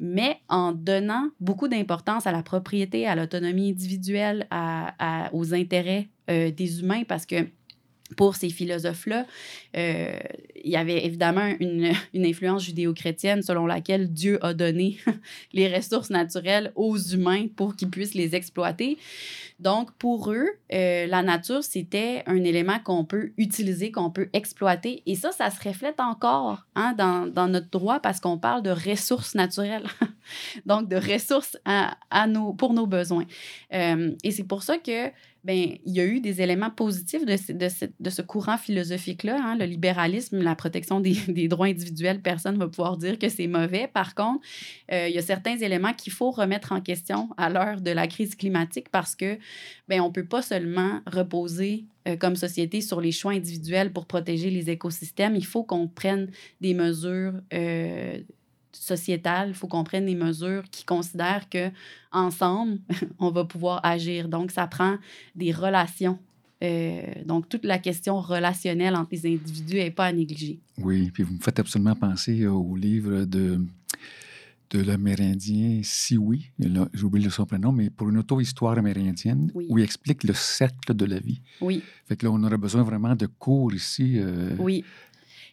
Mais 0.07 0.37
en 0.51 0.73
donnant 0.73 1.31
beaucoup 1.41 1.67
d'importance 1.67 2.27
à 2.27 2.33
la 2.33 2.43
propriété, 2.43 3.07
à 3.07 3.15
l'autonomie 3.15 3.71
individuelle, 3.71 4.47
aux 5.33 5.55
intérêts 5.55 6.09
euh, 6.31 6.51
des 6.51 6.81
humains, 6.81 7.05
parce 7.09 7.25
que 7.25 7.49
pour 8.17 8.37
ces 8.37 8.51
philosophes-là, 8.51 9.27
euh, 9.77 10.19
il 10.63 10.71
y 10.71 10.77
avait 10.77 11.05
évidemment 11.05 11.53
une, 11.59 11.93
influence 12.15 12.65
judéo-chrétienne 12.65 13.43
selon 13.43 13.67
laquelle 13.67 14.13
Dieu 14.13 14.45
a 14.45 14.55
donné 14.55 14.99
les 15.53 15.75
ressources 15.75 16.11
naturelles 16.11 16.73
aux 16.77 16.99
humains 16.99 17.47
pour 17.57 17.77
qu'ils 17.77 17.91
puissent 17.91 18.15
les 18.15 18.35
exploiter. 18.35 18.99
Donc, 19.61 19.93
pour 19.93 20.33
eux, 20.33 20.49
euh, 20.73 21.07
la 21.07 21.23
nature, 21.23 21.63
c'était 21.65 22.23
un 22.27 22.43
élément 22.43 22.79
qu'on 22.81 23.05
peut 23.05 23.33
utiliser, 23.39 23.91
qu'on 23.91 24.11
peut 24.11 24.29
exploiter. 24.33 25.03
Et 25.07 25.15
ça, 25.15 25.33
ça 25.33 25.51
se 25.51 25.67
reflète 25.67 26.01
encore 26.01 26.67
hein, 26.75 26.95
dans, 26.97 27.49
notre 27.49 27.71
droit 27.71 28.01
parce 28.01 28.21
qu'on 28.21 28.37
parle 28.37 28.63
de 28.63 28.71
ressources 28.71 29.35
naturelles. 29.35 29.87
Donc, 30.67 30.89
de 30.89 30.97
ressources 30.97 31.57
à 31.65 32.27
nos, 32.27 32.53
pour 32.53 32.75
nos 32.75 32.87
besoins. 32.87 33.27
Euh, 33.73 34.13
et 34.23 34.31
c'est 34.31 34.45
pour 34.45 34.63
ça 34.63 34.79
que 34.79 35.11
ben, 35.45 35.77
il 35.85 35.93
y 35.93 36.01
a 36.01 36.07
eu 36.07 36.21
des 36.21 36.41
éléments 36.41 36.71
positifs 36.71 37.27
de 37.27 37.35
de 38.01 38.11
ce 38.11 38.23
courant 38.23 38.57
philosophique-là, 38.57 39.39
hein, 39.39 39.57
le 39.57 39.67
libéralisme, 39.67 40.43
la 40.43 40.55
protection 40.55 41.01
des, 41.01 41.13
des 41.29 41.49
droits 41.49 41.67
individuels. 41.67 42.23
Personne 42.23 42.55
ne 42.55 42.61
va 42.61 42.69
pouvoir 42.69 42.97
dire 42.97 43.19
que 43.19 43.29
c'est 43.29 43.47
mauvais. 43.47 43.87
Par 43.87 44.15
contre, 44.15 44.41
euh, 44.91 45.09
il 45.09 45.15
y 45.15 45.19
a 45.19 45.23
certains 45.23 45.59
éléments 45.59 45.93
qu'il 45.93 46.13
faut 46.13 46.31
remettre 46.31 46.73
en 46.73 46.81
question 46.81 47.29
à 47.37 47.51
l'heure 47.51 47.81
de 47.81 47.91
la 47.91 48.07
crise 48.07 48.35
climatique 48.35 48.89
parce 48.91 49.15
que 49.15 49.39
ben, 49.89 50.01
on 50.01 50.09
ne 50.09 50.13
peut 50.13 50.27
pas 50.27 50.43
seulement 50.43 51.01
reposer 51.07 51.85
euh, 52.09 52.17
comme 52.17 52.37
société 52.37 52.81
sur 52.81 53.01
les 53.01 53.13
choix 53.13 53.33
individuels 53.33 53.93
pour 53.93 54.07
protéger 54.07 54.51
les 54.51 54.71
écosystèmes. 54.71 55.37
Il 55.37 55.45
faut 55.45 55.63
qu'on 55.63 55.89
prenne 55.89 56.31
des 56.61 56.75
mesures 56.75 57.35
euh, 57.53 58.19
sociétales, 58.77 59.49
il 59.51 59.55
faut 59.55 59.67
qu'on 59.69 59.85
prenne 59.85 60.07
des 60.07 60.15
mesures 60.15 60.65
qui 60.71 60.85
considèrent 60.85 61.49
que 61.49 61.71
ensemble, 62.13 62.79
on 63.19 63.31
va 63.31 63.45
pouvoir 63.45 63.81
agir. 63.85 64.29
Donc, 64.29 64.51
ça 64.51 64.67
prend 64.67 64.97
des 65.35 65.53
relations. 65.53 66.19
Euh, 66.63 67.03
donc, 67.27 67.49
toute 67.49 67.65
la 67.65 67.79
question 67.79 68.21
relationnelle 68.21 68.95
entre 68.97 69.11
les 69.13 69.27
individus 69.35 69.75
n'est 69.77 69.91
pas 69.91 70.07
à 70.07 70.13
négliger. 70.13 70.61
Oui, 70.79 71.11
puis 71.13 71.23
vous 71.23 71.35
me 71.35 71.41
faites 71.41 71.59
absolument 71.59 71.95
penser 71.97 72.43
euh, 72.43 72.51
au 72.53 72.75
livre 72.77 73.25
de, 73.25 73.61
de 74.71 74.81
l'Amérindien 74.83 75.81
Sioui, 75.83 76.51
j'ai 76.59 77.03
oublié 77.05 77.29
son 77.31 77.45
prénom, 77.45 77.71
mais 77.71 77.91
pour 77.91 78.09
une 78.09 78.19
auto-histoire 78.19 78.79
amérindienne, 78.79 79.51
Oui. 79.55 79.67
où 79.69 79.79
il 79.79 79.85
explique 79.85 80.25
le 80.25 80.33
cercle 80.35 80.95
de 80.95 81.05
la 81.05 81.19
vie. 81.19 81.41
Oui, 81.61 81.83
Fait 82.07 82.17
que 82.17 82.25
là, 82.27 82.33
on 82.33 82.43
aurait 82.43 82.57
besoin 82.59 82.83
vraiment 82.83 83.15
de 83.15 83.27
cours 83.27 83.75
ici. 83.75 84.15
euh, 84.19 84.57
oui. 84.59 84.85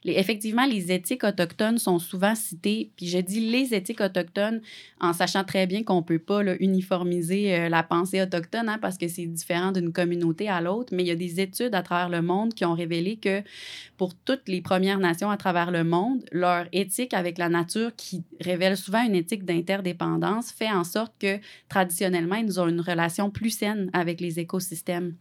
Effectivement, 0.04 0.66
les 0.66 0.92
éthiques 0.92 1.24
autochtones 1.24 1.78
sont 1.78 2.00
souvent 2.00 2.34
citées. 2.34 2.92
Puis 2.96 3.08
je 3.08 3.20
dis 3.20 3.40
les 3.40 3.76
éthiques 3.76 4.02
autochtones 4.02 4.62
en 5.00 5.14
sachant 5.14 5.44
très 5.44 5.68
bien 5.68 5.84
qu'on 5.84 5.98
ne 5.98 6.06
peut 6.06 6.20
pas 6.20 6.42
uniformiser 6.60 7.56
euh, 7.56 7.70
la 7.70 7.84
pensée 7.84 8.22
autochtone 8.22 8.68
hein, 8.68 8.80
parce 8.82 8.98
que 8.98 9.08
c'est 9.08 9.28
différent 9.28 9.72
d'une 9.72 9.94
communauté 9.94 10.50
à 10.50 10.60
l'autre. 10.60 10.94
Mais 10.96 11.04
il 11.04 11.08
y 11.08 11.12
a 11.12 11.16
des 11.16 11.40
études 11.40 11.76
à 11.76 11.84
travers 11.84 12.10
le 12.10 12.22
monde 12.22 12.56
qui 12.56 12.66
ont 12.66 12.74
révélé 12.74 13.18
que 13.18 13.44
pour 13.98 14.16
toutes 14.16 14.48
les 14.48 14.62
Premières 14.62 14.98
Nations 14.98 15.30
à 15.30 15.38
travers 15.38 15.70
le 15.70 15.84
monde, 15.84 16.26
leur 16.32 16.66
éthique 16.72 17.14
avec 17.14 17.38
la 17.38 17.50
nature, 17.50 17.92
qui 17.96 18.24
révèle 18.40 18.78
souvent 18.78 19.06
une 19.06 19.14
éthique 19.14 19.46
d'interdépendance, 19.46 20.52
fait 20.52 20.72
en 20.72 20.84
sorte 20.84 21.14
que 21.20 21.38
traditionnellement, 21.70 22.38
ils 22.38 22.60
ont 22.60 22.68
une 22.68 22.82
relation 22.82 23.30
plus 23.30 23.52
saine 23.52 23.92
avec 23.94 24.20
les 24.20 24.40
écosystèmes. 24.40 25.14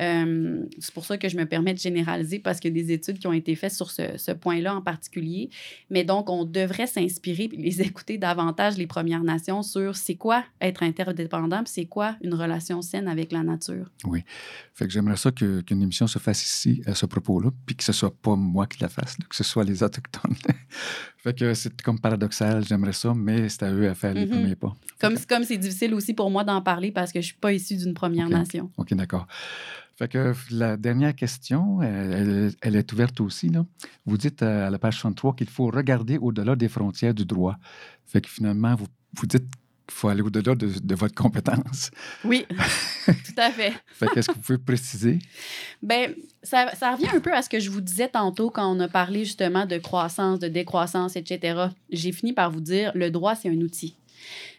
Euh, 0.00 0.64
c'est 0.80 0.92
pour 0.92 1.04
ça 1.04 1.16
que 1.18 1.28
je 1.28 1.36
me 1.36 1.46
permets 1.46 1.72
de 1.74 1.78
généraliser 1.78 2.38
parce 2.40 2.58
qu'il 2.58 2.76
y 2.76 2.80
a 2.80 2.82
des 2.84 2.92
études 2.92 3.18
qui 3.18 3.26
ont 3.26 3.32
été 3.32 3.54
faites 3.54 3.72
sur 3.72 3.90
ce, 3.90 4.16
ce 4.16 4.32
point-là 4.32 4.74
en 4.74 4.82
particulier. 4.82 5.50
Mais 5.90 6.02
donc, 6.04 6.28
on 6.30 6.44
devrait 6.44 6.86
s'inspirer 6.86 7.44
et 7.52 7.56
les 7.56 7.80
écouter 7.82 8.18
davantage, 8.18 8.76
les 8.76 8.86
Premières 8.86 9.22
Nations, 9.22 9.62
sur 9.62 9.94
c'est 9.96 10.16
quoi 10.16 10.44
être 10.60 10.82
interdépendant, 10.82 11.62
c'est 11.66 11.86
quoi 11.86 12.16
une 12.22 12.34
relation 12.34 12.82
saine 12.82 13.06
avec 13.08 13.30
la 13.32 13.42
nature. 13.42 13.90
Fait 14.74 14.86
que 14.86 14.92
j'aimerais 14.92 15.16
ça 15.16 15.30
qu'une 15.30 15.82
émission 15.82 16.06
se 16.06 16.18
fasse 16.18 16.42
ici 16.44 16.82
à 16.86 16.94
ce 16.94 17.06
propos-là, 17.06 17.50
puis 17.66 17.76
que 17.76 17.84
ce 17.84 17.92
soit 17.92 18.14
pas 18.14 18.34
moi 18.36 18.66
qui 18.66 18.80
la 18.80 18.88
fasse, 18.88 19.18
là, 19.18 19.26
que 19.28 19.36
ce 19.36 19.44
soit 19.44 19.62
les 19.64 19.82
Autochtones. 19.82 20.34
fait 21.18 21.38
que 21.38 21.54
c'est 21.54 21.80
comme 21.82 22.00
paradoxal, 22.00 22.64
j'aimerais 22.66 22.92
ça, 22.92 23.14
mais 23.14 23.48
c'est 23.48 23.62
à 23.62 23.72
eux 23.72 23.88
à 23.88 23.94
faire 23.94 24.14
les 24.14 24.26
Mhm. 24.26 24.30
premiers 24.30 24.56
pas. 24.56 24.74
Comme 25.00 25.44
c'est 25.44 25.58
difficile 25.58 25.94
aussi 25.94 26.14
pour 26.14 26.30
moi 26.30 26.42
d'en 26.44 26.60
parler 26.62 26.90
parce 26.90 27.12
que 27.12 27.20
je 27.20 27.26
suis 27.26 27.36
pas 27.36 27.52
issue 27.52 27.76
d'une 27.76 27.94
Première. 27.94 28.28
Nation. 28.28 28.70
OK, 28.76 28.94
d'accord. 28.94 29.26
Fait 29.96 30.08
que 30.08 30.34
la 30.50 30.76
dernière 30.76 31.14
question, 31.14 31.80
elle, 31.80 32.52
elle 32.60 32.76
est 32.76 32.92
ouverte 32.92 33.20
aussi. 33.20 33.48
Là. 33.48 33.64
Vous 34.06 34.18
dites 34.18 34.42
euh, 34.42 34.66
à 34.66 34.70
la 34.70 34.78
page 34.78 34.94
63 34.94 35.36
qu'il 35.36 35.48
faut 35.48 35.66
regarder 35.66 36.18
au-delà 36.18 36.56
des 36.56 36.68
frontières 36.68 37.14
du 37.14 37.24
droit. 37.24 37.56
Fait 38.04 38.20
que 38.20 38.28
finalement, 38.28 38.74
vous, 38.74 38.86
vous 39.16 39.26
dites 39.26 39.44
qu'il 39.86 39.94
faut 39.94 40.08
aller 40.08 40.22
au-delà 40.22 40.56
de, 40.56 40.68
de 40.82 40.94
votre 40.96 41.14
compétence. 41.14 41.90
Oui, 42.24 42.44
tout 43.06 43.36
à 43.36 43.50
fait. 43.50 43.72
Fait 43.86 44.08
qu'est-ce 44.12 44.28
que 44.28 44.34
vous 44.34 44.40
pouvez 44.40 44.58
préciser? 44.58 45.20
Ben, 45.80 46.12
ça, 46.42 46.74
ça 46.74 46.92
revient 46.92 47.10
un 47.14 47.20
peu 47.20 47.32
à 47.32 47.42
ce 47.42 47.48
que 47.48 47.60
je 47.60 47.70
vous 47.70 47.80
disais 47.80 48.08
tantôt 48.08 48.50
quand 48.50 48.74
on 48.74 48.80
a 48.80 48.88
parlé 48.88 49.24
justement 49.24 49.64
de 49.64 49.78
croissance, 49.78 50.40
de 50.40 50.48
décroissance, 50.48 51.14
etc. 51.14 51.68
J'ai 51.90 52.10
fini 52.10 52.32
par 52.32 52.50
vous 52.50 52.60
dire, 52.60 52.90
le 52.94 53.10
droit, 53.10 53.36
c'est 53.36 53.48
un 53.48 53.60
outil. 53.60 53.96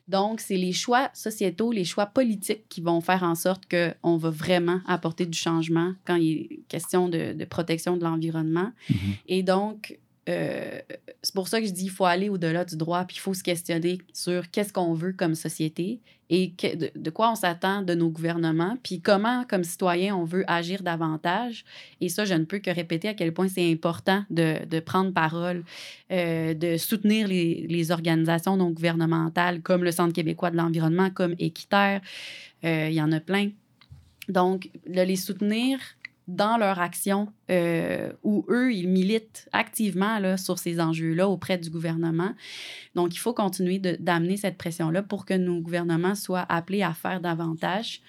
Donc, 0.08 0.40
c'est 0.40 0.58
les 0.58 0.74
choix 0.74 1.10
sociétaux, 1.14 1.72
les 1.72 1.84
choix 1.84 2.06
politiques 2.06 2.68
qui 2.70 2.82
vont 2.82 3.02
faire 3.02 3.24
en 3.24 3.36
sorte 3.36 3.64
qu'on 3.70 4.18
va 4.18 4.30
vraiment 4.30 4.82
apporter 4.86 5.26
du 5.26 5.38
changement 5.38 5.94
quand 6.06 6.16
il 6.16 6.42
est 6.42 6.60
question 6.68 7.10
de, 7.10 7.34
de 7.34 7.46
protection 7.46 7.98
de 7.98 8.04
l'environnement. 8.04 8.72
Mhm. 8.90 8.98
Et 9.28 9.44
donc, 9.44 9.98
euh, 10.28 10.80
c'est 11.22 11.36
pour 11.36 11.48
ça 11.48 11.62
que 11.62 11.68
je 11.68 11.72
dis 11.72 11.84
qu'il 11.84 11.92
faut 11.92 12.06
aller 12.06 12.30
au-delà 12.30 12.66
du 12.66 12.78
droit, 12.78 13.04
puis 13.06 13.18
il 13.18 13.20
faut 13.20 13.34
se 13.34 13.44
questionner 13.44 14.00
sur 14.14 14.50
qu'est-ce 14.50 14.74
qu'on 14.74 14.94
veut 14.94 15.14
comme 15.14 15.36
société 15.36 16.00
et 16.32 16.54
de, 16.96 17.10
quoi 17.12 17.32
on 17.32 17.36
s'attend 17.36 17.84
de 17.84 17.94
nos 17.94 18.10
gouvernements, 18.10 18.78
puis 18.82 19.00
comment, 19.00 19.44
comme 19.48 19.64
citoyen, 19.64 20.16
on 20.16 20.24
veut 20.24 20.44
agir 20.48 20.82
davantage. 20.82 21.66
Et 22.02 22.10
ça, 22.10 22.26
je 22.26 22.34
ne 22.34 22.46
peux 22.46 22.58
que 22.58 22.72
répéter 22.72 23.08
à 23.08 23.14
quel 23.14 23.32
point 23.32 23.48
c'est 23.48 23.72
important 23.72 24.24
de, 24.32 24.80
prendre 24.80 25.14
parole, 25.14 25.64
euh, 26.12 26.56
de 26.56 26.78
soutenir 26.78 27.28
les, 27.28 27.68
les 27.70 27.92
organisations 27.92 28.58
non 28.58 28.72
gouvernementales 28.72 29.62
comme 29.62 29.84
le 29.84 29.92
Centre 29.92 30.14
québécois 30.14 30.50
de 30.50 30.58
l'environnement, 30.58 31.12
comme 31.12 31.36
Équiterre. 31.38 32.02
Euh, 32.64 32.88
Il 32.90 32.96
y 32.96 33.02
en 33.02 33.12
a 33.12 33.20
plein. 33.20 33.52
Donc, 34.28 34.72
de 34.88 35.02
les 35.02 35.16
soutenir 35.16 35.78
dans 36.28 36.58
leur 36.58 36.80
action 36.80 37.28
euh, 37.52 38.12
où 38.24 38.46
eux, 38.50 38.74
ils 38.74 38.88
militent 38.88 39.48
activement 39.52 40.20
là, 40.20 40.38
sur 40.38 40.58
ces 40.58 40.80
enjeux-là 40.80 41.28
auprès 41.28 41.58
du 41.58 41.70
gouvernement. 41.70 42.34
Donc, 42.96 43.14
il 43.14 43.20
faut 43.20 43.34
continuer 43.34 43.80
d'amener 43.80 44.38
cette 44.38 44.58
pression-là 44.58 45.04
pour 45.04 45.26
que 45.26 45.34
nos 45.34 45.62
gouvernements 45.62 46.16
soient 46.16 46.46
appelés 46.50 46.82
à 46.82 46.94
faire 46.94 47.22
davantage. 47.22 48.02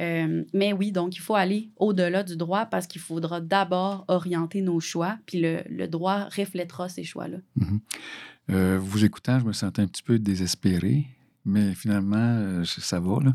Euh, 0.00 0.44
mais 0.52 0.72
oui, 0.72 0.90
donc 0.90 1.16
il 1.16 1.20
faut 1.20 1.34
aller 1.34 1.68
au-delà 1.76 2.22
du 2.22 2.36
droit 2.36 2.66
parce 2.66 2.86
qu'il 2.86 3.00
faudra 3.00 3.40
d'abord 3.40 4.04
orienter 4.08 4.62
nos 4.62 4.80
choix, 4.80 5.18
puis 5.26 5.40
le, 5.40 5.62
le 5.68 5.86
droit 5.86 6.28
reflètera 6.36 6.88
ces 6.88 7.04
choix-là. 7.04 7.38
Euh, 8.50 8.78
vous 8.80 9.04
écoutant, 9.04 9.38
je 9.38 9.44
me 9.44 9.52
sentais 9.52 9.82
un 9.82 9.86
petit 9.86 10.02
peu 10.02 10.18
désespéré, 10.18 11.06
mais 11.44 11.74
finalement, 11.74 12.16
euh, 12.18 12.64
ça 12.64 13.00
va. 13.00 13.18
Là. 13.22 13.32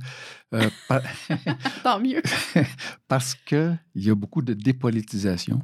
Euh, 0.54 0.70
par- 0.88 1.02
Tant 1.84 2.00
mieux. 2.00 2.22
parce 3.08 3.36
qu'il 3.36 3.78
y 3.96 4.10
a 4.10 4.16
beaucoup 4.16 4.42
de 4.42 4.54
dépolitisation. 4.54 5.62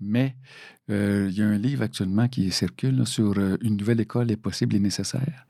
Mais 0.00 0.36
euh, 0.90 1.28
il 1.30 1.38
y 1.38 1.42
a 1.42 1.46
un 1.46 1.56
livre 1.56 1.82
actuellement 1.82 2.28
qui 2.28 2.50
circule 2.50 2.96
là, 2.98 3.06
sur 3.06 3.32
euh, 3.38 3.56
une 3.62 3.76
nouvelle 3.78 4.00
école 4.00 4.30
est 4.30 4.36
possible 4.36 4.76
et 4.76 4.78
nécessaire. 4.78 5.46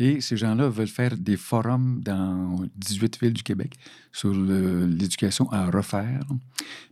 Et 0.00 0.20
ces 0.20 0.36
gens-là 0.36 0.68
veulent 0.68 0.86
faire 0.86 1.16
des 1.16 1.36
forums 1.36 2.00
dans 2.04 2.54
18 2.76 3.20
villes 3.20 3.32
du 3.32 3.42
Québec 3.42 3.74
sur 4.12 4.32
l'éducation 4.32 5.50
à 5.50 5.68
refaire. 5.68 6.20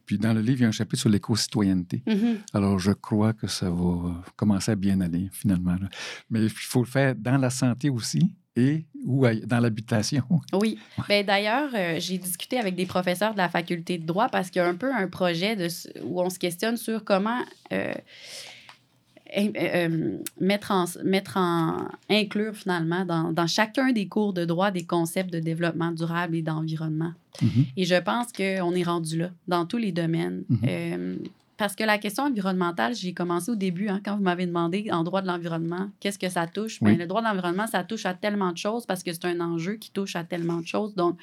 Puis 0.07 0.19
dans 0.19 0.33
le 0.35 0.41
livre, 0.41 0.59
il 0.59 0.63
y 0.63 0.65
a 0.65 0.69
un 0.69 0.73
chapitre 0.73 1.03
sur 1.03 1.11
l'éco-citoyenneté. 1.11 2.03
Mhm. 2.05 2.39
Alors, 2.53 2.81
je 2.81 2.91
crois 2.91 3.33
que 3.33 3.47
ça 3.47 3.71
va 3.71 4.25
commencer 4.35 4.73
à 4.73 4.75
bien 4.75 5.01
aller, 5.01 5.29
finalement. 5.33 5.77
là. 5.81 5.89
Mais 6.31 6.43
il 6.43 6.51
faut 6.51 6.83
le 6.83 6.89
faire 6.89 7.15
dans 7.15 7.37
la 7.39 7.51
santé 7.51 7.91
aussi 7.91 8.35
et 8.57 8.85
ou 9.05 9.27
dans 9.45 9.61
l'habitation. 9.61 10.25
Oui. 10.53 10.79
Ben, 11.09 11.25
D'ailleurs, 11.25 11.71
euh, 11.75 11.97
j'ai 11.99 12.19
discuté 12.19 12.59
avec 12.59 12.75
des 12.75 12.87
professeurs 12.87 13.33
de 13.33 13.39
la 13.39 13.49
faculté 13.49 13.99
de 13.99 14.07
droit 14.07 14.29
parce 14.29 14.51
qu'il 14.51 14.61
y 14.61 14.65
a 14.65 14.69
un 14.69 14.75
peu 14.75 14.93
un 14.93 15.07
projet 15.09 15.55
de, 15.55 15.69
où 16.03 16.21
on 16.21 16.31
se 16.31 16.39
questionne 16.39 16.77
sur 16.77 17.05
comment 17.05 17.41
euh, 17.73 17.93
euh, 19.37 20.19
mettre, 20.41 20.71
en, 20.71 20.85
mettre 21.05 21.37
en. 21.37 21.89
inclure 22.09 22.55
finalement 22.55 23.05
dans, 23.05 23.33
dans 23.33 23.47
chacun 23.47 23.93
des 23.93 24.07
cours 24.07 24.33
de 24.33 24.45
droit 24.45 24.71
des 24.71 24.85
concepts 24.85 25.33
de 25.33 25.41
développement 25.41 25.93
durable 25.93 26.37
et 26.37 26.43
d'environnement. 26.43 27.13
Mhm. 27.43 27.67
Et 27.77 27.85
je 27.85 27.97
pense 27.97 28.33
qu'on 28.33 28.75
est 28.75 28.83
rendu 28.83 29.19
là 29.19 29.31
dans 29.49 29.67
tous 29.67 29.79
les 29.79 29.93
domaines. 29.93 30.45
Mhm. 30.49 30.59
Euh, 30.69 31.17
parce 31.57 31.75
que 31.75 31.85
la 31.85 31.99
question 31.99 32.25
environnementale, 32.25 32.95
j'ai 32.95 33.15
commencé 33.15 33.51
au 33.51 33.55
début, 33.55 33.89
hein, 33.89 34.01
quand 34.05 34.17
vous 34.17 34.23
m'avez 34.23 34.47
demandé 34.47 34.89
en 34.91 35.05
droit 35.05 35.23
de 35.23 35.27
l'environnement, 35.27 35.91
qu'est-ce 36.01 36.19
que 36.19 36.29
ça 36.29 36.47
touche? 36.47 36.79
Oui. 36.83 36.93
Ben, 36.93 36.99
le 36.99 37.07
droit 37.07 37.23
de 37.23 37.27
l'environnement, 37.27 37.67
ça 37.67 37.83
touche 37.85 38.07
à 38.07 38.15
tellement 38.15 38.53
de 38.53 38.59
choses 38.59 38.85
parce 38.87 39.03
que 39.03 39.13
c'est 39.13 39.25
un 39.25 39.41
enjeu 39.41 39.75
qui 39.75 39.91
touche 39.91 40.17
à 40.17 40.25
tellement 40.25 40.61
de 40.61 40.67
choses. 40.67 40.95
Donc, 40.95 41.19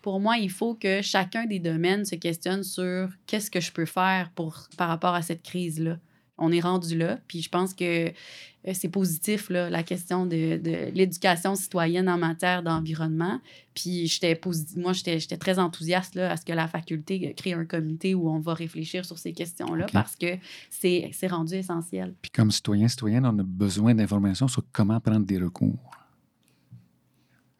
pour 0.00 0.20
moi, 0.20 0.38
il 0.38 0.50
faut 0.50 0.74
que 0.74 1.02
chacun 1.02 1.44
des 1.44 1.58
domaines 1.58 2.04
se 2.04 2.14
questionne 2.14 2.62
sur 2.62 3.08
qu'est-ce 3.26 3.50
que 3.50 3.60
je 3.60 3.72
peux 3.72 3.86
faire 3.86 4.30
pour, 4.34 4.68
par 4.76 4.88
rapport 4.88 5.14
à 5.14 5.22
cette 5.22 5.42
crise-là. 5.42 5.98
On 6.38 6.52
est 6.52 6.60
rendu 6.60 6.96
là, 6.96 7.18
puis 7.28 7.42
je 7.42 7.48
pense 7.48 7.74
que 7.74 8.08
euh, 8.08 8.72
c'est 8.74 8.88
positif, 8.88 9.50
là, 9.50 9.70
la 9.70 9.82
question 9.82 10.26
de, 10.26 10.56
de 10.58 10.90
l'éducation 10.94 11.54
citoyenne 11.54 12.08
en 12.08 12.18
matière 12.18 12.62
d'environnement. 12.62 13.40
Puis 13.74 14.06
j'étais 14.08 14.38
moi, 14.76 14.92
j'étais 14.92 15.18
très 15.36 15.58
enthousiaste 15.58 16.14
là, 16.16 16.32
à 16.32 16.36
ce 16.36 16.44
que 16.44 16.52
la 16.52 16.66
faculté 16.68 17.32
crée 17.34 17.52
un 17.52 17.64
comité 17.64 18.14
où 18.14 18.28
on 18.28 18.40
va 18.40 18.54
réfléchir 18.54 19.04
sur 19.04 19.18
ces 19.18 19.32
questions-là 19.32 19.86
parce 19.92 20.16
que 20.16 20.36
c'est 20.70 21.10
rendu 21.28 21.54
essentiel. 21.54 22.14
Puis 22.20 22.30
comme 22.30 22.50
citoyen, 22.50 22.88
citoyenne, 22.88 23.24
on 23.26 23.38
a 23.38 23.42
besoin 23.44 23.94
d'informations 23.94 24.48
sur 24.48 24.62
comment 24.72 25.00
prendre 25.00 25.24
des 25.26 25.38
recours. 25.38 25.78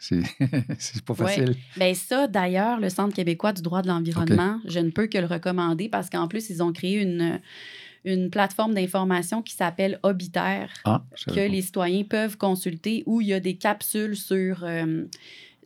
C'est 0.01 0.21
pas 1.05 1.13
Ouais. 1.15 1.27
facile. 1.27 1.57
Bien, 1.77 1.93
ça, 1.95 2.29
d'ailleurs, 2.29 2.79
le 2.79 2.89
Centre 2.89 3.15
québécois 3.15 3.53
du 3.53 3.63
droit 3.63 3.83
de 3.83 3.89
l'environnement, 3.89 4.61
je 4.65 4.79
ne 4.79 4.91
peux 4.91 5.09
que 5.09 5.19
le 5.19 5.27
recommander 5.27 5.89
parce 5.89 6.09
qu'en 6.09 6.29
plus, 6.29 6.51
ils 6.51 6.63
ont 6.63 6.73
créé 6.73 7.01
une, 7.03 7.41
une 8.05 8.31
plateforme 8.31 8.75
d'information 8.75 9.43
qui 9.43 9.55
s'appelle 9.55 9.99
Obitaire. 10.03 10.71
Ah, 10.85 11.03
que 11.27 11.41
les 11.41 11.63
citoyens 11.63 12.05
peuvent 12.05 12.37
consulter 12.37 13.03
où 13.07 13.21
il 13.21 13.29
y 13.29 13.33
a 13.33 13.41
des 13.41 13.57
capsules 13.57 14.17
sur 14.17 14.65
euh, 14.65 15.05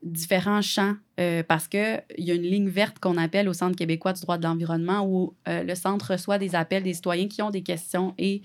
différents 0.02 0.62
champs 0.62 0.94
euh, 1.20 1.42
parce 1.46 1.68
qu'il 1.68 2.02
y 2.18 2.30
a 2.30 2.34
une 2.34 2.42
ligne 2.42 2.68
verte 2.68 2.98
qu'on 2.98 3.16
appelle 3.16 3.48
au 3.48 3.52
Centre 3.52 3.76
québécois 3.76 4.12
du 4.12 4.20
droit 4.22 4.38
de 4.38 4.44
l'environnement 4.44 5.06
où 5.06 5.34
euh, 5.48 5.62
le 5.62 5.74
centre 5.74 6.12
reçoit 6.12 6.38
des 6.38 6.54
appels 6.54 6.82
des 6.82 6.94
citoyens 6.94 7.28
qui 7.28 7.42
ont 7.42 7.50
des 7.50 7.62
questions 7.62 8.14
et 8.18 8.42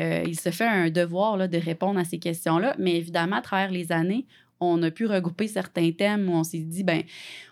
il 0.00 0.38
se 0.38 0.50
fait 0.50 0.66
un 0.66 0.90
devoir 0.90 1.36
là, 1.36 1.48
de 1.48 1.58
répondre 1.58 1.98
à 1.98 2.04
ces 2.04 2.20
questions-là. 2.20 2.76
Mais 2.78 2.94
évidemment, 2.94 3.34
à 3.34 3.40
travers 3.40 3.72
les 3.72 3.90
années, 3.90 4.26
on 4.60 4.82
a 4.82 4.90
pu 4.90 5.06
regrouper 5.06 5.46
certains 5.46 5.92
thèmes 5.92 6.28
où 6.28 6.32
on 6.32 6.44
s'est 6.44 6.58
dit, 6.58 6.82
ben, 6.82 7.02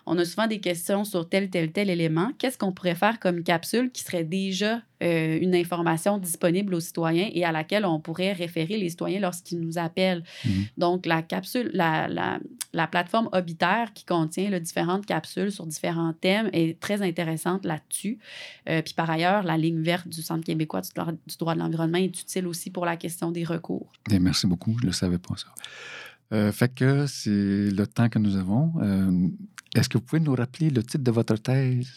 on 0.05 0.17
a 0.17 0.25
souvent 0.25 0.47
des 0.47 0.59
questions 0.59 1.03
sur 1.03 1.27
tel, 1.27 1.49
tel, 1.49 1.71
tel 1.71 1.89
élément. 1.89 2.31
Qu'est-ce 2.37 2.57
qu'on 2.57 2.71
pourrait 2.71 2.95
faire 2.95 3.19
comme 3.19 3.43
capsule 3.43 3.91
qui 3.91 4.03
serait 4.03 4.23
déjà 4.23 4.81
euh, 5.03 5.37
une 5.41 5.53
information 5.53 6.17
disponible 6.17 6.73
aux 6.73 6.79
citoyens 6.79 7.29
et 7.33 7.43
à 7.43 7.51
laquelle 7.51 7.85
on 7.85 7.99
pourrait 7.99 8.33
référer 8.33 8.77
les 8.77 8.89
citoyens 8.89 9.19
lorsqu'ils 9.19 9.59
nous 9.59 9.77
appellent? 9.77 10.23
Mhm. 10.45 10.65
Donc, 10.77 11.05
la 11.05 11.21
capsule, 11.21 11.69
la, 11.73 12.07
la, 12.07 12.39
la 12.73 12.87
plateforme 12.87 13.29
Obitaire 13.31 13.91
qui 13.93 14.05
contient 14.05 14.49
là, 14.49 14.59
différentes 14.59 15.05
capsules 15.05 15.51
sur 15.51 15.65
différents 15.65 16.13
thèmes 16.13 16.49
est 16.53 16.79
très 16.79 17.01
intéressante 17.01 17.65
là-dessus. 17.65 18.19
Euh, 18.69 18.81
puis 18.81 18.93
par 18.93 19.09
ailleurs, 19.09 19.43
la 19.43 19.57
ligne 19.57 19.81
verte 19.81 20.07
du 20.07 20.21
Centre 20.21 20.43
québécois 20.43 20.81
du 20.81 20.89
droit, 20.95 21.11
du 21.11 21.37
droit 21.37 21.53
de 21.53 21.59
l'environnement 21.59 21.97
est 21.97 22.21
utile 22.21 22.47
aussi 22.47 22.69
pour 22.69 22.85
la 22.85 22.97
question 22.97 23.31
des 23.31 23.43
recours. 23.43 23.91
Merci 24.09 24.47
beaucoup, 24.47 24.75
je 24.79 24.83
ne 24.83 24.87
le 24.87 24.93
savais 24.93 25.17
pas 25.17 25.35
ça. 25.37 25.47
Euh, 26.33 26.51
fait 26.51 26.73
que 26.73 27.05
c'est 27.07 27.29
le 27.71 27.85
temps 27.85 28.09
que 28.09 28.19
nous 28.19 28.35
avons. 28.35 28.73
Euh, 28.81 29.27
Est-ce 29.75 29.87
que 29.89 29.97
vous 29.97 30.03
pouvez 30.03 30.19
nous 30.19 30.35
rappeler 30.35 30.69
le 30.69 30.83
titre 30.83 31.03
de 31.03 31.11
votre 31.11 31.35
thèse? 31.37 31.93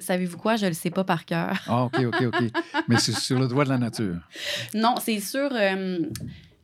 Savez-vous 0.00 0.38
quoi? 0.38 0.56
Je 0.56 0.64
ne 0.64 0.70
le 0.70 0.74
sais 0.74 0.90
pas 0.90 1.04
par 1.04 1.24
cœur. 1.24 1.60
Ah, 1.66 1.84
OK, 1.84 1.98
OK, 2.06 2.22
OK. 2.26 2.42
Mais 2.88 2.96
c'est 2.98 3.12
sur 3.16 3.38
le 3.38 3.48
droit 3.48 3.64
de 3.64 3.70
la 3.70 3.78
nature. 3.78 4.20
Non, 4.74 4.94
c'est 5.00 5.20
sur 5.20 5.48
euh, 5.52 5.98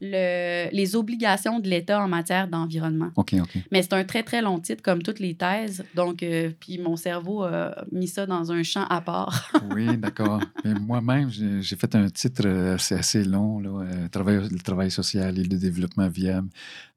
le, 0.00 0.68
les 0.72 0.96
obligations 0.96 1.60
de 1.60 1.68
l'État 1.68 2.02
en 2.02 2.08
matière 2.08 2.48
d'environnement. 2.48 3.10
OK, 3.16 3.34
OK. 3.40 3.58
Mais 3.70 3.82
c'est 3.82 3.92
un 3.92 4.04
très, 4.04 4.22
très 4.22 4.42
long 4.42 4.58
titre, 4.58 4.82
comme 4.82 5.02
toutes 5.02 5.20
les 5.20 5.34
thèses. 5.34 5.84
Donc, 5.94 6.22
euh, 6.22 6.50
puis 6.58 6.78
mon 6.78 6.96
cerveau 6.96 7.42
a 7.42 7.84
mis 7.92 8.08
ça 8.08 8.26
dans 8.26 8.52
un 8.52 8.62
champ 8.62 8.84
à 8.88 9.00
part. 9.00 9.50
Oui, 9.72 9.96
d'accord. 9.96 10.40
Mais 10.64 10.74
moi-même, 10.74 11.30
j'ai 11.30 11.62
j'ai 11.62 11.76
fait 11.76 11.94
un 11.94 12.08
titre 12.08 12.42
euh, 12.44 12.74
assez, 12.74 12.94
assez 12.94 13.24
long, 13.24 13.60
là, 13.60 13.84
euh, 13.84 14.08
travail, 14.08 14.40
le 14.50 14.58
travail 14.58 14.90
social 14.90 15.38
et 15.38 15.44
le 15.44 15.56
développement 15.56 16.08
viable 16.08 16.48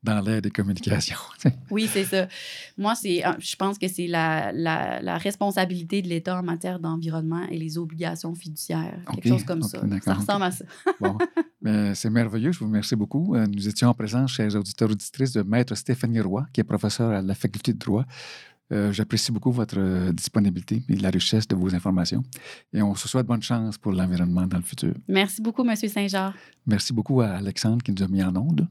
dans 0.03 0.19
l'ère 0.21 0.41
des 0.41 0.51
communications. 0.51 1.17
oui, 1.71 1.87
c'est 1.91 2.03
ça. 2.03 2.27
Moi, 2.77 2.93
c'est, 2.95 3.23
je 3.39 3.55
pense 3.55 3.77
que 3.77 3.87
c'est 3.87 4.07
la, 4.07 4.51
la, 4.51 5.01
la 5.01 5.17
responsabilité 5.17 6.01
de 6.01 6.09
l'État 6.09 6.37
en 6.39 6.43
matière 6.43 6.79
d'environnement 6.79 7.43
et 7.49 7.57
les 7.57 7.77
obligations 7.77 8.35
fiduciaires. 8.35 8.99
Quelque 9.13 9.29
chose 9.29 9.43
comme 9.43 9.63
ça. 9.63 9.81
Ça 10.03 10.13
ressemble 10.13 10.43
à 10.43 10.51
ça. 10.51 10.65
Bon, 10.99 11.17
mais 11.61 11.95
c'est 11.95 12.09
merveilleux. 12.09 12.51
Je 12.51 12.59
vous 12.59 12.65
remercie 12.65 12.95
beaucoup. 12.95 13.35
Euh, 13.35 13.45
Nous 13.47 13.67
étions 13.67 13.89
en 13.89 13.93
présence, 13.93 14.31
chers 14.31 14.55
auditeurs 14.55 14.91
auditrices, 14.91 15.33
de 15.33 15.41
Maître 15.41 15.75
Stéphanie 15.75 16.19
Roy, 16.19 16.45
qui 16.53 16.61
est 16.61 16.63
professeur 16.65 17.11
à 17.11 17.21
la 17.21 17.35
Faculté 17.35 17.73
de 17.73 17.79
droit. 17.79 18.05
Euh, 18.71 18.91
J'apprécie 18.91 19.31
beaucoup 19.31 19.51
votre 19.51 19.75
euh, 19.77 20.11
disponibilité 20.11 20.81
et 20.89 20.95
la 20.95 21.09
richesse 21.09 21.47
de 21.47 21.55
vos 21.55 21.73
informations. 21.75 22.23
Et 22.73 22.81
on 22.81 22.95
se 22.95 23.07
souhaite 23.07 23.25
bonne 23.25 23.41
chance 23.41 23.77
pour 23.77 23.91
l'environnement 23.91 24.47
dans 24.47 24.57
le 24.57 24.63
futur. 24.63 24.93
Merci 25.07 25.41
beaucoup, 25.41 25.67
M. 25.67 25.75
Saint-Jean. 25.75 26.33
Merci 26.65 26.93
beaucoup 26.93 27.21
à 27.21 27.27
Alexandre 27.29 27.83
qui 27.83 27.91
nous 27.91 28.03
a 28.03 28.07
mis 28.07 28.23
en 28.23 28.35
onde. 28.35 28.67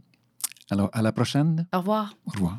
Alors, 0.72 0.88
à 0.94 1.02
la 1.02 1.12
prochaine. 1.12 1.66
Au 1.74 1.80
revoir. 1.80 2.14
Au 2.26 2.30
revoir. 2.30 2.58